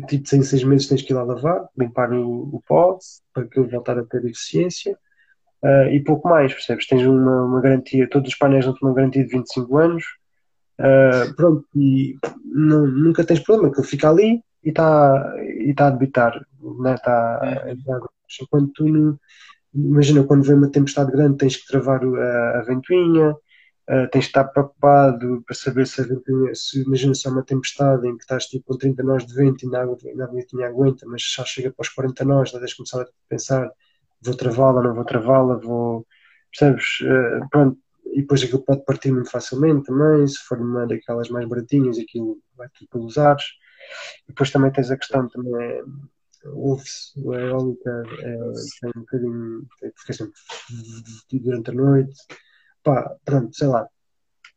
tipo, 0.07 0.35
em 0.35 0.43
seis 0.43 0.63
meses 0.63 0.87
tens 0.87 1.01
que 1.01 1.13
ir 1.13 1.15
lá 1.15 1.23
lavar, 1.23 1.67
limpar 1.77 2.11
o, 2.13 2.55
o 2.55 2.61
pó 2.67 2.97
para 3.33 3.47
que 3.47 3.59
ele 3.59 3.69
voltar 3.69 3.97
a 3.97 4.03
ter 4.05 4.25
eficiência 4.25 4.97
uh, 5.63 5.87
e 5.91 6.03
pouco 6.03 6.27
mais, 6.27 6.53
percebes? 6.53 6.87
Tens 6.87 7.05
uma, 7.05 7.45
uma 7.45 7.61
garantia, 7.61 8.09
todos 8.09 8.31
os 8.31 8.37
painéis 8.37 8.65
não 8.65 8.73
têm 8.73 8.87
uma 8.87 8.95
garantia 8.95 9.23
de 9.23 9.31
25 9.31 9.77
anos, 9.77 10.03
uh, 10.79 11.35
pronto, 11.35 11.65
e 11.75 12.17
não, 12.43 12.85
nunca 12.87 13.23
tens 13.23 13.39
problema, 13.39 13.73
que 13.73 13.79
ele 13.79 13.87
fica 13.87 14.09
ali 14.09 14.43
e 14.63 14.69
está 14.69 15.35
e 15.39 15.73
tá 15.73 15.87
a 15.87 15.89
debitar, 15.91 16.45
né? 16.79 16.95
está, 16.95 17.39
é. 17.65 17.73
enquanto 18.41 18.71
tu 18.73 18.87
não 18.87 19.17
imagina 19.73 20.23
quando 20.23 20.43
vem 20.43 20.55
uma 20.55 20.71
tempestade 20.71 21.11
grande 21.11 21.37
tens 21.37 21.57
que 21.57 21.67
travar 21.67 22.03
a, 22.03 22.59
a 22.59 22.63
ventoinha, 22.63 23.31
uh, 23.31 24.09
tens 24.11 24.25
que 24.25 24.29
estar 24.29 24.45
preocupado 24.45 25.43
para 25.45 25.55
saber 25.55 25.87
se 25.87 26.01
a 26.01 26.05
ventoinha, 26.05 26.53
se 26.55 26.81
imagina 26.81 27.13
se 27.13 27.27
é 27.27 27.31
uma 27.31 27.43
tempestade 27.43 28.07
em 28.07 28.17
que 28.17 28.23
estás 28.23 28.45
tipo 28.45 28.65
com 28.65 28.77
30 28.77 29.03
nós 29.03 29.25
de 29.25 29.33
vento 29.33 29.65
e 29.65 29.75
a, 29.75 29.81
a 29.81 30.27
ventoinha 30.27 30.67
aguenta, 30.67 31.05
mas 31.07 31.21
já 31.21 31.45
chega 31.45 31.71
para 31.71 31.83
os 31.83 31.89
40 31.89 32.25
nós, 32.25 32.49
já 32.49 32.59
tens 32.59 32.71
de 32.71 32.77
começar 32.77 33.01
a 33.01 33.07
pensar 33.29 33.71
vou 34.21 34.35
travá-la, 34.35 34.83
não 34.83 34.93
vou 34.93 35.05
travá-la, 35.05 35.55
vou 35.55 36.05
percebes? 36.51 37.01
Uh, 37.01 37.49
pronto, 37.49 37.77
e 38.13 38.21
depois 38.21 38.43
aquilo 38.43 38.63
pode 38.63 38.83
partir 38.85 39.11
muito 39.11 39.31
facilmente 39.31 39.85
também, 39.85 40.27
se 40.27 40.37
for 40.39 40.59
uma 40.59 40.85
daquelas 40.85 41.29
mais 41.29 41.47
baratinhas, 41.47 41.97
aquilo 41.97 42.37
vai 42.55 42.67
tudo 42.69 42.89
pelos 42.89 43.17
ares. 43.17 43.43
Depois 44.27 44.51
também 44.51 44.71
tens 44.71 44.91
a 44.91 44.97
questão 44.97 45.27
também 45.27 45.83
ouve-se 46.45 47.11
a 47.29 47.39
eólica 47.39 48.03
é, 48.19 48.37
tem 48.79 48.91
um 48.95 48.99
bocadinho 49.01 49.67
fica 49.97 50.13
sempre 50.13 50.33
durante 51.31 51.69
a 51.69 51.73
noite. 51.73 52.15
Pá, 52.83 53.15
pronto, 53.23 53.55
sei 53.55 53.67
lá. 53.67 53.87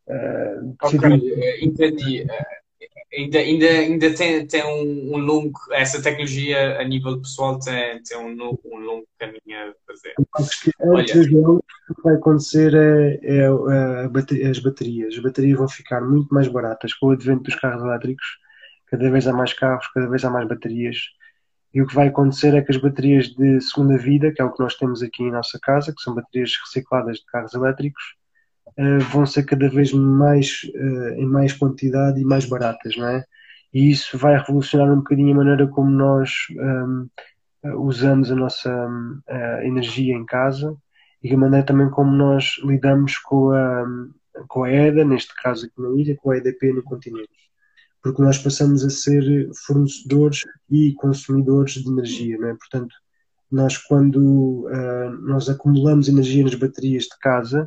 Uh, 0.07 0.77
ok, 0.83 0.99
eh, 1.03 1.65
entendi. 1.65 2.23
Eh, 2.23 3.19
ainda, 3.19 3.39
ainda, 3.39 3.67
ainda 3.67 4.15
tem, 4.15 4.47
tem 4.47 4.65
um, 4.65 5.15
um, 5.15 5.19
longo 5.19 5.59
essa 5.73 6.03
tecnologia 6.03 6.79
a 6.79 6.85
nível 6.85 7.21
pessoal 7.21 7.59
tem, 7.59 8.03
tem 8.03 8.19
um, 8.19 8.59
um 8.65 8.79
longo 8.79 9.07
caminho 9.19 9.41
a 9.49 9.73
fazer. 9.87 10.15
Das 10.37 11.27
o 11.89 11.95
que 11.95 12.03
vai 12.03 12.15
acontecer 12.15 12.75
é, 12.75 13.19
é, 13.23 14.43
é 14.43 14.49
as 14.49 14.59
baterias. 14.59 15.15
As 15.15 15.23
baterias 15.23 15.59
vão 15.59 15.69
ficar 15.69 16.01
muito 16.01 16.33
mais 16.35 16.49
baratas 16.49 16.95
com 16.95 17.09
o 17.09 17.11
advento 17.11 17.43
dos 17.45 17.55
carros 17.55 17.83
elétricos. 17.83 18.27
Cada 18.87 19.11
vez 19.11 19.27
há 19.27 19.33
mais 19.33 19.53
carros, 19.53 19.87
cada 19.93 20.09
vez 20.09 20.25
há 20.25 20.31
mais 20.31 20.47
baterias 20.49 20.97
e 21.75 21.83
o 21.83 21.87
que 21.87 21.95
vai 21.95 22.07
acontecer 22.07 22.55
é 22.55 22.63
que 22.63 22.71
as 22.71 22.79
baterias 22.79 23.27
de 23.35 23.61
segunda 23.61 23.99
vida, 23.99 24.33
que 24.33 24.41
é 24.41 24.45
o 24.45 24.53
que 24.53 24.63
nós 24.63 24.77
temos 24.77 25.03
aqui 25.03 25.25
em 25.25 25.33
nossa 25.33 25.59
casa, 25.61 25.93
que 25.93 26.01
são 26.01 26.15
baterias 26.15 26.53
recicladas 26.65 27.19
de 27.19 27.27
carros 27.27 27.53
elétricos, 27.53 28.03
uh, 28.79 29.01
vão 29.11 29.27
ser 29.27 29.43
cada 29.45 29.69
vez 29.69 29.93
mais 29.93 30.63
uh, 30.73 31.15
em 31.17 31.27
mais 31.27 31.53
quantidade 31.53 32.21
e 32.21 32.25
mais 32.25 32.47
baratas, 32.47 32.97
não 32.97 33.09
é? 33.09 33.25
E 33.73 33.91
isso 33.91 34.17
vai 34.17 34.39
revolucionar 34.39 34.89
um 34.93 34.99
bocadinho 34.99 35.33
a 35.33 35.37
maneira 35.37 35.67
como 35.67 35.91
nós 35.91 36.31
um, 36.53 37.09
ehm, 37.65 37.75
usamos 37.77 38.31
a 38.31 38.37
nossa 38.37 38.71
uh, 38.71 39.63
energia 39.65 40.15
em 40.15 40.25
casa 40.25 40.77
e 41.25 41.35
a 41.35 41.37
maneira 41.37 41.67
também 41.67 41.91
como 41.91 42.13
nós 42.13 42.57
lidamos 42.65 43.19
com 43.19 43.51
a, 43.51 43.85
com 44.47 44.63
a 44.63 44.71
EDA, 44.71 45.05
neste 45.05 45.35
caso 45.35 45.67
aqui 45.67 45.83
na 45.83 45.89
ilha, 46.01 46.17
com 46.17 46.31
a 46.31 46.37
EDP 46.37 46.73
no 46.73 46.85
continente 46.85 47.45
porque 48.05 48.21
nós 48.21 48.37
passamos 48.37 48.85
a 48.85 48.91
ser 48.91 49.51
fornecedores 49.67 50.43
e 50.71 50.93
consumidores 50.93 51.73
de 51.73 51.89
energia, 51.89 52.37
não 52.37 52.49
é? 52.49 52.55
Portanto, 52.55 52.95
nós 53.51 53.79
quando 53.79 54.69
uh, 54.69 55.11
nós 55.23 55.49
acumulamos 55.49 56.07
energia 56.07 56.45
nas 56.45 56.55
baterias 56.55 57.05
de 57.05 57.19
casa, 57.19 57.67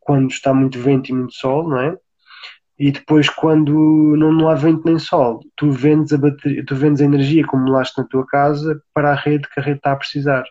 quando 0.00 0.30
está 0.30 0.54
muito 0.54 0.80
vento 0.80 1.10
e 1.10 1.12
muito 1.12 1.34
sol, 1.34 1.68
não 1.68 1.78
é? 1.78 1.98
E 2.78 2.90
depois 2.90 3.28
quando 3.28 3.74
não, 4.16 4.32
não 4.32 4.48
há 4.48 4.54
vento 4.54 4.82
nem 4.86 4.98
sol, 4.98 5.40
tu 5.54 5.70
vendes 5.70 6.14
a 6.14 6.18
bateria, 6.18 6.64
tu 6.64 6.74
vendes 6.74 7.02
a 7.02 7.04
energia 7.04 7.42
que 7.42 7.48
acumulaste 7.48 8.00
na 8.00 8.04
tua 8.04 8.26
casa 8.26 8.80
para 8.94 9.12
a 9.12 9.14
rede 9.14 9.46
que 9.52 9.60
a 9.60 9.62
rede 9.62 9.76
está 9.76 9.92
a 9.92 9.96
precisar. 9.96 10.44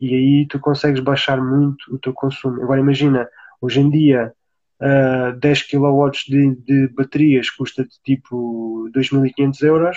E 0.00 0.14
aí 0.14 0.46
tu 0.48 0.58
consegues 0.58 1.00
baixar 1.00 1.42
muito 1.42 1.94
o 1.94 1.98
teu 1.98 2.14
consumo. 2.14 2.62
Agora 2.62 2.80
imagina, 2.80 3.28
hoje 3.60 3.80
em 3.80 3.90
dia 3.90 4.32
uh, 4.80 5.38
10 5.38 5.62
kW 5.62 6.10
de, 6.28 6.54
de, 6.56 6.88
baterias 6.88 7.50
custa 7.50 7.86
tipo 8.04 8.88
2.500 8.94 9.62
euros, 9.62 9.96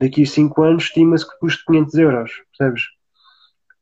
daqui 0.00 0.22
a 0.22 0.26
5 0.26 0.62
anos 0.62 0.84
estima-se 0.84 1.28
que 1.28 1.38
custa 1.38 1.62
500 1.66 1.94
euros, 1.94 2.30
percebes? 2.50 2.82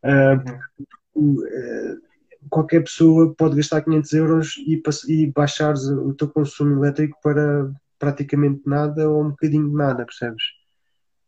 Uh, 0.02 1.20
uh, 1.20 2.00
qualquer 2.48 2.82
pessoa 2.82 3.34
pode 3.36 3.56
gastar 3.56 3.82
500 3.82 4.12
euros 4.14 4.54
e, 4.58 4.82
e 5.08 5.26
baixar 5.26 5.74
o 5.74 6.14
teu 6.14 6.28
consumo 6.28 6.84
elétrico 6.84 7.18
para 7.22 7.70
praticamente 7.98 8.62
nada 8.66 9.08
ou 9.08 9.22
um 9.22 9.30
bocadinho 9.30 9.68
de 9.68 9.74
nada, 9.74 10.04
percebes? 10.04 10.42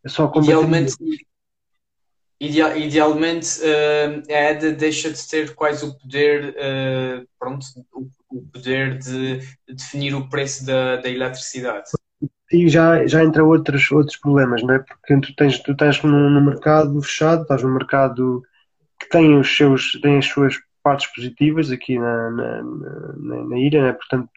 É 0.04 0.08
só 0.08 0.26
com 0.28 0.42
Idealmente, 0.42 0.96
Ideal, 2.42 2.76
idealmente 2.76 3.60
uh, 3.60 4.22
a 4.28 4.50
EDA 4.50 4.72
deixa 4.72 5.12
de 5.12 5.28
ter 5.28 5.54
quase 5.54 5.84
o 5.84 5.96
poder, 5.96 6.56
uh, 6.56 7.24
pronto, 7.38 7.64
o, 7.92 8.10
o, 8.28 8.42
poder 8.52 8.98
de, 8.98 9.38
de, 9.38 9.74
definir 9.76 10.12
o 10.12 10.28
preço 10.28 10.66
da, 10.66 10.96
da 10.96 11.08
eletricidade. 11.08 11.90
E 12.50 12.68
já, 12.68 13.06
já 13.06 13.22
entra 13.22 13.44
outros, 13.44 13.88
outros 13.92 14.16
problemas, 14.16 14.60
não 14.64 14.74
é? 14.74 14.80
Porque 14.80 15.20
tu 15.20 15.36
tens, 15.36 15.60
tu 15.60 15.70
estás 15.70 16.02
no, 16.02 16.40
mercado 16.40 17.00
fechado, 17.00 17.42
estás 17.42 17.62
no 17.62 17.72
mercado 17.72 18.42
que 18.98 19.08
tem 19.08 19.38
os 19.38 19.56
seus, 19.56 19.92
tem 20.00 20.18
as 20.18 20.26
suas 20.26 20.56
partes 20.82 21.06
positivas 21.14 21.70
aqui 21.70 21.96
na, 21.96 22.30
na, 22.32 22.62
na, 22.62 23.44
na 23.44 23.58
ilha, 23.58 23.84
né? 23.84 23.92
portanto, 23.92 24.28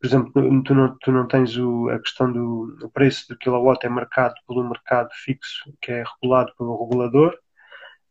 por 0.00 0.06
exemplo, 0.06 0.32
tu 0.62 0.74
não, 0.74 0.96
tu 1.00 1.12
não 1.12 1.26
tens 1.26 1.56
o, 1.56 1.88
a 1.88 1.98
questão 1.98 2.32
do 2.32 2.90
preço 2.92 3.28
do 3.28 3.36
kilowatt 3.36 3.84
é 3.84 3.88
marcado 3.88 4.34
pelo 4.46 4.68
mercado 4.68 5.08
fixo, 5.24 5.72
que 5.80 5.90
é 5.90 6.04
regulado 6.04 6.52
pelo 6.56 6.84
regulador, 6.84 7.34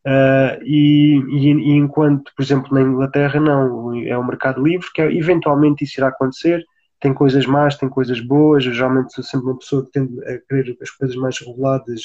uh, 0.05 0.61
e, 0.63 1.17
e, 1.29 1.47
e, 1.47 1.71
enquanto, 1.71 2.31
por 2.35 2.43
exemplo, 2.43 2.73
na 2.73 2.81
Inglaterra, 2.81 3.39
não, 3.39 3.95
é 4.03 4.17
o 4.17 4.25
mercado 4.25 4.61
livre, 4.61 4.87
que 4.93 5.01
é, 5.01 5.13
eventualmente 5.13 5.85
isso 5.85 5.99
irá 5.99 6.09
acontecer, 6.09 6.63
tem 6.99 7.13
coisas 7.13 7.45
más, 7.45 7.77
tem 7.77 7.87
coisas 7.87 8.19
boas, 8.19 8.65
eu 8.65 8.73
geralmente 8.73 9.13
sou 9.13 9.23
sempre 9.23 9.47
uma 9.47 9.57
pessoa 9.57 9.85
que 9.85 9.91
tende 9.91 10.19
a 10.25 10.39
querer 10.39 10.77
as 10.81 10.89
coisas 10.89 11.15
mais 11.15 11.39
reguladas, 11.39 12.01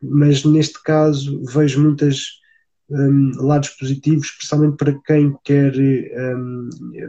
mas 0.00 0.44
neste 0.44 0.80
caso 0.82 1.42
vejo 1.44 1.82
muitas 1.82 2.43
um, 2.90 3.32
lados 3.36 3.70
positivos, 3.70 4.26
especialmente 4.26 4.76
para 4.76 4.98
quem 5.04 5.36
quer 5.44 5.72
um, 5.76 6.68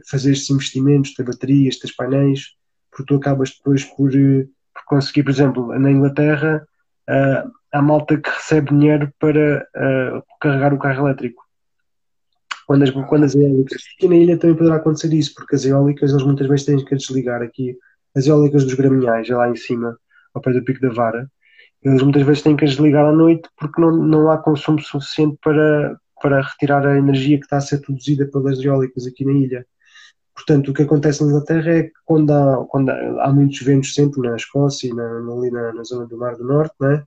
fazer 0.09 0.31
estes 0.31 0.49
investimentos, 0.49 1.13
ter 1.13 1.23
baterias, 1.23 1.77
ter 1.77 1.91
painéis, 1.95 2.55
porque 2.91 3.05
tu 3.05 3.15
acabas 3.15 3.51
depois 3.51 3.83
por, 3.83 4.11
por 4.11 4.85
conseguir, 4.87 5.23
por 5.23 5.31
exemplo, 5.31 5.79
na 5.79 5.91
Inglaterra, 5.91 6.65
uh, 7.09 7.51
há 7.71 7.81
malta 7.81 8.17
que 8.17 8.29
recebe 8.29 8.69
dinheiro 8.69 9.11
para 9.19 9.67
uh, 9.75 10.23
carregar 10.39 10.73
o 10.73 10.79
carro 10.79 11.07
elétrico. 11.07 11.43
Quando 12.65 12.83
as, 12.83 12.89
quando 12.89 13.25
as 13.25 13.35
eólicas. 13.35 13.83
Aqui 13.95 14.07
na 14.07 14.15
ilha 14.15 14.37
também 14.37 14.55
poderá 14.55 14.77
acontecer 14.77 15.13
isso, 15.13 15.33
porque 15.35 15.55
as 15.55 15.65
eólicas 15.65 16.11
eles 16.11 16.23
muitas 16.23 16.47
vezes 16.47 16.65
têm 16.65 16.83
que 16.83 16.95
desligar 16.95 17.41
aqui. 17.41 17.77
As 18.15 18.25
eólicas 18.25 18.63
dos 18.63 18.73
graminhais, 18.73 19.29
é 19.29 19.35
lá 19.35 19.49
em 19.49 19.55
cima, 19.55 19.97
ao 20.33 20.41
pé 20.41 20.51
do 20.51 20.63
Pico 20.63 20.81
da 20.81 20.89
Vara, 20.89 21.29
eles 21.85 22.01
muitas 22.01 22.23
vezes 22.23 22.41
têm 22.41 22.57
que 22.57 22.65
as 22.65 22.71
desligar 22.71 23.05
à 23.05 23.11
noite 23.11 23.47
porque 23.57 23.79
não, 23.79 23.95
não 23.95 24.31
há 24.31 24.39
consumo 24.39 24.81
suficiente 24.81 25.37
para, 25.41 25.95
para 26.21 26.41
retirar 26.41 26.85
a 26.85 26.97
energia 26.97 27.37
que 27.37 27.45
está 27.45 27.57
a 27.57 27.61
ser 27.61 27.79
produzida 27.79 28.25
pelas 28.25 28.59
eólicas 28.59 29.05
aqui 29.05 29.23
na 29.23 29.33
ilha. 29.33 29.65
Portanto, 30.33 30.71
o 30.71 30.73
que 30.73 30.81
acontece 30.81 31.23
na 31.23 31.29
Inglaterra 31.29 31.71
é 31.71 31.83
que 31.83 31.93
quando 32.03 32.31
há, 32.31 32.65
quando 32.67 32.89
há, 32.89 33.25
há 33.25 33.31
muitos 33.31 33.61
ventos 33.61 33.93
sempre 33.93 34.27
na 34.27 34.35
Escócia 34.35 34.89
e 34.89 34.93
na, 34.93 35.03
ali 35.03 35.51
na, 35.51 35.73
na, 35.73 35.83
zona 35.83 36.07
do 36.07 36.17
Mar 36.17 36.35
do 36.35 36.43
Norte, 36.43 36.73
né? 36.81 37.03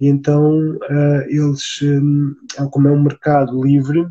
e 0.00 0.08
então 0.08 0.72
uh, 0.76 1.20
eles, 1.28 1.80
um, 1.82 2.34
como 2.70 2.88
é 2.88 2.92
um 2.92 3.02
mercado 3.02 3.62
livre, 3.62 4.08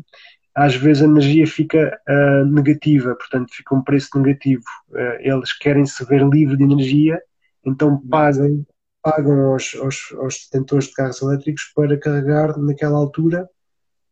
às 0.54 0.76
vezes 0.76 1.02
a 1.02 1.06
energia 1.06 1.46
fica 1.46 1.98
uh, 2.08 2.44
negativa, 2.46 3.16
portanto 3.16 3.52
fica 3.52 3.74
um 3.74 3.82
preço 3.82 4.08
negativo. 4.16 4.64
Uh, 4.90 5.18
eles 5.18 5.52
querem 5.58 5.84
se 5.84 6.04
ver 6.04 6.24
livre 6.26 6.56
de 6.56 6.62
energia, 6.62 7.20
então 7.66 8.00
pagam, 8.08 8.64
pagam 9.04 9.52
aos, 9.52 9.76
aos, 9.78 10.12
aos 10.18 10.48
detentores 10.50 10.86
de 10.86 10.94
carros 10.94 11.20
elétricos 11.20 11.70
para 11.76 12.00
carregar 12.00 12.58
naquela 12.58 12.96
altura. 12.96 13.48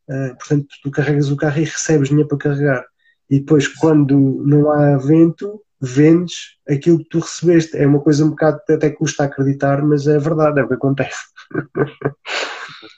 Uh, 0.07 0.37
portanto, 0.37 0.67
tu 0.83 0.91
carregas 0.91 1.31
o 1.31 1.35
carro 1.35 1.59
e 1.59 1.63
recebes 1.63 2.09
dinheiro 2.09 2.29
para 2.29 2.37
carregar. 2.37 2.85
E 3.27 3.39
depois, 3.39 3.67
quando 3.67 4.43
não 4.45 4.69
há 4.71 4.97
vento, 4.97 5.63
vendes 5.81 6.57
aquilo 6.69 6.99
que 6.99 7.09
tu 7.09 7.19
recebeste. 7.19 7.75
É 7.75 7.87
uma 7.87 8.01
coisa 8.01 8.23
um 8.23 8.29
bocado 8.29 8.61
até 8.69 8.91
custa 8.91 9.23
acreditar, 9.23 9.81
mas 9.81 10.05
é 10.05 10.19
verdade, 10.19 10.59
é 10.59 10.63
o 10.63 10.67
que 10.67 10.75
acontece. 10.75 11.23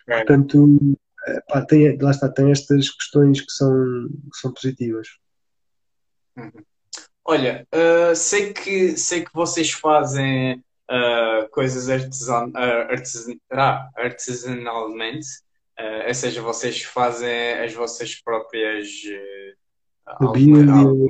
Portanto, 0.06 0.98
pá, 1.48 1.66
tem, 1.66 1.98
lá 1.98 2.12
está, 2.12 2.28
tem 2.28 2.52
estas 2.52 2.90
questões 2.90 3.40
que 3.40 3.52
são, 3.52 4.08
que 4.32 4.38
são 4.38 4.52
positivas. 4.52 5.08
Uhum. 6.38 6.52
Olha, 7.24 7.66
uh, 7.74 8.16
sei, 8.16 8.54
que, 8.54 8.98
sei 8.98 9.24
que 9.24 9.34
vocês 9.34 9.72
fazem 9.72 10.64
uh, 10.92 11.50
coisas 11.50 11.90
artesan, 11.90 12.50
uh, 12.50 12.92
artesan, 12.92 13.36
ah, 13.52 13.90
artesanalmente, 13.96 15.28
ou 16.08 16.14
seja, 16.14 16.42
vocês 16.42 16.84
fazem 16.84 17.54
as 17.60 17.74
vossas 17.74 18.16
próprias. 18.16 18.88
Algumas... 20.06 20.70
O, 20.70 21.10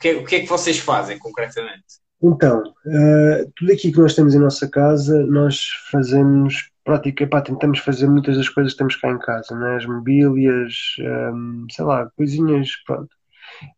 que, 0.00 0.14
o 0.14 0.24
que 0.24 0.36
é 0.36 0.40
que 0.40 0.48
vocês 0.48 0.78
fazem 0.78 1.18
concretamente? 1.18 2.00
Então, 2.22 2.62
tudo 3.54 3.72
aqui 3.72 3.92
que 3.92 3.98
nós 3.98 4.14
temos 4.14 4.34
em 4.34 4.38
nossa 4.38 4.68
casa, 4.70 5.26
nós 5.26 5.68
fazemos 5.90 6.70
prática, 6.82 7.26
pá, 7.26 7.40
tentamos 7.40 7.78
fazer 7.80 8.08
muitas 8.08 8.36
das 8.36 8.48
coisas 8.48 8.72
que 8.72 8.78
temos 8.78 8.96
cá 8.96 9.10
em 9.10 9.18
casa, 9.18 9.54
né? 9.54 9.76
as 9.76 9.86
mobílias, 9.86 10.74
um, 11.00 11.66
sei 11.70 11.84
lá, 11.84 12.10
coisinhas, 12.16 12.70
pronto, 12.86 13.14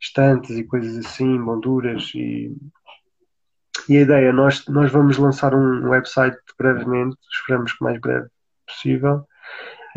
estantes 0.01 0.51
e 0.51 0.65
coisas 0.65 1.05
assim, 1.05 1.39
molduras 1.39 2.13
e, 2.15 2.55
e 3.89 3.99
a 3.99 4.01
ideia, 4.01 4.33
nós, 4.33 4.67
nós 4.67 4.91
vamos 4.91 5.19
lançar 5.19 5.55
um 5.55 5.89
website 5.89 6.37
brevemente, 6.59 7.17
esperamos 7.33 7.73
que 7.73 7.85
mais 7.85 8.01
breve 8.01 8.29
possível, 8.67 9.25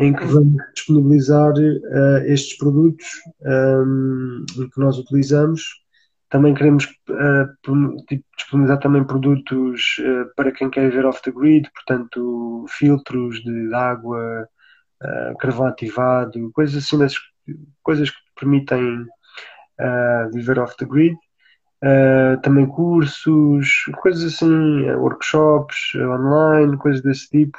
em 0.00 0.12
que 0.12 0.24
vamos 0.24 0.62
disponibilizar 0.74 1.52
uh, 1.52 2.24
estes 2.26 2.56
produtos 2.56 3.06
um, 3.42 4.44
que 4.54 4.78
nós 4.78 4.98
utilizamos 4.98 5.62
também 6.30 6.52
queremos 6.52 6.84
uh, 6.84 8.06
disponibilizar 8.36 8.78
também 8.80 9.04
produtos 9.04 9.96
uh, 10.00 10.30
para 10.36 10.52
quem 10.52 10.68
quer 10.68 10.90
ver 10.90 11.06
off 11.06 11.22
the 11.22 11.30
grid, 11.30 11.70
portanto, 11.72 12.66
filtros 12.68 13.42
de 13.42 13.74
água, 13.74 14.48
carvão 15.38 15.66
ativado, 15.66 16.50
coisas 16.52 16.84
assim, 16.84 16.98
coisas 17.82 18.10
que 18.10 18.16
permitem 18.38 19.06
viver 20.34 20.58
off 20.58 20.76
the 20.76 20.84
grid. 20.84 21.16
Também 22.42 22.66
cursos, 22.66 23.84
coisas 24.00 24.34
assim, 24.34 24.90
workshops 24.92 25.94
online, 25.94 26.76
coisas 26.76 27.02
desse 27.02 27.28
tipo, 27.28 27.58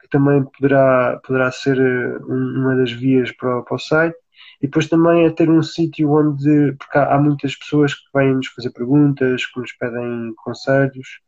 que 0.00 0.08
também 0.08 0.44
poderá, 0.44 1.20
poderá 1.24 1.50
ser 1.50 1.78
uma 2.26 2.76
das 2.76 2.92
vias 2.92 3.30
para, 3.32 3.62
para 3.62 3.74
o 3.74 3.78
site. 3.78 4.16
E 4.60 4.66
depois 4.66 4.88
também 4.88 5.24
é 5.26 5.30
ter 5.30 5.50
um 5.50 5.62
sítio 5.62 6.10
onde, 6.12 6.72
porque 6.78 6.98
há, 6.98 7.14
há, 7.14 7.18
muitas 7.20 7.56
pessoas 7.56 7.94
que 7.94 8.02
vêm 8.14 8.34
nos 8.34 8.46
fazer 8.48 8.70
perguntas, 8.70 9.46
que 9.46 9.60
nos 9.60 9.72
pedem 9.72 10.32
conselhos, 10.36 11.20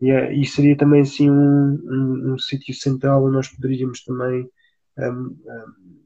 e, 0.00 0.10
é, 0.10 0.34
e 0.34 0.44
seria 0.44 0.76
também 0.76 1.02
assim 1.02 1.30
um, 1.30 1.80
um, 1.84 2.32
um 2.32 2.38
sítio 2.38 2.74
central 2.74 3.24
onde 3.24 3.34
nós 3.34 3.48
poderíamos 3.48 4.02
também. 4.04 4.48
Um, 4.98 5.36
um, 5.46 6.01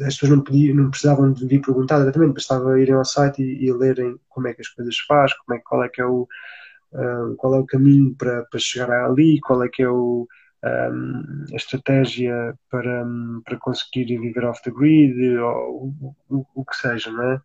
as 0.00 0.14
pessoas 0.14 0.30
não, 0.30 0.40
podiam, 0.40 0.76
não 0.76 0.90
precisavam 0.90 1.32
de 1.32 1.46
vir 1.46 1.60
perguntar 1.60 1.98
diretamente, 2.00 2.34
bastava 2.34 2.80
irem 2.80 2.94
ao 2.94 3.04
site 3.04 3.42
e, 3.42 3.66
e, 3.66 3.72
lerem 3.72 4.16
como 4.28 4.48
é 4.48 4.54
que 4.54 4.62
as 4.62 4.68
coisas 4.68 4.96
se 4.96 5.04
faz, 5.06 5.32
como 5.34 5.58
é, 5.58 5.62
qual 5.62 5.84
é 5.84 5.88
que 5.88 6.00
é 6.00 6.06
o, 6.06 6.26
qual 7.36 7.54
é 7.54 7.58
o 7.58 7.66
caminho 7.66 8.14
para, 8.16 8.44
para 8.44 8.60
chegar 8.60 8.90
ali, 8.90 9.40
qual 9.40 9.62
é 9.62 9.68
que 9.68 9.82
é 9.82 9.88
o, 9.88 10.26
um, 10.64 11.44
a 11.52 11.56
estratégia 11.56 12.54
para, 12.70 13.04
para 13.44 13.58
conseguir 13.58 14.04
viver 14.04 14.44
off 14.44 14.62
the 14.62 14.70
grid 14.70 15.36
ou 15.38 15.94
o, 16.00 16.16
o, 16.28 16.46
o 16.54 16.64
que 16.64 16.76
seja, 16.76 17.10
não 17.10 17.22
é? 17.22 17.40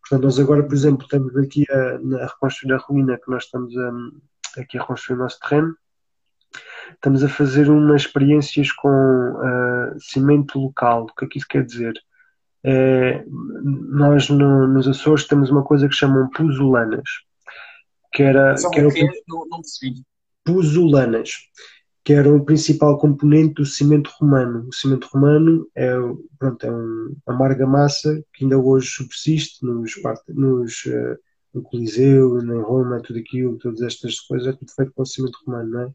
Portanto, 0.00 0.24
nós 0.24 0.38
agora, 0.38 0.62
por 0.62 0.74
exemplo, 0.74 1.04
estamos 1.04 1.36
aqui 1.36 1.64
a, 1.70 2.22
a 2.22 2.26
reconstruir 2.26 2.72
a 2.72 2.78
ruína 2.78 3.18
que 3.18 3.30
nós 3.30 3.44
estamos 3.44 3.76
a, 3.76 4.60
aqui 4.60 4.78
a 4.78 4.80
reconstruir 4.80 5.16
o 5.16 5.22
nosso 5.22 5.38
terreno. 5.40 5.76
Estamos 6.94 7.24
a 7.24 7.28
fazer 7.28 7.70
umas 7.70 8.02
experiências 8.02 8.72
com 8.72 8.88
uh, 8.88 10.00
cimento 10.00 10.58
local. 10.58 11.04
O 11.04 11.14
que 11.14 11.24
é 11.24 11.28
que 11.28 11.38
isso 11.38 11.48
quer 11.48 11.64
dizer? 11.64 11.94
É, 12.62 13.24
nós 13.26 14.28
no, 14.28 14.66
nos 14.66 14.86
Açores 14.86 15.26
temos 15.26 15.50
uma 15.50 15.64
coisa 15.64 15.88
que 15.88 15.94
chamam 15.94 16.28
puzulanas. 16.30 17.08
Que 18.12 18.22
era, 18.22 18.56
Só 18.56 18.70
que 18.70 18.80
era 18.80 18.88
o 18.88 18.92
que 18.92 19.04
não, 19.28 19.46
não 19.48 19.60
percebi. 19.60 20.02
Puzulanas 20.44 21.30
que 22.04 22.14
era 22.14 22.32
o 22.32 22.44
principal 22.44 22.98
componente 22.98 23.54
do 23.54 23.66
cimento 23.66 24.10
romano. 24.18 24.66
O 24.68 24.74
cimento 24.74 25.08
romano 25.12 25.66
é, 25.74 25.92
pronto, 26.38 26.66
é 26.66 26.70
um, 26.70 27.16
uma 27.26 27.46
argamassa 27.46 28.22
que 28.32 28.44
ainda 28.44 28.58
hoje 28.58 28.88
subsiste 28.88 29.64
nos, 29.64 29.92
nos, 30.28 30.84
uh, 30.86 31.18
no 31.52 31.62
Coliseu, 31.62 32.40
em 32.40 32.62
Roma, 32.62 33.02
tudo 33.02 33.18
aquilo, 33.18 33.58
todas 33.58 33.82
estas 33.82 34.18
coisas, 34.20 34.48
é 34.48 34.52
tudo 34.52 34.72
feito 34.74 34.92
com 34.92 35.04
cimento 35.04 35.38
romano, 35.46 35.70
não 35.70 35.80
é? 35.82 35.90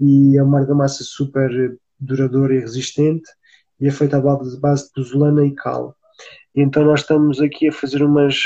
E 0.00 0.36
é 0.36 0.42
uma 0.42 0.60
argamassa 0.60 1.04
super 1.04 1.50
duradoura 1.98 2.54
e 2.54 2.60
resistente 2.60 3.28
e 3.80 3.86
é 3.86 3.90
feita 3.90 4.16
à 4.16 4.20
base, 4.20 4.56
de 4.56 4.92
pozolana 4.94 5.44
e 5.44 5.54
cal. 5.54 5.94
Então 6.54 6.84
nós 6.84 7.00
estamos 7.00 7.40
aqui 7.40 7.68
a 7.68 7.72
fazer 7.72 8.02
umas, 8.02 8.36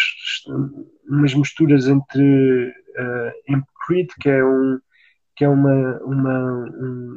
umas 1.09 1.35
misturas 1.35 1.87
entre 1.89 2.69
uh, 2.69 4.13
que 4.21 4.29
é 4.29 4.45
um 4.45 4.79
que 5.37 5.45
é 5.45 5.49
uma, 5.49 5.99
uma, 6.05 6.71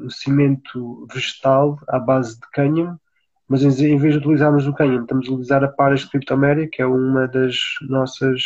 um 0.04 0.10
cimento 0.10 1.08
vegetal 1.14 1.80
à 1.88 2.00
base 2.00 2.34
de 2.40 2.48
cânhamo, 2.52 3.00
mas 3.48 3.62
em 3.62 3.98
vez 3.98 4.14
de 4.14 4.20
utilizarmos 4.20 4.66
o 4.66 4.74
cânhamo, 4.74 5.04
estamos 5.04 5.28
a 5.28 5.32
utilizar 5.32 5.64
a 5.64 5.68
Paras 5.68 6.04
Cryptomeria, 6.04 6.68
que 6.68 6.82
é 6.82 6.86
uma 6.88 7.28
das 7.28 7.56
nossas 7.88 8.42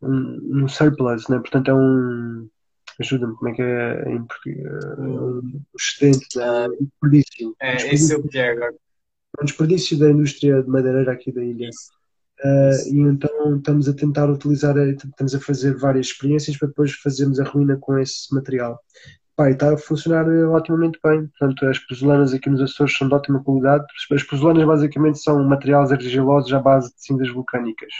um, 0.00 0.62
um 0.62 0.68
surplus, 0.68 1.28
né? 1.28 1.38
portanto 1.38 1.70
é 1.70 1.74
um 1.74 2.48
ajuda-me, 3.02 3.36
como 3.36 3.50
é 3.50 3.54
que 3.54 3.62
é 3.62 4.08
em 4.08 4.16
é 4.16 5.00
um 5.00 5.42
excedente, 5.78 6.38
né? 6.38 6.68
um 6.68 6.84
desperdício. 6.84 7.56
É, 7.60 7.94
esse 7.94 8.12
é 8.12 8.16
o 8.16 8.22
que 8.22 8.38
é 8.38 8.50
agora. 8.50 8.74
Um 9.40 9.44
desperdício 9.44 9.98
da 9.98 10.10
indústria 10.10 10.62
de 10.62 10.68
madeireira 10.68 11.12
aqui 11.12 11.30
da 11.32 11.44
ilha. 11.44 11.70
Uh, 12.44 12.94
e 12.94 13.00
então 13.00 13.56
estamos 13.56 13.88
a 13.88 13.94
tentar 13.94 14.30
utilizar, 14.30 14.76
estamos 14.76 15.34
a 15.34 15.40
fazer 15.40 15.74
várias 15.76 16.08
experiências 16.08 16.56
para 16.56 16.68
depois 16.68 16.92
fazermos 16.92 17.40
a 17.40 17.44
ruína 17.44 17.76
com 17.78 17.98
esse 17.98 18.34
material. 18.34 18.78
pá, 19.34 19.50
está 19.50 19.72
a 19.72 19.78
funcionar 19.78 20.26
otimamente 20.28 20.98
bem. 21.02 21.26
Portanto, 21.28 21.66
as 21.66 21.78
pozolanas 21.78 22.34
aqui 22.34 22.50
nos 22.50 22.60
Açores 22.60 22.96
são 22.96 23.08
de 23.08 23.14
ótima 23.14 23.42
qualidade. 23.42 23.84
As 24.10 24.22
pozolanas 24.22 24.64
basicamente 24.64 25.18
são 25.18 25.42
materiais 25.44 25.92
argilosos 25.92 26.52
à 26.52 26.60
base 26.60 26.94
de 26.94 27.02
cinzas 27.02 27.30
vulcânicas. 27.30 27.92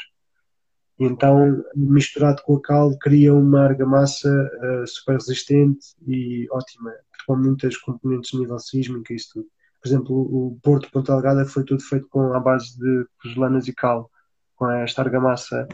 Então, 0.98 1.62
misturado 1.74 2.42
com 2.42 2.56
a 2.56 2.62
cal, 2.62 2.98
cria 2.98 3.34
uma 3.34 3.64
argamassa 3.64 4.28
uh, 4.30 4.86
super 4.86 5.14
resistente 5.14 5.94
e 6.06 6.46
ótima, 6.50 6.92
com 7.26 7.36
muitas 7.36 7.76
componentes 7.76 8.30
de 8.30 8.38
nível 8.38 8.58
sísmico 8.58 9.12
e 9.12 9.16
isso 9.16 9.30
tudo. 9.34 9.46
Por 9.82 9.88
exemplo, 9.88 10.16
o 10.16 10.58
Porto 10.62 10.90
Ponta 10.90 11.12
Delgada 11.12 11.44
foi 11.44 11.64
tudo 11.64 11.82
feito 11.82 12.08
com 12.08 12.32
a 12.32 12.40
base 12.40 12.78
de 12.78 13.06
pozolanas 13.22 13.68
e 13.68 13.74
cal, 13.74 14.10
com 14.56 14.70
esta 14.70 15.02
argamassa. 15.02 15.68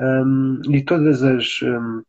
Um, 0.00 0.62
e 0.70 0.82
todas 0.82 1.22
as, 1.22 1.60
um, 1.62 2.02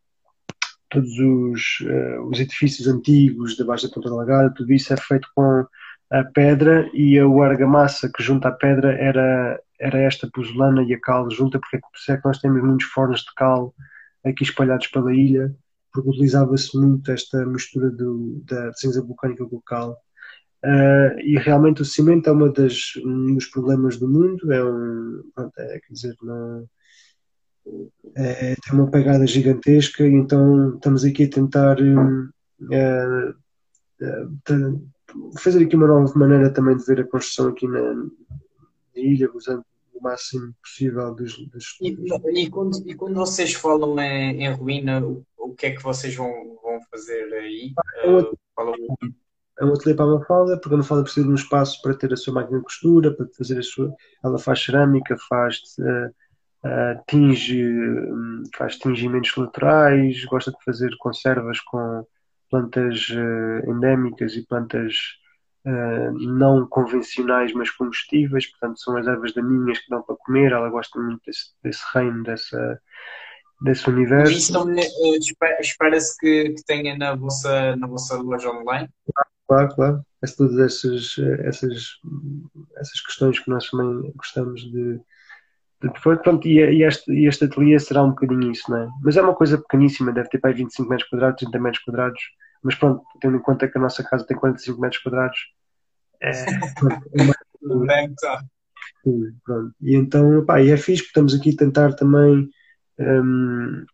todos 0.89 1.09
os, 1.19 1.79
uh, 1.81 2.29
os 2.29 2.39
edifícios 2.39 2.87
antigos 2.87 3.57
da 3.57 3.65
Baixa 3.65 3.87
da 3.87 3.93
Ponta 3.93 4.09
Delgada, 4.09 4.53
tudo 4.55 4.71
isso 4.71 4.93
é 4.93 4.97
feito 4.97 5.27
com 5.35 5.65
a 6.11 6.23
pedra 6.23 6.89
e 6.93 7.17
a 7.19 7.25
argamassa 7.25 8.09
que 8.15 8.21
junta 8.21 8.49
a 8.49 8.51
pedra 8.51 8.93
era, 8.93 9.59
era 9.83 9.99
esta 9.99 10.29
pozolana 10.33 10.81
e 10.83 10.93
a 10.93 10.99
cal 10.99 11.29
junta, 11.29 11.59
porque 11.59 11.75
é 11.75 12.17
que 12.17 12.25
nós 12.25 12.39
temos 12.39 12.63
muitos 12.63 12.87
fornos 12.87 13.19
de 13.19 13.33
cal 13.35 13.75
aqui 14.23 14.43
espalhados 14.43 14.87
pela 14.87 15.13
ilha, 15.13 15.53
porque 15.91 16.09
utilizava-se 16.09 16.77
muito 16.77 17.11
esta 17.11 17.45
mistura 17.45 17.91
do, 17.91 18.41
da 18.45 18.71
cinza 18.73 19.01
vulcânica 19.01 19.45
com 19.45 19.61
cal. 19.61 19.97
Uh, 20.63 21.19
e 21.21 21.37
realmente 21.37 21.81
o 21.81 21.85
cimento 21.85 22.29
é 22.29 22.31
uma 22.31 22.49
das, 22.49 22.93
um 23.05 23.35
dos 23.35 23.47
problemas 23.47 23.97
do 23.97 24.07
mundo, 24.07 24.51
é 24.53 24.63
um, 24.63 25.21
é, 25.57 25.79
quer 25.79 25.93
dizer, 25.93 26.15
não, 26.21 26.65
é, 28.15 28.55
tem 28.55 28.73
uma 28.73 28.89
pegada 28.89 29.27
gigantesca, 29.27 30.07
então 30.07 30.75
estamos 30.75 31.03
aqui 31.03 31.25
a 31.25 31.29
tentar 31.29 31.77
uh, 31.81 32.29
uh, 32.71 33.33
fazer 35.37 35.65
aqui 35.65 35.75
uma 35.75 35.87
nova 35.87 36.17
maneira 36.17 36.49
também 36.49 36.77
de 36.77 36.85
ver 36.85 37.01
a 37.01 37.07
construção 37.07 37.49
aqui 37.49 37.67
na, 37.67 37.93
na 37.93 38.07
ilha, 38.95 39.29
usando 39.33 39.65
máximo 40.03 40.53
possível 40.61 41.13
dos. 41.15 41.37
dos... 41.49 41.77
E, 41.81 41.95
e, 42.35 42.49
quando, 42.49 42.77
e 42.85 42.93
quando 42.93 43.15
vocês 43.15 43.53
falam 43.53 43.99
em, 43.99 44.43
em 44.43 44.51
ruína, 44.53 45.03
o, 45.03 45.25
o, 45.37 45.53
que 45.55 45.67
é 45.67 45.71
que 45.71 45.81
vocês 45.81 46.13
vão, 46.15 46.29
vão 46.61 46.79
fazer 46.91 47.33
aí? 47.33 47.73
É 48.03 48.09
um, 48.09 48.19
uh, 48.19 48.37
é 49.59 49.65
um 49.65 49.73
ateliê 49.73 49.95
para 49.95 50.05
a 50.05 50.19
Mafalda, 50.19 50.59
porque 50.59 50.73
a 50.73 50.77
Mafalda 50.77 51.03
precisa 51.03 51.25
de 51.25 51.31
um 51.31 51.35
espaço 51.35 51.81
para 51.81 51.95
ter 51.95 52.11
a 52.13 52.17
sua 52.17 52.33
máquina 52.33 52.57
de 52.57 52.63
costura, 52.63 53.15
para 53.15 53.25
fazer 53.37 53.57
a 53.57 53.63
sua. 53.63 53.93
Ela 54.23 54.37
faz 54.37 54.63
cerâmica, 54.63 55.15
faz. 55.29 55.57
Uh, 55.79 56.67
uh, 56.67 57.03
tinge, 57.07 57.65
hum, 57.65 58.43
faz 58.55 58.77
tingimentos 58.77 59.35
laterais, 59.35 60.23
gosta 60.25 60.51
de 60.51 60.57
fazer 60.63 60.95
conservas 60.99 61.59
com 61.61 62.05
plantas 62.49 63.07
endémicas 63.67 64.35
e 64.35 64.45
plantas 64.45 64.93
não 65.65 66.67
convencionais, 66.67 67.53
mas 67.53 67.71
comestíveis, 67.71 68.47
portanto 68.51 68.79
são 68.79 68.97
as 68.97 69.07
ervas 69.07 69.33
daninhas 69.33 69.79
que 69.79 69.89
dão 69.89 70.01
para 70.01 70.15
comer, 70.17 70.51
ela 70.51 70.69
gosta 70.69 70.99
muito 70.99 71.21
desse, 71.25 71.51
desse 71.63 71.83
reino, 71.93 72.23
dessa, 72.23 72.81
desse 73.61 73.89
universo. 73.89 74.33
E 74.33 74.37
isso 74.37 74.53
também 74.53 74.85
espera-se 75.61 76.17
que, 76.19 76.49
que 76.49 76.65
tenha 76.65 76.97
na 76.97 77.15
vossa, 77.15 77.75
na 77.77 77.87
vossa 77.87 78.17
loja 78.17 78.49
online? 78.49 78.89
Claro, 79.47 79.75
claro. 79.75 80.05
É 80.21 80.25
todas 80.37 80.57
essas, 80.57 81.15
essas, 81.45 81.99
essas 82.77 83.01
questões 83.01 83.39
que 83.39 83.49
nós 83.49 83.69
também 83.69 84.11
gostamos 84.15 84.61
de, 84.61 84.99
Pronto, 86.23 86.47
e, 86.47 86.83
este, 86.83 87.11
este 87.25 87.45
ateliê 87.45 87.77
será 87.79 88.03
um 88.03 88.09
bocadinho 88.09 88.51
isso, 88.51 88.69
não 88.71 88.77
é? 88.77 88.87
Mas 89.03 89.17
é 89.17 89.21
uma 89.21 89.35
coisa 89.35 89.57
pequeníssima, 89.57 90.13
deve 90.13 90.29
ter 90.29 90.39
para 90.39 90.51
aí 90.51 90.55
25 90.55 90.89
metros 90.89 91.09
quadrados, 91.09 91.39
30 91.39 91.59
metros 91.59 91.83
quadrados, 91.83 92.21
mas 92.63 92.75
pronto, 92.75 93.03
tendo 93.19 93.37
em 93.37 93.41
conta 93.41 93.67
que 93.67 93.77
a 93.77 93.81
nossa 93.81 94.03
casa 94.03 94.25
tem 94.25 94.37
45 94.37 94.79
metros 94.79 95.01
quadrados, 95.01 95.37
é, 96.21 96.29
é 96.29 96.59
Sim, 99.03 99.35
pronto. 99.43 99.75
E 99.81 99.95
então, 99.95 100.45
pá, 100.45 100.61
e 100.61 100.71
é 100.71 100.77
fixe, 100.77 101.03
porque 101.03 101.09
estamos 101.09 101.35
aqui 101.35 101.51
a 101.51 101.57
tentar 101.57 101.93
também 101.93 102.49
um, 102.99 103.85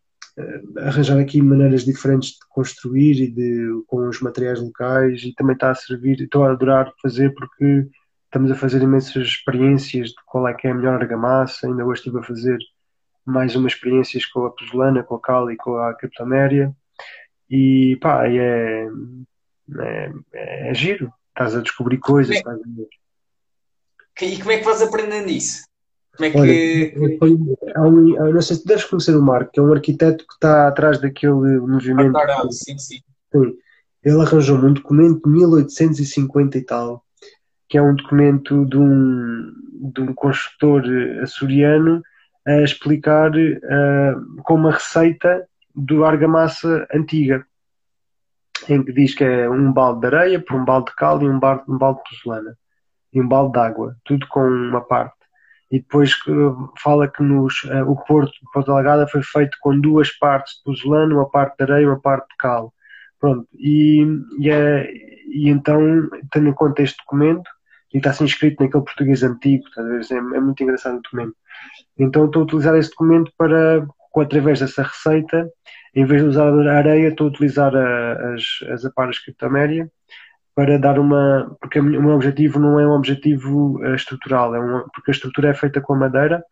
arranjar 0.78 1.18
aqui 1.18 1.42
maneiras 1.42 1.84
diferentes 1.84 2.30
de 2.30 2.38
construir 2.48 3.22
e 3.22 3.30
de, 3.30 3.82
com 3.86 4.08
os 4.08 4.20
materiais 4.20 4.60
locais 4.60 5.22
e 5.22 5.34
também 5.34 5.54
está 5.54 5.70
a 5.70 5.74
servir, 5.74 6.20
estou 6.20 6.44
a 6.44 6.52
adorar 6.52 6.92
fazer 7.02 7.34
porque 7.34 7.88
estamos 8.30 8.52
a 8.52 8.54
fazer 8.54 8.80
imensas 8.80 9.26
experiências 9.26 10.10
de 10.10 10.16
qual 10.24 10.46
é 10.46 10.54
que 10.54 10.68
é 10.68 10.70
a 10.70 10.74
melhor 10.74 10.94
argamassa. 10.94 11.66
Ainda 11.66 11.84
hoje 11.84 12.00
estive 12.00 12.20
a 12.20 12.22
fazer 12.22 12.58
mais 13.26 13.56
umas 13.56 13.72
experiências 13.72 14.24
com 14.24 14.46
a 14.46 14.50
pozolana, 14.50 15.02
com 15.02 15.16
a 15.16 15.20
cal 15.20 15.50
e 15.50 15.56
com 15.56 15.76
a 15.76 15.92
criptoméria. 15.94 16.72
E 17.50 17.98
pá, 18.00 18.28
é, 18.28 18.86
é, 19.78 20.12
é, 20.32 20.74
giro. 20.74 21.12
Estás 21.30 21.56
a 21.56 21.60
descobrir 21.60 21.98
coisas. 21.98 22.40
Como 22.42 22.86
é, 24.20 24.24
e 24.24 24.38
como 24.38 24.52
é 24.52 24.58
que 24.58 24.64
vais 24.64 24.82
aprendendo 24.82 25.28
isso? 25.28 25.64
Como 26.16 26.26
é 26.26 26.30
que. 26.30 26.94
Olha, 27.76 27.88
um, 27.88 28.32
não 28.32 28.42
sei 28.42 28.56
se 28.56 28.66
deves 28.66 28.84
conhecer 28.84 29.16
o 29.16 29.22
Marco, 29.22 29.50
que 29.52 29.58
é 29.58 29.62
um 29.62 29.72
arquiteto 29.72 30.24
que 30.26 30.34
está 30.34 30.68
atrás 30.68 31.00
daquele 31.00 31.32
movimento. 31.32 32.16
Ah, 32.16 32.46
sim, 32.50 32.78
sim. 32.78 33.00
sim. 33.32 33.56
Ele 34.04 34.20
arranjou 34.20 34.56
um 34.56 34.72
documento 34.72 35.22
de 35.24 35.30
1850 35.30 36.58
e 36.58 36.62
tal, 36.62 37.04
que 37.70 37.78
é 37.78 37.82
um 37.82 37.94
documento 37.94 38.66
de 38.66 38.76
um, 38.76 39.52
de 39.94 40.00
um 40.00 40.12
construtor 40.12 40.82
açoriano 41.22 42.02
a 42.46 42.62
explicar 42.62 43.30
uh, 43.30 44.42
com 44.42 44.54
uma 44.56 44.72
receita 44.72 45.46
do 45.74 46.04
argamassa 46.04 46.86
antiga, 46.92 47.46
em 48.68 48.84
que 48.84 48.92
diz 48.92 49.14
que 49.14 49.22
é 49.22 49.48
um 49.48 49.72
balde 49.72 50.00
de 50.00 50.06
areia 50.08 50.40
por 50.40 50.56
um 50.56 50.64
balde 50.64 50.90
de 50.90 50.96
cal 50.96 51.22
e 51.22 51.28
um 51.28 51.38
balde, 51.38 51.62
um 51.68 51.78
balde 51.78 51.98
de 51.98 52.10
porcelana 52.10 52.56
e 53.12 53.20
um 53.20 53.28
balde 53.28 53.52
de 53.52 53.58
água, 53.60 53.96
tudo 54.04 54.26
com 54.28 54.42
uma 54.42 54.80
parte. 54.80 55.14
E 55.70 55.78
depois 55.78 56.12
fala 56.82 57.06
que 57.06 57.22
nos, 57.22 57.62
uh, 57.64 57.88
o 57.88 57.94
Porto 58.04 58.32
de 58.32 58.50
Porto 58.52 58.72
Alagada 58.72 59.06
foi 59.06 59.22
feito 59.22 59.56
com 59.60 59.78
duas 59.78 60.10
partes 60.18 60.56
de 60.56 60.64
porcelana, 60.64 61.14
uma 61.14 61.30
parte 61.30 61.56
de 61.56 61.62
areia 61.70 61.84
e 61.84 61.86
uma 61.86 62.00
parte 62.00 62.28
de 62.30 62.36
cal. 62.36 62.74
Pronto, 63.20 63.46
e, 63.54 64.04
e, 64.40 64.50
é, 64.50 64.90
e 65.28 65.48
então, 65.48 65.80
tendo 66.32 66.48
em 66.48 66.52
conta 66.52 66.82
este 66.82 66.96
documento, 67.04 67.48
e 67.92 67.98
está 67.98 68.10
assim 68.10 68.24
escrito 68.24 68.62
naquele 68.62 68.84
português 68.84 69.22
antigo, 69.22 69.64
é, 69.78 70.14
é 70.14 70.40
muito 70.40 70.62
engraçado 70.62 70.98
o 70.98 71.02
documento. 71.02 71.34
Então 71.98 72.26
estou 72.26 72.42
a 72.42 72.44
utilizar 72.44 72.76
esse 72.76 72.90
documento 72.90 73.32
para, 73.36 73.86
através 74.16 74.60
dessa 74.60 74.82
receita, 74.82 75.50
em 75.94 76.04
vez 76.04 76.22
de 76.22 76.28
usar 76.28 76.48
a 76.48 76.78
areia, 76.78 77.08
estou 77.08 77.26
a 77.26 77.30
utilizar 77.30 77.74
a, 77.74 78.34
as, 78.34 78.42
as 78.70 78.84
aparas 78.84 79.18
criptoméria 79.18 79.90
para 80.54 80.78
dar 80.78 80.98
uma. 80.98 81.56
Porque 81.60 81.80
o 81.80 81.84
meu 81.84 82.14
objetivo 82.14 82.58
não 82.58 82.78
é 82.78 82.86
um 82.86 82.92
objetivo 82.92 83.78
uh, 83.80 83.94
estrutural, 83.94 84.54
é 84.54 84.84
porque 84.94 85.10
a 85.10 85.12
estrutura 85.12 85.48
é 85.48 85.54
feita 85.54 85.80
com 85.80 85.94
madeira 85.96 86.44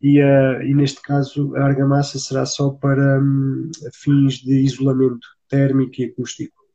e, 0.00 0.20
uh, 0.20 0.62
e 0.62 0.74
neste 0.74 1.00
caso 1.02 1.54
a 1.56 1.64
argamassa 1.64 2.18
será 2.18 2.44
só 2.44 2.70
para 2.70 3.20
um, 3.20 3.70
fins 3.92 4.34
de 4.34 4.60
isolamento 4.60 5.26
térmico 5.48 6.00
e 6.00 6.04
acústico. 6.04 6.65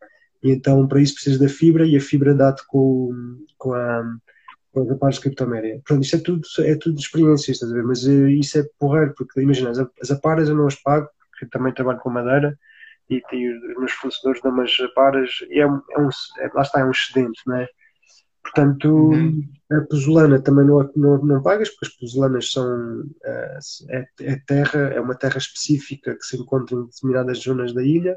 E 0.44 0.52
então, 0.52 0.88
para 0.88 1.02
isso, 1.02 1.14
precisas 1.14 1.40
da 1.40 1.48
fibra 1.48 1.86
e 1.86 1.96
a 1.96 2.02
fibra 2.02 2.34
dá-te 2.34 2.66
com, 2.68 3.12
com 3.58 3.74
a 3.74 4.04
com 4.74 4.90
a 4.90 4.96
parte 4.96 5.16
de 5.16 5.22
criptoméria. 5.22 5.82
Pronto, 5.86 6.04
isto 6.04 6.16
é 6.16 6.20
tudo, 6.20 6.42
é 6.60 6.76
tudo 6.76 7.00
experiência, 7.00 7.52
estás 7.52 7.72
a 7.72 7.76
ver? 7.76 7.84
Mas 7.84 8.04
uh, 8.04 8.28
isso 8.28 8.60
é 8.60 8.64
porreiro, 8.80 9.14
porque 9.18 9.42
imagina, 9.42 9.70
as, 9.70 9.80
as 9.80 10.12
aparas 10.12 10.50
eu 10.50 10.56
não 10.56 10.68
as 10.68 10.76
pago, 10.76 11.08
porque 11.30 11.46
também 11.48 11.74
trabalho 11.74 12.00
com 12.00 12.10
madeira 12.10 12.58
e, 13.10 13.22
e 13.34 13.50
os 13.50 13.78
meus 13.78 13.92
fornecedores 13.92 14.42
dão 14.42 14.52
umas 14.52 14.72
aparas 14.80 15.30
e 15.50 15.60
é, 15.60 15.64
é 15.64 15.66
um, 16.00 16.10
é, 16.40 16.52
lá 16.54 16.62
está, 16.62 16.80
é 16.80 16.86
um 16.86 16.92
excedente, 16.92 17.42
não 17.46 17.58
é? 17.58 17.68
Portanto, 18.44 18.88
uhum. 18.88 19.48
a 19.72 19.82
pozolana 19.82 20.42
também 20.42 20.66
não, 20.66 20.90
não, 20.96 21.24
não 21.24 21.44
pagas, 21.44 21.70
porque 21.70 21.86
as 21.86 21.96
pozolanas 21.98 22.52
são 22.52 23.02
uh, 23.02 23.90
é, 23.90 24.06
é, 24.22 24.36
terra, 24.48 24.80
é 24.94 25.00
uma 25.00 25.16
terra 25.16 25.38
específica 25.38 26.16
que 26.16 26.26
se 26.26 26.38
encontra 26.38 26.76
em 26.76 26.86
determinadas 26.86 27.40
zonas 27.40 27.74
da 27.74 27.84
ilha 27.84 28.16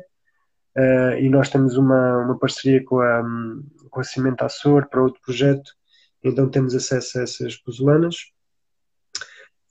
Uh, 0.77 1.19
e 1.21 1.29
nós 1.29 1.49
temos 1.49 1.77
uma, 1.77 2.19
uma 2.25 2.39
parceria 2.39 2.85
com 2.85 2.99
a, 2.99 3.23
com 3.91 4.01
a 4.01 4.05
Cimento 4.05 4.43
Açor 4.43 4.89
para 4.89 5.03
outro 5.03 5.21
projeto, 5.25 5.73
então 6.23 6.51
temos 6.51 6.75
acesso 6.75 7.19
a 7.19 7.23
essas 7.23 7.57
pozolanas. 7.57 8.17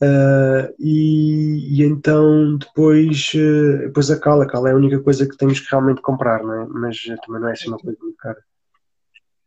Uh, 0.02 0.74
e, 0.80 1.80
e, 1.80 1.84
então 1.84 2.58
depois, 2.58 3.32
uh, 3.36 3.80
depois 3.88 4.12
a 4.12 4.20
cal, 4.20 4.42
a 4.42 4.48
cal 4.48 4.68
é 4.68 4.72
a 4.72 4.76
única 4.76 5.00
coisa 5.02 5.28
que 5.28 5.38
temos 5.38 5.60
que 5.60 5.70
realmente 5.70 6.02
comprar, 6.02 6.44
não 6.44 6.54
é? 6.54 6.66
mas 6.68 7.02
também 7.26 7.42
não 7.42 7.50
é 7.50 7.52
assim 7.54 7.70
uma 7.70 7.78
coisa 7.78 7.98
muito 8.02 8.18
cara. 8.18 8.44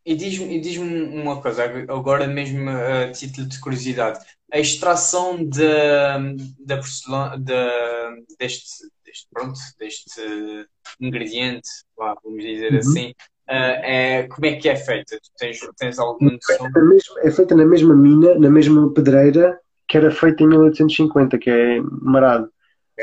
E 0.04 0.14
diz-me 0.14 0.60
diz 0.60 0.76
uma 0.76 1.42
coisa, 1.42 1.64
agora 1.64 2.26
mesmo 2.28 2.70
a 2.70 3.10
título 3.10 3.46
de 3.46 3.58
curiosidade, 3.58 4.20
a 4.52 4.58
extração 4.58 5.44
de, 5.44 5.66
da 6.60 6.76
porcelana, 6.76 7.36
de, 7.38 8.36
deste, 8.38 8.86
deste, 9.16 9.28
pronto, 9.32 9.58
deste 9.78 10.68
ingrediente, 11.00 11.68
vamos 11.96 12.42
dizer 12.42 12.72
uhum. 12.72 12.78
assim, 12.78 13.10
uh, 13.10 13.80
é, 13.82 14.28
como 14.28 14.46
é 14.46 14.56
que 14.56 14.68
é 14.68 14.76
feita? 14.76 15.18
Tu 15.18 15.30
tens, 15.38 15.60
tens 15.78 15.98
alguma 15.98 16.32
noção? 16.32 16.68
É 17.22 17.30
feita 17.30 17.54
na 17.54 17.64
mesma 17.64 17.94
mina, 17.94 18.34
na 18.38 18.50
mesma 18.50 18.92
pedreira 18.92 19.58
que 19.88 19.96
era 19.96 20.10
feita 20.10 20.42
em 20.42 20.48
1850, 20.48 21.38
que 21.38 21.48
é 21.48 21.80
Marado. 21.80 22.50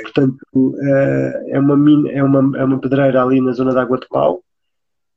Portanto, 0.01 0.37
uh, 0.53 1.49
é 1.49 1.59
uma 1.59 1.77
mina, 1.77 2.11
é 2.11 2.23
uma, 2.23 2.57
é 2.57 2.63
uma 2.63 2.79
pedreira 2.79 3.23
ali 3.23 3.39
na 3.39 3.53
zona 3.53 3.73
da 3.73 3.83
Água 3.83 3.99
de 3.99 4.07
Pau, 4.09 4.43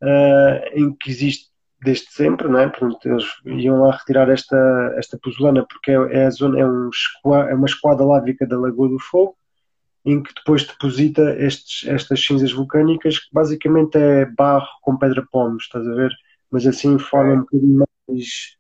uh, 0.03 0.79
em 0.79 0.95
que 0.95 1.11
existe 1.11 1.51
desde 1.83 2.07
sempre, 2.11 2.47
não 2.49 2.61
é? 2.61 2.69
Portanto, 2.69 3.09
eles 3.09 3.27
iam 3.45 3.81
lá 3.81 3.97
retirar 3.97 4.29
esta, 4.31 4.95
esta 4.97 5.19
pozolana 5.19 5.67
porque 5.67 5.91
é, 5.91 5.95
é, 5.95 6.27
a 6.27 6.31
zona, 6.31 6.61
é, 6.61 6.67
um, 6.67 6.91
é 7.49 7.55
uma 7.55 7.67
esquadra 7.67 8.05
lávica 8.05 8.47
da 8.47 8.59
Lagoa 8.59 8.89
do 8.89 8.99
Fogo, 8.99 9.37
em 10.07 10.23
que 10.23 10.33
depois 10.33 10.65
deposita 10.65 11.37
estes, 11.37 11.89
estas 11.89 12.25
cinzas 12.25 12.53
vulcânicas, 12.53 13.19
que 13.19 13.27
basicamente 13.33 13.99
é 13.99 14.25
barro 14.25 14.69
com 14.81 14.97
pedra 14.97 15.27
pomes, 15.33 15.65
estás 15.65 15.87
a 15.87 15.95
ver? 15.95 16.13
Mas 16.51 16.65
assim 16.65 16.97
forma 16.97 17.35
um 17.35 17.41
bocadinho 17.41 17.85
mais. 18.09 18.57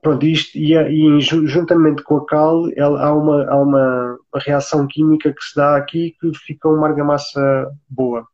Pronto, 0.00 0.24
isto, 0.24 0.56
e, 0.56 0.74
e 0.76 1.20
juntamente 1.20 2.02
com 2.02 2.18
a 2.18 2.26
cal, 2.26 2.68
ela, 2.76 3.02
há, 3.02 3.12
uma, 3.12 3.44
há 3.50 3.56
uma, 3.56 4.18
uma 4.32 4.40
reação 4.40 4.86
química 4.86 5.32
que 5.32 5.42
se 5.42 5.56
dá 5.56 5.76
aqui 5.76 6.14
que 6.20 6.30
fica 6.34 6.68
uma 6.68 6.86
argamassa 6.86 7.72
boa. 7.88 8.24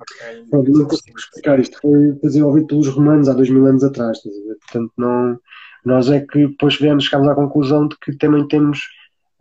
Okay. 0.00 0.44
Pronto, 0.50 0.70
não 0.70 0.86
consigo 0.86 1.18
explicar 1.18 1.58
isto. 1.58 1.78
Foi 1.80 2.12
desenvolvido 2.22 2.68
pelos 2.68 2.88
romanos 2.88 3.28
há 3.28 3.34
dois 3.34 3.50
mil 3.50 3.66
anos 3.66 3.84
atrás. 3.84 4.18
Portanto, 4.22 4.92
não, 4.96 5.38
nós 5.84 6.08
é 6.10 6.20
que 6.20 6.46
depois 6.46 6.76
viemos, 6.76 7.04
chegámos 7.04 7.28
à 7.28 7.34
conclusão 7.34 7.86
de 7.86 7.96
que 7.98 8.16
também 8.16 8.46
temos 8.48 8.80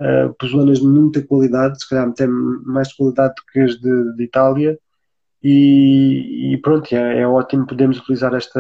uh, 0.04 0.74
de 0.74 0.86
muita 0.86 1.22
qualidade, 1.26 1.80
se 1.80 1.90
calhar 1.90 2.08
até 2.08 2.28
mais 2.28 2.90
de 2.90 2.98
qualidade 2.98 3.34
do 3.36 3.44
que 3.52 3.60
as 3.60 3.76
de, 3.80 4.16
de 4.16 4.24
Itália. 4.24 4.78
E, 5.42 6.54
e 6.54 6.58
pronto, 6.58 6.94
é, 6.94 7.20
é, 7.20 7.28
ótimo 7.28 7.68
podemos 7.68 8.00
utilizar 8.00 8.34
esta 8.34 8.60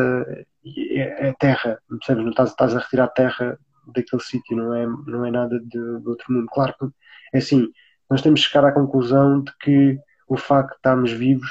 é, 0.66 1.30
é 1.30 1.34
terra, 1.39 1.80
percebes? 1.88 2.24
Não 2.24 2.32
estás, 2.32 2.50
estás, 2.50 2.76
a 2.76 2.80
retirar 2.80 3.08
terra 3.10 3.58
daquele 3.94 4.22
sítio, 4.22 4.58
não 4.58 4.74
é, 4.74 4.86
não 4.86 5.26
é 5.26 5.32
nada 5.32 5.60
de, 5.60 5.70
de 5.70 6.10
outro 6.10 6.32
mundo. 6.32 6.48
Claro 6.52 6.74
que 6.78 6.88
é 7.34 7.38
assim, 7.38 7.70
nós 8.10 8.22
temos 8.22 8.41
que 8.41 8.52
chegar 8.52 8.68
à 8.68 8.72
conclusão 8.72 9.41
de 9.41 9.52
que 9.62 9.98
o 10.28 10.38
facto 10.38 10.72
de 10.72 10.76
estarmos 10.76 11.12
vivos 11.12 11.50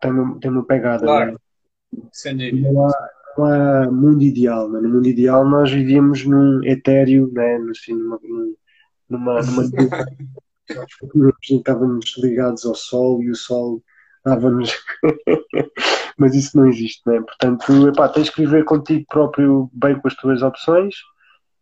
tem 0.00 0.10
uma, 0.10 0.40
tem 0.40 0.50
uma 0.50 0.64
pegada. 0.64 1.04
Claro. 1.04 1.40
Sem 2.12 2.36
dúvida. 2.36 2.72
Não 2.72 2.88
há, 2.88 3.08
não 3.36 3.44
há 3.44 3.90
mundo 3.90 4.22
ideal. 4.22 4.70
Né? 4.70 4.80
No 4.80 4.88
mundo 4.88 5.06
ideal 5.06 5.48
nós 5.48 5.70
vivíamos 5.70 6.24
num 6.24 6.64
etéreo, 6.64 7.30
né? 7.32 7.56
assim, 7.70 7.92
numa, 7.92 8.18
numa, 9.08 9.40
numa 9.40 9.62
estávamos 11.42 12.14
ligados 12.18 12.64
ao 12.64 12.74
Sol 12.74 13.22
e 13.22 13.30
o 13.30 13.34
Sol 13.34 13.82
dava-nos. 14.24 14.72
Mas 16.18 16.34
isso 16.34 16.56
não 16.56 16.66
existe, 16.66 17.02
né? 17.06 17.20
Portanto, 17.20 17.88
epá, 17.88 18.08
tens 18.08 18.30
que 18.30 18.40
viver 18.40 18.64
contigo 18.64 19.04
próprio 19.08 19.70
bem 19.72 19.98
com 20.00 20.08
as 20.08 20.14
tuas 20.14 20.42
opções 20.42 20.94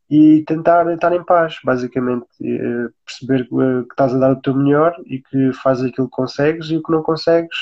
e 0.09 0.45
tentar 0.47 0.91
estar 0.93 1.13
em 1.13 1.25
paz, 1.25 1.57
basicamente. 1.65 2.27
Eh, 2.43 2.89
perceber 3.05 3.43
eh, 3.43 3.83
que 3.83 3.93
estás 3.93 4.15
a 4.15 4.19
dar 4.19 4.33
o 4.33 4.41
teu 4.41 4.55
melhor 4.55 4.95
e 5.07 5.21
que 5.21 5.53
fazes 5.55 5.85
aquilo 5.91 6.09
que 6.09 6.17
consegues 6.17 6.71
e 6.71 6.77
o 6.77 6.83
que 6.83 6.93
não 6.93 7.03
consegues 7.03 7.57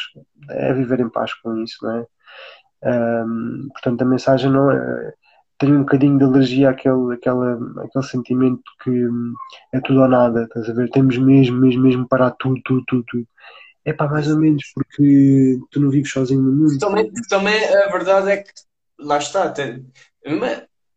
é 0.51 0.73
viver 0.75 1.01
em 1.01 1.09
paz 1.09 1.33
com 1.35 1.57
isso, 1.59 1.79
não 1.83 1.97
é? 1.97 2.07
Um, 2.85 3.69
portanto, 3.73 4.03
a 4.03 4.05
mensagem 4.05 4.51
não 4.51 4.71
é. 4.71 5.15
Tenho 5.63 5.77
um 5.77 5.83
bocadinho 5.83 6.19
de 6.19 6.25
alergia 6.25 6.71
àquele, 6.71 7.15
àquela, 7.15 7.55
àquele 7.85 8.05
sentimento 8.05 8.63
que 8.83 8.91
hum, 8.91 9.33
é 9.73 9.81
tudo 9.81 10.01
ou 10.01 10.09
nada, 10.09 10.43
estás 10.43 10.69
a 10.69 10.73
ver? 10.73 10.91
Temos 10.91 11.17
mesmo, 11.17 11.61
mesmo, 11.61 11.85
mesmo 11.85 12.09
parar 12.09 12.33
tudo, 12.33 12.61
tudo, 12.65 12.83
tudo, 12.85 13.05
tudo. 13.07 13.29
É 13.85 13.93
pá, 13.93 14.09
mais 14.09 14.29
ou 14.29 14.41
menos, 14.41 14.65
porque 14.75 15.61
tu 15.71 15.79
não 15.81 15.89
vives 15.89 16.11
sozinho 16.11 16.43
no 16.43 16.51
mundo. 16.51 16.79
Também, 16.81 17.13
também 17.29 17.65
a 17.77 17.89
verdade 17.93 18.33
é 18.33 18.37
que, 18.39 18.51
lá 18.99 19.19
está, 19.19 19.51
tem, 19.51 19.87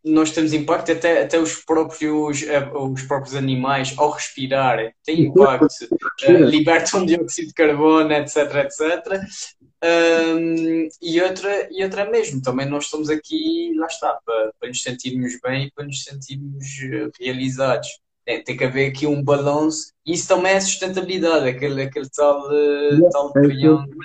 nós 0.04 0.32
temos 0.32 0.52
impacto, 0.52 0.92
até, 0.92 1.22
até 1.22 1.38
os, 1.38 1.64
próprios, 1.64 2.42
eh, 2.42 2.68
os 2.74 3.04
próprios 3.04 3.36
animais, 3.36 3.94
ao 3.98 4.10
respirar, 4.10 4.80
têm 5.04 5.26
impacto, 5.26 5.68
uh, 6.28 6.32
libertam 6.44 7.06
dióxido 7.06 7.50
de 7.50 7.54
carbono, 7.54 8.12
etc, 8.14 8.38
etc. 8.56 9.22
Um, 9.86 10.88
e, 11.02 11.22
outra, 11.22 11.68
e 11.72 11.84
outra 11.84 12.10
mesmo, 12.10 12.42
também 12.42 12.68
nós 12.68 12.86
estamos 12.86 13.10
aqui, 13.10 13.72
lá 13.76 13.86
está, 13.86 14.18
para, 14.26 14.52
para 14.60 14.70
nos 14.70 14.82
sentirmos 14.82 15.34
bem 15.44 15.68
e 15.68 15.72
para 15.72 15.86
nos 15.86 16.04
sentirmos 16.04 16.66
eh, 16.82 17.10
realizados. 17.20 17.88
É, 18.26 18.40
tem 18.40 18.58
que 18.58 18.64
haver 18.64 18.90
aqui 18.90 19.06
um 19.06 19.24
balanço, 19.24 19.92
e 20.04 20.14
isso 20.14 20.28
também 20.28 20.54
é 20.54 20.60
sustentabilidade, 20.60 21.48
aquele, 21.48 21.84
aquele 21.84 22.10
tal, 22.10 22.48
uh, 22.48 23.10
tal 23.12 23.32
é 23.36 23.42
triângulo 23.42 24.00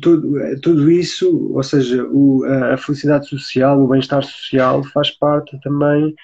tudo, 0.00 0.60
tudo 0.60 0.90
isso, 0.90 1.52
ou 1.54 1.62
seja, 1.62 2.04
o, 2.04 2.44
a 2.44 2.76
felicidade 2.76 3.28
social, 3.28 3.80
o 3.80 3.88
bem-estar 3.88 4.22
social, 4.24 4.82
faz 4.84 5.10
parte 5.10 5.58
também 5.60 6.14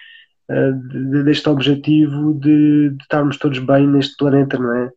uh, 0.50 0.88
de, 0.88 1.22
deste 1.22 1.48
objetivo 1.48 2.34
de, 2.34 2.90
de, 2.90 3.02
estarmos 3.02 3.36
todos 3.38 3.60
bem 3.60 3.86
neste 3.86 4.16
planeta, 4.16 4.58
não 4.58 4.74
é? 4.74 4.90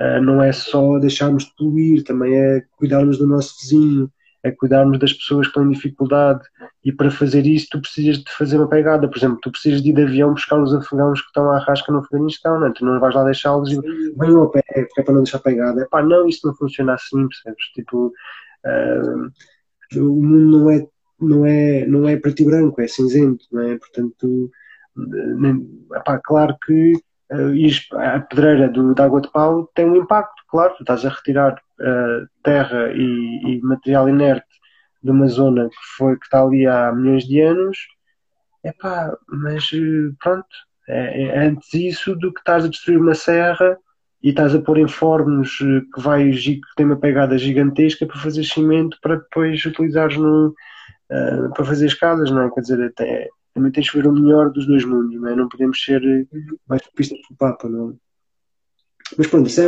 Uh, 0.00 0.20
não 0.20 0.42
é 0.42 0.52
só 0.52 0.98
deixarmos 0.98 1.44
de 1.44 1.54
poluir, 1.56 2.02
também 2.02 2.34
é 2.34 2.62
cuidarmos 2.76 3.18
do 3.18 3.26
nosso 3.26 3.54
vizinho, 3.60 4.10
é 4.44 4.50
cuidarmos 4.50 4.98
das 4.98 5.12
pessoas 5.12 5.48
que 5.48 5.54
têm 5.54 5.70
dificuldade. 5.70 6.40
E 6.84 6.92
para 6.92 7.10
fazer 7.10 7.46
isso, 7.46 7.68
tu 7.70 7.80
precisas 7.80 8.18
de 8.18 8.30
fazer 8.30 8.58
uma 8.58 8.68
pegada. 8.68 9.08
Por 9.08 9.16
exemplo, 9.16 9.38
tu 9.40 9.50
precisas 9.50 9.82
de 9.82 9.90
ir 9.90 9.94
de 9.94 10.02
avião 10.02 10.34
buscar 10.34 10.60
os 10.60 10.74
afegãos 10.74 11.20
que 11.20 11.28
estão 11.28 11.50
à 11.50 11.58
rasca 11.58 11.90
no 11.90 12.00
Afeganistão, 12.00 12.60
não 12.60 12.66
é? 12.66 12.72
Tu 12.72 12.84
não 12.84 13.00
vais 13.00 13.14
lá 13.14 13.24
deixá-los 13.24 13.72
e 13.72 13.80
venham 14.18 14.42
a 14.42 14.50
pé, 14.50 14.62
é 14.68 15.02
para 15.02 15.14
não 15.14 15.22
deixar 15.22 15.38
pegada. 15.38 15.82
É 15.82 15.86
pá, 15.86 16.02
não, 16.02 16.28
isso 16.28 16.46
não 16.46 16.54
funciona 16.54 16.94
assim, 16.94 17.26
percebes? 17.26 17.64
Tipo, 17.74 18.12
uh, 18.66 19.98
o 19.98 20.22
mundo 20.22 20.58
não 20.58 20.70
é, 20.70 20.86
não, 21.20 21.46
é, 21.46 21.86
não 21.86 22.08
é 22.08 22.16
preto 22.16 22.42
e 22.42 22.44
branco, 22.44 22.80
é 22.82 22.86
cinzento, 22.86 23.46
não 23.50 23.62
é? 23.62 23.78
Portanto, 23.78 24.50
uh, 24.96 25.96
epá, 25.96 26.20
claro 26.22 26.54
que 26.66 26.92
uh, 27.34 27.98
a 27.98 28.20
pedreira 28.20 28.68
do, 28.68 28.94
da 28.94 29.04
água 29.04 29.20
de 29.20 29.30
pau 29.30 29.70
tem 29.74 29.86
um 29.86 29.96
impacto, 29.96 30.42
claro, 30.48 30.74
tu 30.76 30.82
estás 30.82 31.04
a 31.04 31.08
retirar 31.08 31.54
uh, 31.80 32.28
terra 32.42 32.92
e, 32.92 33.56
e, 33.56 33.60
material 33.62 34.08
inerte 34.08 34.46
de 35.02 35.10
uma 35.10 35.28
zona 35.28 35.68
que 35.68 35.96
foi 35.96 36.16
que 36.16 36.24
está 36.24 36.42
ali 36.42 36.66
há 36.66 36.92
milhões 36.92 37.24
de 37.24 37.40
anos, 37.40 37.78
é 38.64 38.72
pá, 38.72 39.14
mas 39.28 39.70
eh, 39.74 40.14
pronto, 40.18 40.46
é, 40.88 41.24
é, 41.24 41.46
antes 41.46 41.72
isso 41.74 42.16
do 42.16 42.32
que 42.32 42.40
estás 42.40 42.64
a 42.64 42.68
destruir 42.68 42.98
uma 42.98 43.14
serra 43.14 43.78
e 44.22 44.30
estás 44.30 44.54
a 44.54 44.60
pôr 44.60 44.78
em 44.78 44.88
fornos 44.88 45.58
que 45.58 46.00
vai 46.00 46.30
que 46.30 46.60
tem 46.76 46.86
uma 46.86 46.96
pegada 46.96 47.36
gigantesca 47.36 48.06
para 48.06 48.18
fazer 48.18 48.44
cimento 48.44 48.96
para 49.02 49.16
depois 49.16 49.62
utilizares 49.66 50.16
no, 50.16 50.54
uh, 51.10 51.52
para 51.54 51.64
fazer 51.64 51.86
escadas, 51.86 52.30
não 52.30 52.42
é? 52.42 52.50
Quer 52.50 52.60
dizer, 52.62 52.82
até, 52.82 53.28
também 53.54 53.70
tens 53.70 53.88
que 53.88 53.96
ver 53.96 54.08
o 54.08 54.12
melhor 54.12 54.50
dos 54.50 54.66
dois 54.66 54.84
mundos, 54.84 55.18
não 55.20 55.28
é? 55.28 55.36
Não 55.36 55.48
podemos 55.48 55.82
ser 55.82 56.02
mais 56.68 56.82
pistas 56.94 57.18
do 57.30 57.36
Papa, 57.36 57.68
não 57.68 57.90
é? 57.90 57.94
Mas 59.16 59.26
pronto, 59.28 59.48
é, 59.48 59.66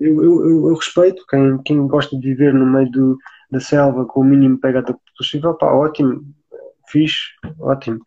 eu, 0.00 0.22
eu, 0.22 0.68
eu, 0.68 0.74
respeito 0.74 1.24
quem, 1.28 1.58
quem 1.62 1.86
gosta 1.86 2.18
de 2.18 2.28
viver 2.28 2.52
no 2.52 2.66
meio 2.66 2.90
do, 2.90 3.16
da 3.50 3.60
selva 3.60 4.04
com 4.04 4.20
o 4.20 4.24
mínimo 4.24 4.58
pegada 4.58 4.96
possível, 5.16 5.54
pá, 5.54 5.72
ótimo, 5.72 6.22
fixe, 6.88 7.30
ótimo. 7.60 8.00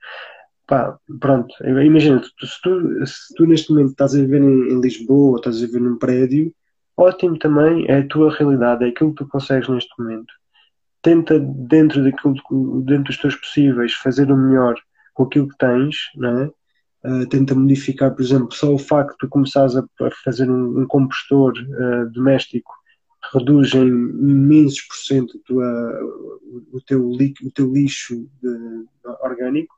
Pá, 0.67 0.97
pronto, 1.19 1.51
imagina, 1.65 2.21
se 2.23 2.61
tu, 2.61 3.07
se 3.07 3.33
tu 3.35 3.47
neste 3.47 3.71
momento 3.71 3.91
estás 3.91 4.13
a 4.13 4.19
viver 4.19 4.41
em, 4.41 4.73
em 4.73 4.81
Lisboa, 4.81 5.37
estás 5.37 5.57
a 5.57 5.65
viver 5.65 5.79
num 5.79 5.97
prédio, 5.97 6.53
ótimo 6.95 7.39
também, 7.39 7.85
é 7.87 7.99
a 7.99 8.07
tua 8.07 8.31
realidade, 8.31 8.85
é 8.85 8.89
aquilo 8.89 9.11
que 9.15 9.23
tu 9.23 9.29
consegues 9.29 9.67
neste 9.69 9.89
momento. 9.97 10.31
Tenta, 11.01 11.39
dentro, 11.39 12.03
daquilo, 12.03 12.35
dentro 12.83 13.05
dos 13.05 13.17
teus 13.17 13.35
possíveis, 13.35 13.93
fazer 13.93 14.29
o 14.31 14.37
melhor 14.37 14.75
com 15.13 15.23
aquilo 15.23 15.47
que 15.47 15.57
tens, 15.57 15.95
não 16.15 16.39
é? 16.39 16.51
Uh, 17.01 17.25
tenta 17.29 17.55
modificar, 17.55 18.13
por 18.13 18.21
exemplo, 18.21 18.51
só 18.51 18.73
o 18.73 18.77
facto 18.77 19.15
de 19.23 19.29
começares 19.29 19.75
a, 19.75 19.83
fazer 20.23 20.51
um, 20.51 20.81
um 20.81 20.87
compostor 20.87 21.53
uh, 21.53 22.09
doméstico 22.11 22.73
reduz 23.33 23.73
em 23.73 23.87
imensos 23.87 24.81
por 24.81 24.95
cento 24.95 25.39
o, 26.71 26.81
teu 26.81 27.09
o 27.09 27.51
teu 27.53 27.71
lixo 27.71 28.27
de, 28.41 28.85
orgânico. 29.21 29.75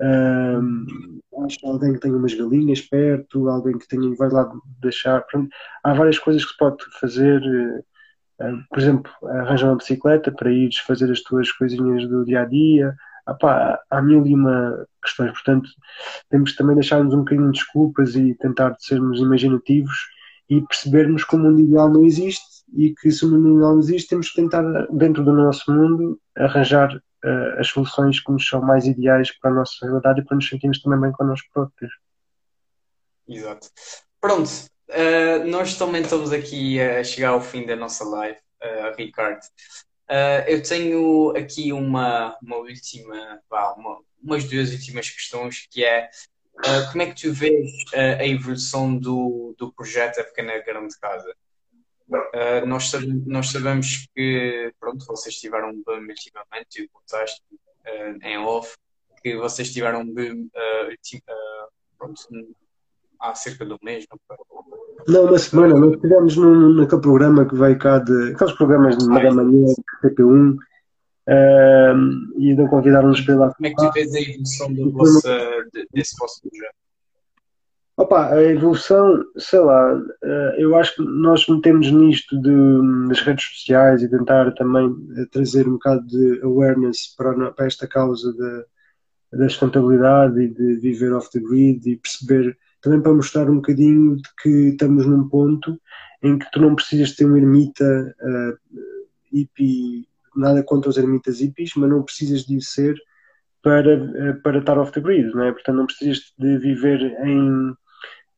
Um, 0.00 1.20
acho 1.44 1.58
alguém 1.64 1.92
que 1.92 2.00
tenha 2.00 2.16
umas 2.16 2.34
galinhas 2.34 2.80
perto, 2.80 3.48
alguém 3.48 3.78
que 3.78 3.86
tenha, 3.86 4.14
vai 4.16 4.30
lá 4.30 4.50
deixar. 4.80 5.24
Há 5.84 5.94
várias 5.94 6.18
coisas 6.18 6.44
que 6.44 6.52
se 6.52 6.58
pode 6.58 6.84
fazer. 7.00 7.40
Uh, 7.40 8.64
por 8.68 8.78
exemplo, 8.80 9.12
arranjar 9.22 9.68
uma 9.68 9.76
bicicleta 9.76 10.32
para 10.32 10.50
ires 10.50 10.78
fazer 10.78 11.10
as 11.12 11.20
tuas 11.20 11.52
coisinhas 11.52 12.08
do 12.08 12.24
dia 12.24 12.40
a 12.40 12.44
dia 12.44 12.92
Epá, 13.28 13.80
há 13.88 14.02
mil 14.02 14.26
e 14.26 14.34
uma 14.34 14.86
questões, 15.02 15.32
portanto, 15.32 15.68
temos 16.28 16.52
que 16.52 16.56
também 16.58 16.74
deixar-nos 16.74 17.14
um 17.14 17.18
bocadinho 17.18 17.52
de 17.52 17.58
desculpas 17.58 18.14
e 18.14 18.34
tentar 18.34 18.76
sermos 18.78 19.20
imaginativos 19.20 19.96
e 20.48 20.60
percebermos 20.60 21.24
que 21.24 21.36
o 21.36 21.38
mundo 21.38 21.60
ideal 21.60 21.88
não 21.88 22.04
existe 22.04 22.62
e 22.74 22.94
que 22.94 23.10
se 23.10 23.24
o 23.24 23.30
mundo 23.30 23.56
ideal 23.56 23.72
não 23.72 23.80
existe, 23.80 24.08
temos 24.08 24.30
que 24.30 24.36
tentar, 24.36 24.62
dentro 24.90 25.24
do 25.24 25.32
nosso 25.32 25.70
mundo, 25.72 26.20
arranjar 26.36 26.94
uh, 26.96 27.58
as 27.60 27.68
soluções 27.68 28.20
que 28.20 28.32
nos 28.32 28.46
são 28.46 28.60
mais 28.60 28.86
ideais 28.86 29.30
para 29.38 29.50
a 29.50 29.54
nossa 29.54 29.86
realidade 29.86 30.20
e 30.20 30.24
para 30.24 30.36
nos 30.36 30.48
sentirmos 30.48 30.80
também 30.80 31.00
bem 31.00 31.12
connosco 31.12 31.48
próprios. 31.52 31.92
Exato. 33.28 33.68
Pronto, 34.20 34.48
uh, 34.48 35.46
nós 35.48 35.76
também 35.76 36.02
estamos 36.02 36.32
aqui 36.32 36.80
a 36.80 37.04
chegar 37.04 37.30
ao 37.30 37.40
fim 37.40 37.66
da 37.66 37.76
nossa 37.76 38.04
live, 38.04 38.38
uh, 38.62 38.96
Ricardo. 38.96 39.42
Uh, 40.10 40.44
eu 40.46 40.62
tenho 40.62 41.30
aqui 41.36 41.72
uma, 41.72 42.36
uma 42.42 42.56
última, 42.56 43.40
uma, 43.50 44.00
umas 44.22 44.44
duas 44.44 44.70
últimas 44.72 45.08
questões, 45.08 45.66
que 45.70 45.84
é 45.84 46.10
uh, 46.54 46.90
como 46.90 47.02
é 47.02 47.06
que 47.06 47.22
tu 47.22 47.32
vês 47.32 47.70
uh, 47.94 48.20
a 48.20 48.26
evolução 48.26 48.96
do, 48.96 49.54
do 49.56 49.72
projeto 49.72 50.20
A 50.20 50.24
Pequena 50.24 50.58
Grande 50.58 50.98
Casa? 50.98 51.34
Nós, 52.66 52.90
sabemos, 52.90 53.26
nós 53.26 53.48
sabemos 53.48 54.06
que 54.14 54.70
pronto, 54.78 55.06
vocês 55.06 55.36
tiveram 55.36 55.70
um 55.70 55.82
boom 55.82 56.06
ultimamente, 56.08 56.82
e 56.82 56.88
contaste 56.88 57.40
em 58.22 58.36
off, 58.36 58.76
que 59.22 59.34
vocês 59.36 59.72
tiveram 59.72 60.02
um 60.02 60.12
boom 60.12 60.46
pronto, 61.96 62.22
há 63.18 63.34
cerca 63.34 63.64
de 63.64 63.72
um 63.72 63.78
mês, 63.80 64.04
não 64.10 64.18
foi? 64.28 64.36
Não, 65.08 65.24
uma 65.24 65.38
semana, 65.38 65.76
nós 65.76 65.94
estivemos 65.94 66.36
num, 66.36 66.74
naquele 66.74 67.00
programa 67.00 67.44
que 67.46 67.54
veio 67.54 67.78
cá 67.78 67.98
de. 67.98 68.32
aqueles 68.32 68.52
programas 68.54 68.96
de 68.96 69.06
da 69.06 69.32
manhã, 69.32 69.66
CP1, 70.02 70.54
uh, 70.54 70.58
e 72.38 72.50
então 72.50 72.68
convidaram-nos 72.68 73.20
para 73.20 73.36
lá. 73.36 73.54
Como 73.54 73.66
é 73.66 73.70
que 73.70 73.76
tu 73.76 73.92
vês 73.92 74.14
a 74.14 74.20
evolução 74.20 74.72
do 74.72 74.90
vosso, 74.92 75.22
desse 75.92 76.16
vosso 76.18 76.40
projeto? 76.42 76.82
Opa, 77.94 78.30
a 78.32 78.42
evolução, 78.42 79.22
sei 79.36 79.60
lá, 79.60 79.94
uh, 79.94 80.54
eu 80.56 80.74
acho 80.76 80.96
que 80.96 81.02
nós 81.02 81.46
metemos 81.46 81.90
nisto 81.90 82.40
de, 82.40 83.08
das 83.08 83.20
redes 83.20 83.44
sociais 83.44 84.02
e 84.02 84.08
tentar 84.08 84.50
também 84.54 84.96
eh, 85.18 85.26
trazer 85.30 85.68
um 85.68 85.72
bocado 85.72 86.06
de 86.06 86.40
awareness 86.42 87.14
para, 87.16 87.52
para 87.52 87.66
esta 87.66 87.86
causa 87.86 88.32
da, 88.32 89.38
da 89.38 89.48
sustentabilidade 89.48 90.40
e 90.40 90.48
de 90.48 90.76
viver 90.76 91.12
off 91.12 91.30
the 91.30 91.38
grid 91.38 91.88
e 91.88 91.96
perceber 91.96 92.56
também 92.82 93.00
para 93.00 93.14
mostrar 93.14 93.48
um 93.48 93.56
bocadinho 93.56 94.16
de 94.16 94.28
que 94.42 94.48
estamos 94.70 95.06
num 95.06 95.28
ponto 95.28 95.80
em 96.22 96.38
que 96.38 96.50
tu 96.50 96.60
não 96.60 96.74
precisas 96.74 97.14
ter 97.14 97.24
um 97.24 97.36
ermita 97.36 98.14
uh, 98.20 98.78
hippie, 99.32 100.06
nada 100.36 100.62
contra 100.62 100.90
os 100.90 100.98
ermitas 100.98 101.40
hippies, 101.40 101.72
mas 101.76 101.88
não 101.88 102.02
precisas 102.02 102.44
de 102.44 102.60
ser 102.62 102.94
para, 103.62 103.96
uh, 103.96 104.42
para 104.42 104.58
estar 104.58 104.78
off 104.78 104.92
the 104.92 105.00
grid, 105.00 105.32
não 105.34 105.44
é? 105.44 105.52
Portanto, 105.52 105.76
não 105.76 105.86
precisas 105.86 106.32
de 106.36 106.58
viver 106.58 107.00
em, 107.24 107.74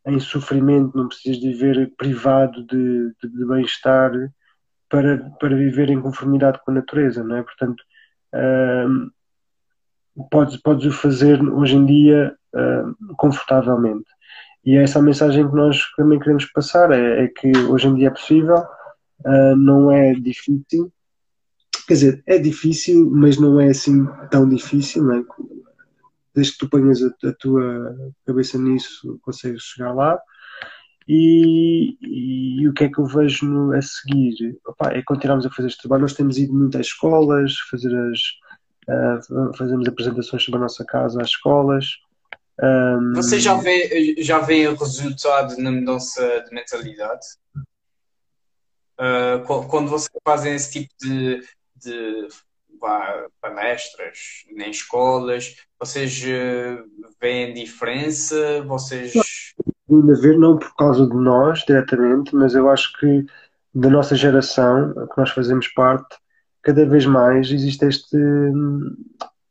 em 0.06 0.20
sofrimento, 0.20 0.96
não 0.96 1.08
precisas 1.08 1.40
de 1.40 1.48
viver 1.48 1.92
privado 1.96 2.64
de, 2.66 3.12
de, 3.22 3.28
de 3.28 3.46
bem-estar 3.46 4.12
para, 4.88 5.18
para 5.40 5.56
viver 5.56 5.88
em 5.90 6.00
conformidade 6.00 6.60
com 6.64 6.70
a 6.70 6.74
natureza, 6.74 7.24
não 7.24 7.36
é? 7.36 7.42
Portanto, 7.42 7.82
uh, 8.34 9.10
podes, 10.30 10.56
podes 10.58 10.86
o 10.86 10.92
fazer 10.92 11.42
hoje 11.42 11.76
em 11.76 11.86
dia 11.86 12.36
uh, 12.54 13.14
confortavelmente. 13.16 14.06
E 14.64 14.76
é 14.76 14.82
essa 14.82 14.98
a 14.98 15.02
mensagem 15.02 15.48
que 15.48 15.54
nós 15.54 15.78
também 15.96 16.18
queremos 16.18 16.46
passar, 16.46 16.90
é, 16.90 17.24
é 17.24 17.28
que 17.28 17.52
hoje 17.68 17.86
em 17.88 17.94
dia 17.96 18.08
é 18.08 18.10
possível, 18.10 18.56
uh, 18.56 19.56
não 19.56 19.90
é 19.90 20.14
difícil, 20.14 20.92
quer 21.86 21.94
dizer, 21.94 22.22
é 22.26 22.38
difícil, 22.38 23.10
mas 23.10 23.38
não 23.38 23.60
é 23.60 23.68
assim 23.68 24.06
tão 24.30 24.48
difícil, 24.48 25.04
não 25.04 25.16
é? 25.16 25.24
desde 26.34 26.52
que 26.52 26.58
tu 26.58 26.68
ponhas 26.68 27.00
a, 27.02 27.28
a, 27.28 27.32
tua 27.34 28.12
cabeça 28.26 28.58
nisso, 28.58 29.18
consegues 29.22 29.62
chegar 29.62 29.92
lá. 29.92 30.18
E, 31.06 31.96
e, 32.00 32.62
e, 32.62 32.68
o 32.68 32.72
que 32.72 32.84
é 32.84 32.88
que 32.88 32.98
eu 32.98 33.04
vejo 33.04 33.46
no, 33.46 33.72
a 33.72 33.80
seguir? 33.80 34.58
Opa, 34.66 34.90
é 34.90 35.02
continuarmos 35.02 35.46
a 35.46 35.50
fazer 35.50 35.68
este 35.68 35.82
trabalho. 35.82 36.02
Nós 36.02 36.14
temos 36.14 36.38
ido 36.38 36.52
muito 36.52 36.78
às 36.78 36.86
escolas, 36.86 37.56
fazer 37.70 37.94
as, 37.94 38.20
uh, 38.88 39.56
fazemos 39.56 39.86
apresentações 39.86 40.42
sobre 40.42 40.58
a 40.58 40.62
nossa 40.62 40.84
casa 40.84 41.20
às 41.20 41.28
escolas. 41.28 41.84
Um... 42.62 43.12
Você 43.14 43.40
já 43.40 43.54
vê, 43.54 44.14
já 44.18 44.38
vê 44.38 44.68
o 44.68 44.76
resultado 44.76 45.56
na 45.58 45.70
mudança 45.70 46.42
de 46.42 46.54
mentalidade? 46.54 47.26
Uh, 48.98 49.66
quando 49.68 49.88
vocês 49.88 50.10
fazem 50.24 50.54
esse 50.54 50.72
tipo 50.72 50.94
de, 51.00 51.40
de 51.76 52.28
palestras 53.40 54.44
em 54.48 54.70
escolas, 54.70 55.56
vocês 55.78 56.22
uh, 56.22 56.84
veem 57.20 57.54
diferença? 57.54 58.62
Vocês. 58.62 59.12
Ainda 59.90 60.14
ver, 60.20 60.38
não 60.38 60.58
por 60.58 60.74
causa 60.76 61.06
de 61.06 61.16
nós 61.16 61.64
diretamente, 61.64 62.34
mas 62.34 62.54
eu 62.54 62.70
acho 62.70 62.96
que 62.98 63.26
da 63.74 63.90
nossa 63.90 64.14
geração, 64.14 64.92
que 64.92 65.18
nós 65.18 65.30
fazemos 65.30 65.66
parte, 65.68 66.16
cada 66.62 66.86
vez 66.86 67.04
mais 67.04 67.50
existe 67.50 67.84
este. 67.84 68.16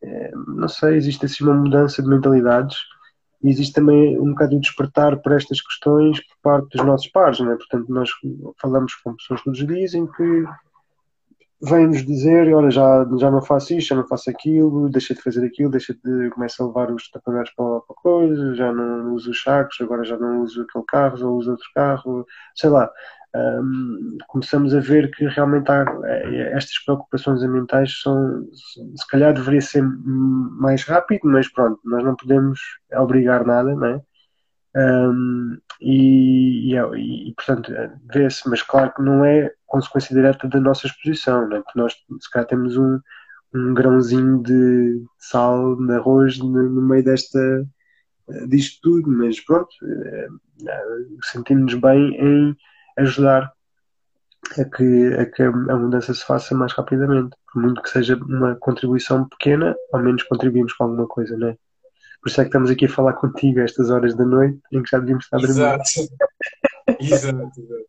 Eh, 0.02 0.32
não 0.48 0.68
sei, 0.68 0.96
existe 0.96 1.26
assim 1.26 1.44
uma 1.44 1.54
mudança 1.54 2.02
de 2.02 2.10
mentalidades 2.10 2.78
e 3.44 3.50
existe 3.50 3.74
também 3.74 4.18
um 4.20 4.30
bocado 4.30 4.52
de 4.52 4.62
despertar 4.62 5.18
por 5.18 5.34
estas 5.34 5.62
questões 5.62 6.20
por 6.22 6.38
parte 6.42 6.78
dos 6.78 6.86
nossos 6.86 7.08
pares, 7.08 7.40
não 7.40 7.52
é? 7.52 7.56
Portanto, 7.56 7.90
nós 7.90 8.10
falamos 8.58 8.96
com 8.96 9.16
pessoas 9.16 9.42
que 9.42 9.50
nos 9.50 9.68
dizem 9.68 10.08
que 10.08 10.46
vêm-nos 11.64 12.06
dizer, 12.06 12.54
olha, 12.54 12.70
já, 12.70 13.08
já 13.18 13.32
não 13.32 13.42
faço 13.42 13.74
isto, 13.74 13.90
já 13.90 13.96
não 13.96 14.08
faço 14.08 14.30
aquilo, 14.30 14.90
deixa 14.90 15.14
de 15.14 15.22
fazer 15.22 15.46
aquilo, 15.46 15.72
deixa 15.72 15.94
de 15.94 16.30
começar 16.32 16.64
a 16.64 16.68
levar 16.68 16.92
os 16.92 17.10
tapadeiros 17.10 17.52
para, 17.56 17.80
para 17.82 17.96
coisa, 17.96 18.54
já 18.56 18.72
não 18.74 19.14
uso 19.14 19.32
os 19.32 19.42
sacos, 19.42 19.78
agora 19.80 20.04
já 20.04 20.18
não 20.18 20.42
uso 20.42 20.62
aquele 20.64 20.84
carro, 20.86 21.18
já 21.18 21.26
uso 21.26 21.52
outro 21.52 21.68
carro, 21.74 22.26
sei 22.56 22.70
lá. 22.70 22.90
Um, 23.36 24.18
começamos 24.28 24.76
a 24.76 24.80
ver 24.80 25.10
que 25.12 25.26
realmente 25.26 25.72
há, 25.72 25.86
é, 26.06 26.56
estas 26.56 26.78
preocupações 26.84 27.42
ambientais 27.42 28.02
são, 28.02 28.48
se 28.54 29.08
calhar 29.10 29.34
deveria 29.34 29.62
ser 29.62 29.82
mais 29.84 30.84
rápido, 30.84 31.22
mas 31.24 31.48
pronto, 31.48 31.80
nós 31.84 32.04
não 32.04 32.16
podemos 32.16 32.60
obrigar 32.94 33.46
nada, 33.46 33.74
não 33.74 33.88
é? 33.88 34.02
Um, 34.76 35.58
e, 35.82 36.74
e, 36.76 37.30
e, 37.30 37.34
portanto, 37.36 37.72
vê-se, 38.12 38.48
mas 38.50 38.62
claro 38.62 38.94
que 38.94 39.02
não 39.02 39.24
é 39.24 39.52
consequência 39.74 40.16
direta 40.16 40.48
da 40.48 40.60
nossa 40.60 40.88
exposição, 40.88 41.48
né? 41.48 41.62
porque 41.62 41.80
nós, 41.80 41.94
se 41.94 42.30
calhar, 42.32 42.48
temos 42.48 42.78
um, 42.78 43.00
um 43.54 43.74
grãozinho 43.74 44.42
de 44.44 45.04
sal, 45.18 45.76
de 45.76 45.94
arroz 45.94 46.38
no, 46.38 46.70
no 46.70 46.82
meio 46.82 47.04
desta 47.04 47.40
disto 48.48 48.80
tudo, 48.82 49.10
mas 49.10 49.40
pronto, 49.42 49.70
é, 49.84 50.28
é, 50.68 50.84
sentimos-nos 51.24 51.76
bem 51.76 52.16
em 52.20 52.58
ajudar 52.98 53.52
a 54.58 54.66
que, 54.66 55.14
a 55.14 55.26
que 55.26 55.44
a 55.44 55.52
mudança 55.52 56.14
se 56.14 56.26
faça 56.26 56.56
mais 56.56 56.74
rapidamente. 56.74 57.36
Por 57.52 57.62
muito 57.62 57.82
que 57.82 57.90
seja 57.90 58.16
uma 58.16 58.56
contribuição 58.56 59.28
pequena, 59.28 59.76
ao 59.92 60.02
menos 60.02 60.24
contribuímos 60.24 60.74
com 60.74 60.86
alguma 60.86 61.08
coisa, 61.08 61.38
não 61.38 61.50
é? 61.50 61.58
Por 62.22 62.30
isso 62.30 62.40
é 62.40 62.46
que 62.46 62.50
estamos 62.50 62.72
aqui 62.72 62.86
a 62.86 62.90
falar 62.90 63.14
contigo 63.14 63.60
a 63.60 63.64
estas 63.64 63.90
horas 63.90 64.16
da 64.16 64.24
noite, 64.24 64.60
em 64.72 64.82
que 64.82 64.90
já 64.90 65.00
devíamos 65.00 65.26
estar 65.26 65.38
a 65.38 65.42
dormir. 65.42 65.56
Exato, 65.56 65.84
exato, 67.00 67.60
exato. 67.60 67.86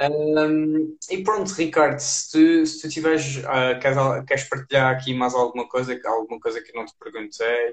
Um, 0.00 0.96
e 1.10 1.22
pronto, 1.24 1.52
Ricardo, 1.54 1.98
se 1.98 2.30
tu, 2.30 2.66
se 2.66 2.82
tu 2.82 2.88
tiveres, 2.88 3.38
uh, 3.38 3.78
queres, 3.80 3.98
queres, 4.26 4.44
partilhar 4.44 4.94
aqui 4.94 5.12
mais 5.12 5.34
alguma 5.34 5.68
coisa, 5.68 5.98
alguma 6.04 6.38
coisa 6.38 6.62
que 6.62 6.72
não 6.72 6.86
te 6.86 6.94
perguntei, 7.00 7.72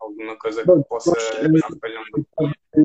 alguma 0.00 0.38
coisa 0.38 0.62
que 0.62 0.66
Bom, 0.66 0.82
possa 0.82 1.12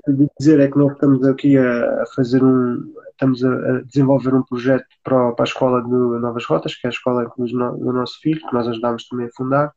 de 0.08 0.30
dizer 0.40 0.60
é 0.60 0.70
que 0.70 0.78
nós 0.78 0.94
estamos 0.94 1.26
aqui 1.26 1.58
a, 1.58 2.04
fazer 2.16 2.44
um, 2.44 2.94
estamos 3.12 3.44
a, 3.44 3.82
desenvolver 3.82 4.34
um 4.34 4.44
projeto 4.44 4.86
para, 5.04 5.32
para 5.34 5.44
a 5.44 5.48
escola 5.48 5.82
de 5.82 5.90
Novas 5.90 6.46
Rotas, 6.46 6.76
que 6.76 6.86
é 6.86 6.90
a 6.90 6.92
escola 6.94 7.32
do 7.38 7.94
nosso 7.94 8.20
filho, 8.20 8.46
que 8.46 8.54
nós 8.54 8.68
ajudámos 8.68 9.08
também 9.08 9.28
a 9.28 9.32
fundar 9.32 9.74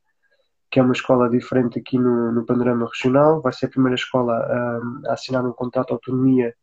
que 0.75 0.79
é 0.79 0.83
uma 0.83 0.93
escola 0.93 1.29
diferente 1.29 1.79
aqui 1.79 1.97
no, 1.97 2.33
no 2.33 2.45
panorama 2.45 2.85
regional. 2.85 3.41
Vai 3.41 3.53
ser 3.53 3.67
a 3.67 3.69
primeira 3.69 3.95
escola 3.95 4.33
a, 4.33 5.09
a 5.09 5.13
assinar 5.13 5.45
um 5.45 5.53
contrato 5.53 5.87
de 5.87 5.93
autonomia 5.93 6.53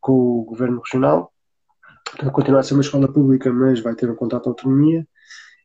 com 0.00 0.12
o 0.12 0.44
governo 0.44 0.80
regional. 0.80 1.32
Vai 2.22 2.30
continuar 2.30 2.60
a 2.60 2.62
ser 2.62 2.74
uma 2.74 2.82
escola 2.82 3.12
pública, 3.12 3.52
mas 3.52 3.80
vai 3.80 3.94
ter 3.94 4.10
um 4.10 4.14
contrato 4.14 4.44
de 4.44 4.48
autonomia. 4.50 5.06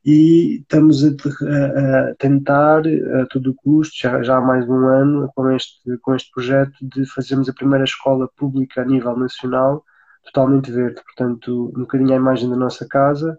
E 0.03 0.61
estamos 0.61 1.03
a, 1.03 1.09
a, 1.09 2.15
tentar, 2.15 2.81
a 3.21 3.25
todo 3.27 3.53
custo, 3.55 3.95
já, 4.01 4.23
já 4.23 4.37
há 4.37 4.41
mais 4.41 4.65
de 4.65 4.71
um 4.71 4.87
ano, 4.87 5.31
com 5.35 5.51
este, 5.51 5.97
com 6.01 6.15
este 6.15 6.31
projeto, 6.31 6.73
de 6.81 7.05
fazermos 7.05 7.47
a 7.47 7.53
primeira 7.53 7.83
escola 7.83 8.27
pública 8.35 8.81
a 8.81 8.85
nível 8.85 9.15
nacional 9.15 9.83
totalmente 10.23 10.71
verde. 10.71 11.01
Portanto, 11.03 11.71
um 11.75 11.81
bocadinho 11.81 12.13
a 12.13 12.15
imagem 12.15 12.49
da 12.49 12.55
nossa 12.55 12.87
casa, 12.87 13.37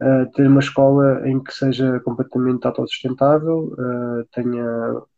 uh, 0.00 0.30
ter 0.32 0.46
uma 0.46 0.60
escola 0.60 1.28
em 1.28 1.42
que 1.42 1.52
seja 1.52 2.00
completamente 2.00 2.66
autossustentável, 2.66 3.74
uh, 3.78 4.24
tenha 4.32 4.64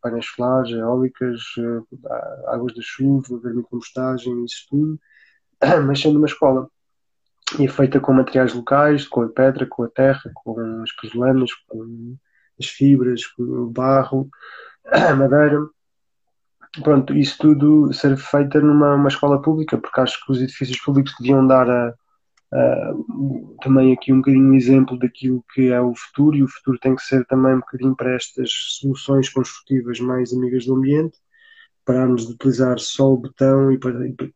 painéis 0.01 0.25
solares, 0.25 0.71
eólicas, 0.71 1.41
uh, 1.59 2.47
águas 2.47 2.73
de 2.73 2.81
chuva, 2.81 3.39
vermicompostagem, 3.39 4.45
isso 4.45 4.65
tudo, 4.69 4.99
mas 5.85 5.99
sendo 5.99 6.17
uma 6.17 6.27
escola 6.27 6.69
e 7.59 7.65
é 7.65 7.67
feita 7.67 7.99
com 7.99 8.13
materiais 8.13 8.53
locais, 8.53 9.07
com 9.07 9.21
a 9.21 9.29
pedra, 9.29 9.65
com 9.65 9.83
a 9.83 9.89
terra, 9.89 10.31
com 10.33 10.81
as 10.81 10.91
pozolanas, 10.93 11.51
com 11.67 12.15
as 12.59 12.65
fibras, 12.65 13.25
com 13.25 13.43
o 13.43 13.69
barro, 13.69 14.29
a 14.85 15.15
madeira. 15.15 15.59
Pronto, 16.83 17.15
isso 17.15 17.37
tudo 17.39 17.91
ser 17.93 18.17
feita 18.17 18.59
numa 18.59 19.07
escola 19.07 19.41
pública, 19.41 19.77
porque 19.77 20.01
acho 20.01 20.23
que 20.25 20.31
os 20.31 20.41
edifícios 20.41 20.79
públicos 20.79 21.13
deviam 21.19 21.45
dar 21.45 21.69
a, 21.69 21.93
Uh, 22.49 23.57
também 23.61 23.91
aqui 23.91 24.13
um 24.13 24.17
bocadinho 24.17 24.53
exemplo 24.53 24.97
daquilo 24.97 25.43
que 25.53 25.69
é 25.69 25.81
o 25.81 25.93
futuro, 25.93 26.37
e 26.37 26.43
o 26.43 26.47
futuro 26.47 26.79
tem 26.79 26.95
que 26.95 27.01
ser 27.01 27.25
também 27.25 27.55
um 27.55 27.59
bocadinho 27.59 27.95
para 27.95 28.15
estas 28.15 28.49
soluções 28.79 29.27
construtivas 29.29 29.99
mais 29.99 30.31
amigas 30.31 30.65
do 30.65 30.75
ambiente, 30.75 31.17
pararmos 31.87 32.27
de 32.27 32.33
utilizar 32.33 32.77
só 32.79 33.13
o 33.13 33.17
betão 33.17 33.71
e, 33.71 33.79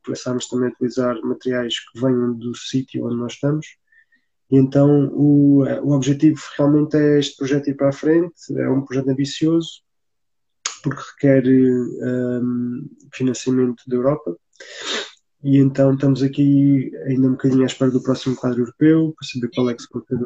passarmos 0.07 0.47
também 0.47 0.69
a 0.69 0.71
utilizar 0.71 1.21
materiais 1.21 1.75
que 1.79 1.99
venham 1.99 2.33
do 2.33 2.55
sítio 2.55 3.05
onde 3.05 3.17
nós 3.17 3.33
estamos. 3.33 3.67
E 4.49 4.57
então 4.57 5.09
o, 5.13 5.63
o 5.83 5.91
objetivo 5.91 6.41
realmente 6.57 6.95
é 6.95 7.19
este 7.19 7.35
projeto 7.35 7.69
ir 7.69 7.75
para 7.75 7.89
a 7.89 7.93
frente, 7.93 8.33
é 8.55 8.69
um 8.69 8.85
projeto 8.85 9.09
ambicioso, 9.09 9.81
porque 10.81 11.01
requer 11.13 11.43
um, 11.45 12.89
financiamento 13.13 13.83
da 13.85 13.97
Europa. 13.97 14.37
E 15.43 15.57
então 15.57 15.93
estamos 15.93 16.23
aqui 16.23 16.89
ainda 17.05 17.27
um 17.27 17.31
bocadinho 17.31 17.63
à 17.63 17.65
espera 17.65 17.91
do 17.91 18.01
próximo 18.01 18.35
quadro 18.35 18.61
europeu 18.61 19.13
para 19.17 19.27
saber 19.27 19.49
qual 19.53 19.69
é 19.69 19.73
que 19.73 19.81
se 19.81 19.89
ter 19.89 20.17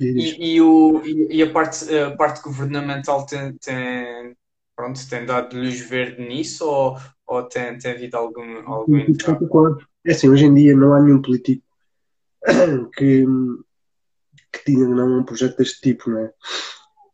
e, 0.00 0.54
e, 0.54 0.60
o, 0.60 1.00
e, 1.06 1.40
a, 1.42 1.52
parte, 1.52 1.96
a 1.96 2.16
parte 2.16 2.42
governamental 2.42 3.24
tem, 3.24 3.52
tem, 3.58 4.34
pronto, 4.82 5.08
tem 5.08 5.24
dado 5.24 5.56
luz 5.56 5.80
verde 5.80 6.20
nisso 6.20 6.66
ou, 6.66 6.98
ou 7.26 7.42
tem, 7.44 7.78
tem 7.78 7.92
havido 7.92 8.16
algum, 8.16 8.68
algum 8.68 8.98
É 10.04 10.10
assim, 10.10 10.28
hoje 10.28 10.44
em 10.44 10.54
dia 10.54 10.76
não 10.76 10.92
há 10.92 11.00
nenhum 11.00 11.22
político 11.22 11.64
que, 12.96 13.24
que 14.52 14.64
tinha 14.64 14.88
não 14.88 15.20
um 15.20 15.24
projeto 15.24 15.58
deste 15.58 15.80
tipo, 15.80 16.10
não 16.10 16.18
é? 16.18 16.32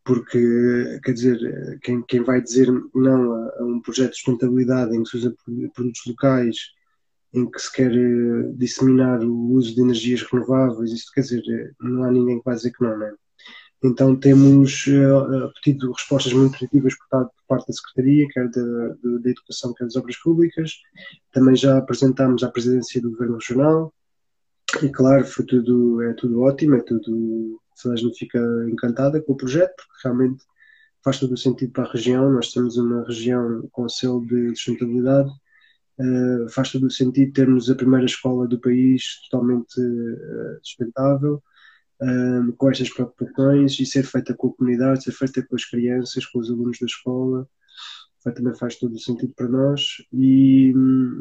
Porque, 0.03 0.99
quer 1.03 1.13
dizer, 1.13 1.79
quem, 1.83 2.01
quem 2.01 2.23
vai 2.23 2.41
dizer 2.41 2.67
não 2.95 3.33
a, 3.33 3.59
a 3.59 3.63
um 3.63 3.79
projeto 3.79 4.11
de 4.11 4.15
sustentabilidade 4.15 4.95
em 4.95 5.03
que 5.03 5.09
se 5.09 5.17
usa 5.17 5.35
produtos 5.75 6.01
locais 6.07 6.55
em 7.31 7.45
que 7.45 7.59
se 7.59 7.71
quer 7.71 7.91
eh, 7.91 8.51
disseminar 8.55 9.23
o 9.23 9.51
uso 9.51 9.75
de 9.75 9.81
energias 9.81 10.23
renováveis, 10.23 10.91
isto 10.91 11.11
quer 11.11 11.21
dizer, 11.21 11.43
eh, 11.47 11.71
não 11.79 12.03
há 12.03 12.09
ninguém 12.11 12.39
que 12.39 12.45
vá 12.45 12.55
dizer 12.55 12.71
que 12.71 12.83
não, 12.83 12.97
não 12.97 13.05
é? 13.05 13.13
Então 13.81 14.15
temos 14.15 14.85
uh, 14.87 15.51
respostas 15.95 16.33
muito 16.33 16.57
positivas 16.59 16.93
por 16.97 17.31
parte 17.47 17.67
da 17.67 17.73
Secretaria, 17.73 18.27
quer 18.29 18.49
da, 18.49 18.87
da 19.21 19.29
Educação, 19.29 19.73
quer 19.73 19.85
das 19.85 19.95
Obras 19.95 20.17
Públicas. 20.17 20.73
Também 21.31 21.55
já 21.55 21.77
apresentámos 21.77 22.43
à 22.43 22.49
Presidência 22.49 23.01
do 23.01 23.11
Governo 23.11 23.35
Regional 23.35 23.93
e, 24.83 24.89
claro, 24.89 25.25
foi 25.25 25.45
tudo, 25.45 26.01
é 26.03 26.13
tudo 26.13 26.41
ótimo, 26.41 26.75
é 26.75 26.81
tudo. 26.81 27.59
A 27.85 27.95
gente 27.95 28.19
fica 28.19 28.39
encantada 28.69 29.21
com 29.21 29.31
o 29.31 29.37
projeto, 29.37 29.73
porque 29.77 30.01
realmente 30.03 30.43
faz 31.01 31.17
todo 31.17 31.33
o 31.33 31.37
sentido 31.37 31.71
para 31.71 31.85
a 31.85 31.91
região. 31.91 32.29
Nós 32.29 32.51
temos 32.51 32.75
uma 32.75 33.05
região 33.05 33.67
com 33.71 33.87
selo 33.87 34.25
de 34.25 34.49
sustentabilidade 34.49 35.31
Uh, 35.99 36.47
faz 36.47 36.71
todo 36.71 36.87
o 36.87 36.91
sentido 36.91 37.33
termos 37.33 37.69
a 37.69 37.75
primeira 37.75 38.05
escola 38.05 38.47
do 38.47 38.57
país 38.57 39.19
totalmente 39.29 39.81
uh, 39.81 40.57
sustentável, 40.63 41.43
uh, 42.01 42.53
com 42.53 42.69
estas 42.69 42.89
preocupações 42.89 43.79
e 43.79 43.85
ser 43.85 44.03
feita 44.03 44.33
com 44.33 44.47
a 44.47 44.53
comunidade, 44.53 45.03
ser 45.03 45.11
feita 45.11 45.45
com 45.45 45.55
as 45.55 45.65
crianças, 45.65 46.25
com 46.25 46.39
os 46.39 46.49
alunos 46.49 46.77
da 46.79 46.85
escola, 46.85 47.47
também 48.35 48.53
faz 48.53 48.75
todo 48.75 48.93
o 48.93 48.99
sentido 48.99 49.33
para 49.35 49.47
nós. 49.47 49.97
E, 50.13 50.73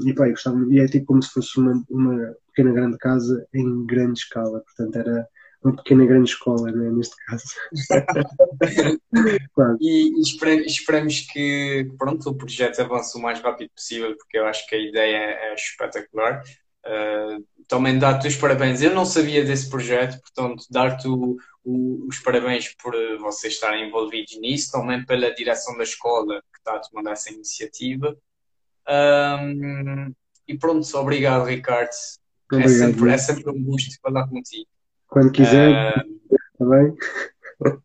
e, 0.06 0.14
pá, 0.14 0.28
gostava, 0.28 0.58
e 0.70 0.78
é 0.78 0.86
tipo 0.86 1.06
como 1.06 1.22
se 1.22 1.30
fosse 1.30 1.58
uma, 1.58 1.84
uma 1.88 2.34
pequena 2.48 2.72
grande 2.72 2.98
casa 2.98 3.46
em 3.54 3.86
grande 3.86 4.18
escala, 4.18 4.60
portanto 4.60 4.96
era 4.96 5.28
uma 5.62 5.74
pequena 5.74 6.06
grande 6.06 6.30
escola, 6.30 6.70
né, 6.70 6.90
neste 6.90 7.16
caso. 7.24 7.44
E 9.80 10.20
esperamos 10.20 11.20
que 11.32 11.90
pronto, 11.98 12.30
o 12.30 12.34
projeto 12.34 12.80
avance 12.80 13.18
o 13.18 13.20
mais 13.20 13.40
rápido 13.40 13.70
possível, 13.70 14.16
porque 14.16 14.38
eu 14.38 14.46
acho 14.46 14.66
que 14.68 14.76
a 14.76 14.78
ideia 14.78 15.16
é 15.16 15.54
espetacular. 15.54 16.42
Uh, 16.86 17.44
também 17.68 17.98
dar-te 17.98 18.26
os 18.26 18.36
parabéns. 18.36 18.80
Eu 18.82 18.94
não 18.94 19.04
sabia 19.04 19.44
desse 19.44 19.68
projeto, 19.68 20.18
portanto, 20.20 20.64
dar-te 20.70 21.06
os 21.64 22.18
parabéns 22.20 22.74
por 22.82 22.94
vocês 23.20 23.52
estarem 23.52 23.86
envolvidos 23.88 24.38
nisso, 24.40 24.72
também 24.72 25.04
pela 25.04 25.34
direção 25.34 25.76
da 25.76 25.82
escola 25.82 26.42
que 26.52 26.58
está 26.58 26.76
a 26.76 26.80
tomar 26.80 27.12
essa 27.12 27.30
iniciativa. 27.30 28.16
Um, 28.88 30.14
e 30.48 30.56
pronto, 30.56 30.86
obrigado, 30.96 31.44
Ricardo. 31.44 31.90
É 32.50 32.56
obrigado, 32.56 32.72
é, 32.72 32.86
sempre, 32.86 33.10
é 33.10 33.18
sempre 33.18 33.50
um 33.50 33.62
gosto 33.62 34.00
falar 34.00 34.26
contigo. 34.26 34.66
Quando 35.06 35.30
quiser, 35.30 35.94
também. 36.58 36.96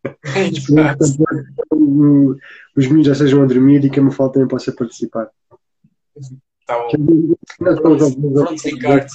os 2.76 2.88
meninos 2.88 3.08
já 3.08 3.16
sejam 3.16 3.44
a 3.44 3.46
dormir 3.46 3.84
e 3.84 3.90
que 3.90 4.00
a 4.00 4.04
me 4.04 4.14
falta 4.14 4.36
também 4.36 4.48
possa 4.48 4.72
participar. 4.72 5.30
Tá 6.66 6.80
bom. 6.80 7.36
Pronto, 7.60 8.62
Ricardo. 8.64 9.12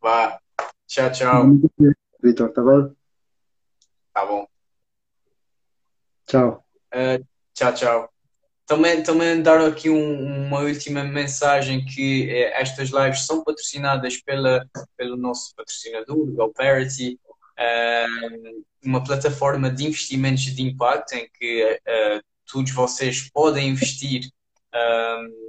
Vá. 0.00 0.40
Tchau, 0.86 1.12
tchau. 1.12 1.44
Vitor, 2.22 2.52
tá 2.52 2.62
bom? 2.62 2.94
Tá 4.12 4.26
bom. 4.26 4.46
Tchau. 6.26 6.64
Uh, 6.94 7.24
tchau, 7.54 7.74
tchau. 7.74 8.12
Também, 8.66 9.02
também 9.02 9.42
dar 9.42 9.60
aqui 9.60 9.88
um, 9.88 10.46
uma 10.46 10.60
última 10.60 11.04
mensagem 11.04 11.84
que 11.84 12.28
é, 12.30 12.60
estas 12.60 12.90
lives 12.90 13.24
são 13.24 13.44
patrocinadas 13.44 14.16
pela, 14.16 14.66
pelo 14.96 15.16
nosso 15.16 15.54
patrocinador, 15.54 16.26
GoParity, 16.32 17.20
uh, 17.58 18.64
uma 18.84 19.04
plataforma 19.04 19.70
de 19.70 19.86
investimentos 19.86 20.42
de 20.44 20.62
impacto 20.62 21.12
em 21.12 21.28
que 21.30 21.64
uh, 21.64 22.22
todos 22.50 22.72
vocês 22.72 23.30
podem 23.30 23.68
investir 23.68 24.28
um, 24.74 25.45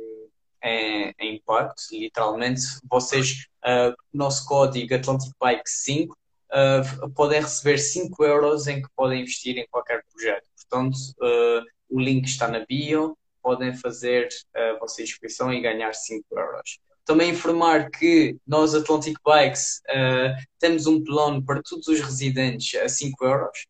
em, 0.63 1.13
em, 1.19 1.35
impacto, 1.35 1.81
literalmente. 1.91 2.61
Vocês, 2.89 3.47
uh, 3.65 3.95
nosso 4.13 4.45
código 4.45 4.93
Atlantic 4.93 5.31
Bike 5.39 5.69
5, 5.69 6.15
uh, 6.51 7.09
podem 7.11 7.41
receber 7.41 7.77
5 7.77 8.23
euros 8.23 8.67
em 8.67 8.81
que 8.81 8.89
podem 8.95 9.21
investir 9.21 9.57
em 9.57 9.67
qualquer 9.69 10.03
projeto. 10.11 10.47
Portanto, 10.55 10.97
uh, 11.21 11.65
o 11.89 11.99
link 11.99 12.25
está 12.25 12.47
na 12.47 12.65
bio, 12.65 13.17
podem 13.41 13.73
fazer 13.73 14.27
a 14.53 14.77
vossa 14.77 15.01
inscrição 15.01 15.53
e 15.53 15.61
ganhar 15.61 15.93
5 15.93 16.25
euros. 16.31 16.79
Também 17.05 17.29
informar 17.29 17.89
que 17.89 18.35
nós, 18.45 18.75
Atlantic 18.75 19.17
Bikes, 19.25 19.81
uh, 19.89 20.35
temos 20.59 20.87
um 20.87 21.01
plano 21.01 21.41
para 21.41 21.61
todos 21.63 21.87
os 21.87 22.01
residentes 22.01 22.77
a 22.81 22.89
5 22.89 23.23
euros. 23.23 23.65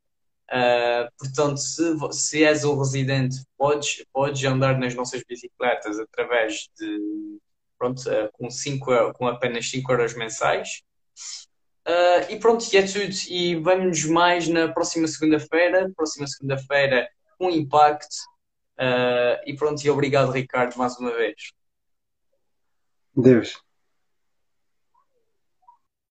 Uh, 0.50 1.12
portanto, 1.20 1.58
se, 1.58 1.84
se 2.12 2.44
és 2.44 2.64
um 2.64 2.78
residente, 2.78 3.44
podes, 3.58 4.06
podes 4.14 4.44
andar 4.46 4.80
nas 4.80 4.96
nossas 4.96 5.22
bicicletas 5.28 6.00
através 6.00 6.70
de, 6.80 7.40
pronto, 7.78 8.00
uh, 8.10 8.30
com, 8.32 8.50
5, 8.50 9.14
com 9.14 9.28
apenas 9.28 9.70
5 9.70 9.92
euros 9.92 10.16
mensais. 10.16 10.84
Uh, 11.86 12.32
e 12.32 12.40
pronto, 12.40 12.66
e 12.72 12.78
é 12.78 12.84
tudo. 12.84 13.14
E 13.30 13.56
vamos 13.56 14.06
mais 14.06 14.48
na 14.48 14.70
próxima 14.70 15.08
segunda-feira. 15.08 15.92
Próxima 15.96 16.28
segunda-feira 16.28 17.10
um 17.40 17.50
impacto. 17.50 18.16
E 19.46 19.54
pronto, 19.56 19.84
e 19.84 19.90
obrigado, 19.90 20.32
Ricardo, 20.32 20.78
mais 20.78 20.98
uma 20.98 21.12
vez. 21.12 21.52
Deus. 23.16 23.67